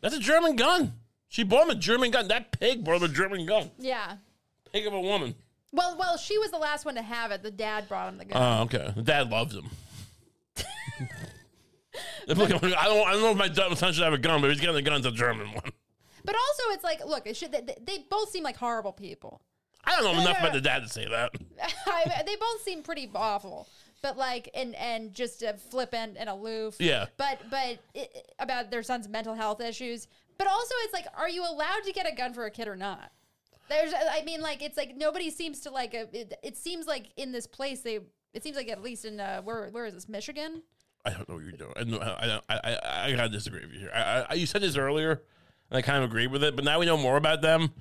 That's 0.00 0.16
a 0.16 0.20
German 0.20 0.56
gun. 0.56 0.94
She 1.28 1.44
bought 1.44 1.64
him 1.64 1.70
a 1.70 1.80
German 1.80 2.10
gun. 2.10 2.28
That 2.28 2.52
pig 2.52 2.84
bought 2.84 2.96
him 2.96 3.04
a 3.04 3.08
German 3.08 3.46
gun. 3.46 3.70
Yeah. 3.78 4.16
Pig 4.72 4.86
of 4.86 4.92
a 4.92 5.00
woman. 5.00 5.34
Well, 5.74 5.96
well, 5.98 6.16
she 6.16 6.38
was 6.38 6.52
the 6.52 6.58
last 6.58 6.84
one 6.84 6.94
to 6.94 7.02
have 7.02 7.32
it. 7.32 7.42
The 7.42 7.50
dad 7.50 7.88
brought 7.88 8.08
him 8.08 8.16
the 8.18 8.24
gun. 8.24 8.40
Oh, 8.40 8.62
okay. 8.62 8.92
The 8.94 9.02
dad 9.02 9.28
loves 9.28 9.54
him. 9.56 9.68
Look, 12.28 12.50
I 12.50 12.58
don't. 12.58 12.74
I 12.74 13.12
don't 13.12 13.20
know 13.22 13.30
if 13.32 13.36
my 13.36 13.48
dad- 13.48 13.76
son 13.76 13.92
should 13.92 14.04
have 14.04 14.12
a 14.12 14.18
gun, 14.18 14.40
but 14.40 14.50
he's 14.50 14.60
getting 14.60 14.76
a 14.76 14.82
gun. 14.82 14.96
It's 14.96 15.06
a 15.06 15.10
German 15.12 15.48
one. 15.48 15.62
but 16.24 16.34
also, 16.34 16.62
it's 16.70 16.84
like, 16.84 17.04
look, 17.04 17.26
it 17.26 17.36
should, 17.36 17.52
they, 17.52 17.76
they 17.82 17.98
both 18.08 18.30
seem 18.30 18.42
like 18.44 18.56
horrible 18.56 18.92
people. 18.92 19.42
I 19.84 19.90
don't 20.00 20.04
know 20.04 20.20
enough 20.22 20.38
about 20.40 20.52
the 20.54 20.60
dad 20.60 20.82
to 20.84 20.88
say 20.88 21.06
that. 21.08 21.32
I, 21.86 22.22
they 22.24 22.36
both 22.36 22.62
seem 22.62 22.82
pretty 22.82 23.10
awful, 23.14 23.68
but 24.00 24.16
like, 24.16 24.48
and 24.54 24.74
and 24.76 25.12
just 25.12 25.42
uh, 25.42 25.54
flippant 25.54 26.16
and 26.18 26.28
aloof. 26.30 26.76
Yeah. 26.78 27.06
But 27.16 27.40
but 27.50 27.78
it, 27.94 28.32
about 28.38 28.70
their 28.70 28.82
son's 28.82 29.08
mental 29.08 29.34
health 29.34 29.60
issues. 29.60 30.06
But 30.38 30.46
also, 30.46 30.74
it's 30.84 30.92
like, 30.94 31.06
are 31.16 31.28
you 31.28 31.42
allowed 31.42 31.84
to 31.84 31.92
get 31.92 32.10
a 32.10 32.14
gun 32.14 32.32
for 32.32 32.44
a 32.44 32.50
kid 32.50 32.68
or 32.68 32.76
not? 32.76 33.12
There's, 33.68 33.92
I 33.94 34.22
mean, 34.24 34.40
like, 34.40 34.62
it's 34.62 34.76
like 34.76 34.96
nobody 34.96 35.30
seems 35.30 35.60
to 35.60 35.70
like. 35.70 35.94
uh 35.94 36.06
it, 36.12 36.34
it 36.42 36.56
seems 36.56 36.86
like 36.86 37.06
in 37.16 37.32
this 37.32 37.46
place, 37.46 37.80
they. 37.80 38.00
It 38.32 38.42
seems 38.42 38.56
like 38.56 38.68
at 38.68 38.82
least 38.82 39.04
in 39.04 39.20
uh, 39.20 39.42
where 39.42 39.68
where 39.70 39.86
is 39.86 39.94
this 39.94 40.08
Michigan? 40.08 40.62
I 41.04 41.10
don't 41.10 41.28
know 41.28 41.34
what 41.36 41.44
you're 41.44 41.52
doing. 41.52 41.72
I, 41.76 41.84
know- 41.84 41.98
I, 42.00 42.40
I, 42.48 42.58
I, 42.58 43.04
I 43.06 43.12
gotta 43.12 43.28
disagree 43.28 43.60
with 43.60 43.72
you 43.74 43.80
here. 43.80 43.90
I, 43.94 44.26
I, 44.30 44.34
you 44.34 44.46
said 44.46 44.62
this 44.62 44.76
earlier, 44.76 45.22
and 45.70 45.78
I 45.78 45.82
kind 45.82 45.98
of 46.02 46.10
agree 46.10 46.26
with 46.26 46.42
it. 46.42 46.56
But 46.56 46.64
now 46.64 46.78
we 46.80 46.86
know 46.86 46.96
more 46.96 47.16
about 47.16 47.42
them. 47.42 47.72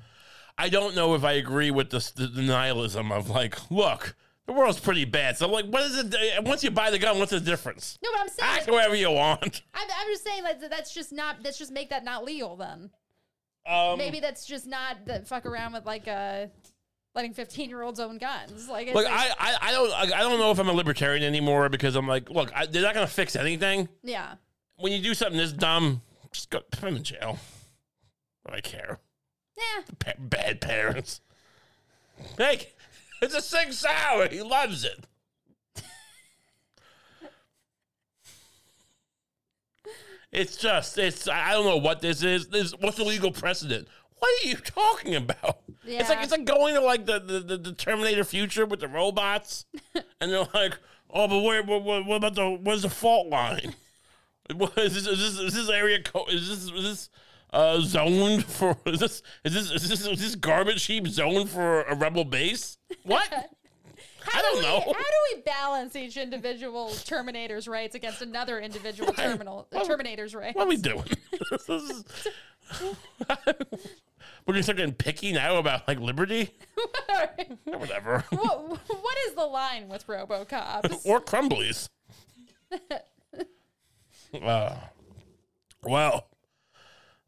I 0.57 0.69
don't 0.69 0.95
know 0.95 1.15
if 1.15 1.23
I 1.23 1.31
agree 1.34 1.71
with 1.71 1.89
this, 1.89 2.11
the, 2.11 2.27
the 2.27 2.43
nihilism 2.43 3.11
of 3.11 3.29
like, 3.29 3.71
look, 3.71 4.15
the 4.45 4.53
world's 4.53 4.79
pretty 4.79 5.05
bad. 5.05 5.38
So 5.38 5.47
like, 5.49 5.65
what 5.65 5.81
is 5.84 5.97
it? 5.97 6.43
Once 6.45 6.63
you 6.63 6.69
buy 6.69 6.91
the 6.91 6.99
gun, 6.99 7.17
what's 7.17 7.31
the 7.31 7.39
difference? 7.39 7.97
No, 8.03 8.11
but 8.13 8.21
I'm 8.21 8.27
saying 8.29 8.51
Act 8.59 8.69
whatever 8.71 8.93
you 8.95 9.09
want. 9.09 9.61
I'm, 9.73 9.88
I'm 9.89 10.07
just 10.11 10.23
saying 10.23 10.43
like 10.43 10.59
that's 10.69 10.93
just 10.93 11.11
not. 11.11 11.38
Let's 11.43 11.57
just 11.57 11.71
make 11.71 11.89
that 11.89 12.03
not 12.03 12.23
legal 12.23 12.55
then. 12.55 12.91
Um, 13.66 13.97
Maybe 13.97 14.20
that's 14.20 14.45
just 14.45 14.68
not 14.68 15.05
the 15.05 15.22
fuck 15.26 15.45
around 15.45 15.74
with 15.74 15.86
like 15.86 16.07
uh 16.07 16.47
letting 17.16 17.34
15 17.34 17.70
year 17.70 17.82
olds 17.82 17.99
own 17.99 18.18
guns. 18.18 18.68
Like, 18.68 18.88
Look, 18.88 18.95
like- 19.05 19.07
I, 19.07 19.30
I, 19.39 19.57
I 19.70 19.72
don't, 19.72 19.93
I 19.93 20.20
don't 20.22 20.39
know 20.39 20.49
if 20.51 20.59
I'm 20.59 20.68
a 20.68 20.74
libertarian 20.74 21.24
anymore 21.24 21.70
because 21.70 21.95
I'm 21.95 22.07
like, 22.07 22.30
look, 22.32 22.51
I, 22.55 22.66
they're 22.66 22.82
not 22.82 22.93
gonna 22.95 23.07
fix 23.07 23.36
anything. 23.36 23.88
yeah. 24.03 24.36
When 24.78 24.91
you 24.91 24.99
do 24.99 25.14
something 25.14 25.38
this 25.38 25.53
dumb, 25.53 26.01
just 26.32 26.49
go 26.49 26.59
put 26.72 26.82
them 26.82 26.95
in 26.95 27.03
jail. 27.03 27.38
I 28.45 28.59
care? 28.59 28.99
Yeah. 29.55 29.84
Pa- 29.99 30.14
bad 30.20 30.59
parents. 30.59 31.22
Hey, 32.38 32.70
it's 33.22 33.36
a 33.36 33.41
Sig 33.41 33.72
Sauer. 33.72 34.28
He 34.30 34.41
loves 34.41 34.84
it. 34.84 35.05
It's 40.34 40.57
just, 40.57 40.97
it's, 40.97 41.27
I 41.27 41.51
don't 41.51 41.65
know 41.65 41.77
what 41.77 42.01
this 42.01 42.23
is. 42.23 42.47
This, 42.47 42.73
what's 42.79 42.97
the 42.97 43.03
legal 43.03 43.31
precedent? 43.31 43.88
What 44.17 44.29
are 44.43 44.47
you 44.47 44.55
talking 44.55 45.15
about? 45.15 45.59
It's 45.86 46.09
like 46.09 46.23
it's 46.23 46.31
like 46.31 46.45
going 46.45 46.73
to 46.75 46.81
like 46.81 47.05
the, 47.05 47.19
the, 47.19 47.39
the, 47.39 47.57
the 47.57 47.73
Terminator 47.73 48.23
future 48.23 48.65
with 48.65 48.79
the 48.79 48.88
robots, 48.88 49.65
and 50.21 50.31
they're 50.31 50.47
like, 50.53 50.79
oh, 51.09 51.27
but 51.27 51.41
where, 51.41 51.61
what, 51.61 51.84
what, 51.84 52.15
about 52.15 52.36
the 52.36 52.49
where's 52.49 52.81
the 52.81 52.89
fault 52.89 53.27
line? 53.27 53.75
Is 54.75 54.93
this 54.93 55.07
is 55.07 55.19
this, 55.19 55.39
is 55.39 55.53
this 55.53 55.69
area 55.69 56.01
co- 56.03 56.25
is 56.25 56.49
this 56.49 56.69
is 56.69 56.84
this 56.84 57.09
uh, 57.53 57.79
zoned 57.79 58.43
for 58.43 58.75
is 58.86 58.99
this 58.99 59.21
is 59.45 59.53
this 59.53 59.71
is 59.71 59.89
this 59.89 60.05
is 60.05 60.19
this 60.19 60.36
garbage 60.36 60.84
heap 60.86 61.07
zoned 61.07 61.49
for 61.49 61.84
a 61.84 61.95
rebel 61.95 62.25
base? 62.25 62.77
What? 63.03 63.31
How 64.26 64.39
I 64.39 64.41
don't 64.41 64.53
do 64.53 64.57
we, 64.59 64.63
know. 64.63 64.80
How 64.80 64.91
do 64.93 65.36
we 65.36 65.41
balance 65.41 65.95
each 65.95 66.17
individual 66.17 66.91
Terminator's 67.05 67.67
rights 67.67 67.95
against 67.95 68.21
another 68.21 68.59
individual 68.59 69.13
terminal 69.13 69.67
uh, 69.74 69.84
Terminator's 69.84 70.34
rights? 70.36 70.55
What 70.55 70.65
are 70.65 70.69
we 70.69 70.78
doing? 70.78 71.03
This 71.51 71.69
is- 71.69 72.03
We're 74.45 74.53
gonna 74.55 74.63
start 74.63 74.78
getting 74.78 74.93
picky 74.93 75.32
now 75.32 75.57
about 75.57 75.88
like 75.88 75.99
liberty, 75.99 76.53
whatever, 77.65 78.24
what, 78.30 78.69
what 78.69 79.17
is 79.28 79.36
the 79.36 79.45
line 79.45 79.88
with 79.89 80.05
RoboCops? 80.07 81.05
or 81.05 81.21
Crumbleys. 81.21 81.89
uh, 84.41 84.76
well, 85.84 86.28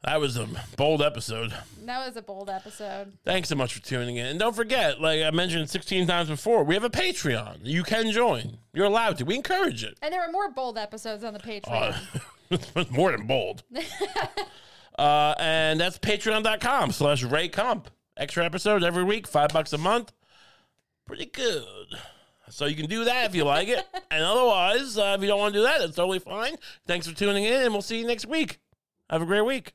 that 0.05 0.19
was 0.19 0.37
a 0.37 0.47
bold 0.77 1.01
episode. 1.01 1.53
that 1.83 2.05
was 2.05 2.15
a 2.15 2.21
bold 2.21 2.49
episode. 2.49 3.13
Thanks 3.25 3.49
so 3.49 3.55
much 3.55 3.73
for 3.73 3.81
tuning 3.83 4.17
in. 4.17 4.27
And 4.27 4.39
don't 4.39 4.55
forget, 4.55 5.01
like 5.01 5.21
I 5.23 5.31
mentioned 5.31 5.69
16 5.69 6.07
times 6.07 6.29
before, 6.29 6.63
we 6.63 6.75
have 6.75 6.83
a 6.83 6.89
Patreon. 6.89 7.59
You 7.63 7.83
can 7.83 8.11
join. 8.11 8.59
You're 8.73 8.85
allowed 8.85 9.17
to. 9.17 9.25
We 9.25 9.35
encourage 9.35 9.83
it. 9.83 9.97
And 10.01 10.13
there 10.13 10.21
are 10.21 10.31
more 10.31 10.51
bold 10.51 10.77
episodes 10.77 11.23
on 11.23 11.33
the 11.33 11.39
Patreon. 11.39 11.97
it's 12.51 12.91
more 12.91 13.11
than 13.11 13.25
bold. 13.25 13.63
uh, 14.99 15.35
and 15.39 15.79
that's 15.79 15.97
patreon.com 15.97 16.91
slash 16.91 17.23
Ray 17.23 17.49
Kump. 17.49 17.89
Extra 18.17 18.45
episodes 18.45 18.85
every 18.85 19.03
week, 19.03 19.27
five 19.27 19.49
bucks 19.49 19.73
a 19.73 19.77
month. 19.77 20.13
Pretty 21.05 21.25
good. 21.25 21.65
So 22.49 22.65
you 22.65 22.75
can 22.75 22.85
do 22.87 23.05
that 23.05 23.25
if 23.25 23.35
you 23.35 23.43
like 23.43 23.67
it. 23.67 23.83
and 24.11 24.23
otherwise, 24.23 24.97
uh, 24.97 25.15
if 25.17 25.21
you 25.21 25.27
don't 25.27 25.39
want 25.39 25.53
to 25.53 25.59
do 25.59 25.63
that, 25.63 25.79
that's 25.79 25.95
totally 25.95 26.19
fine. 26.19 26.55
Thanks 26.87 27.07
for 27.07 27.15
tuning 27.15 27.43
in, 27.43 27.63
and 27.63 27.73
we'll 27.73 27.81
see 27.81 27.99
you 27.99 28.07
next 28.07 28.25
week. 28.25 28.59
Have 29.09 29.21
a 29.21 29.25
great 29.25 29.41
week. 29.45 29.73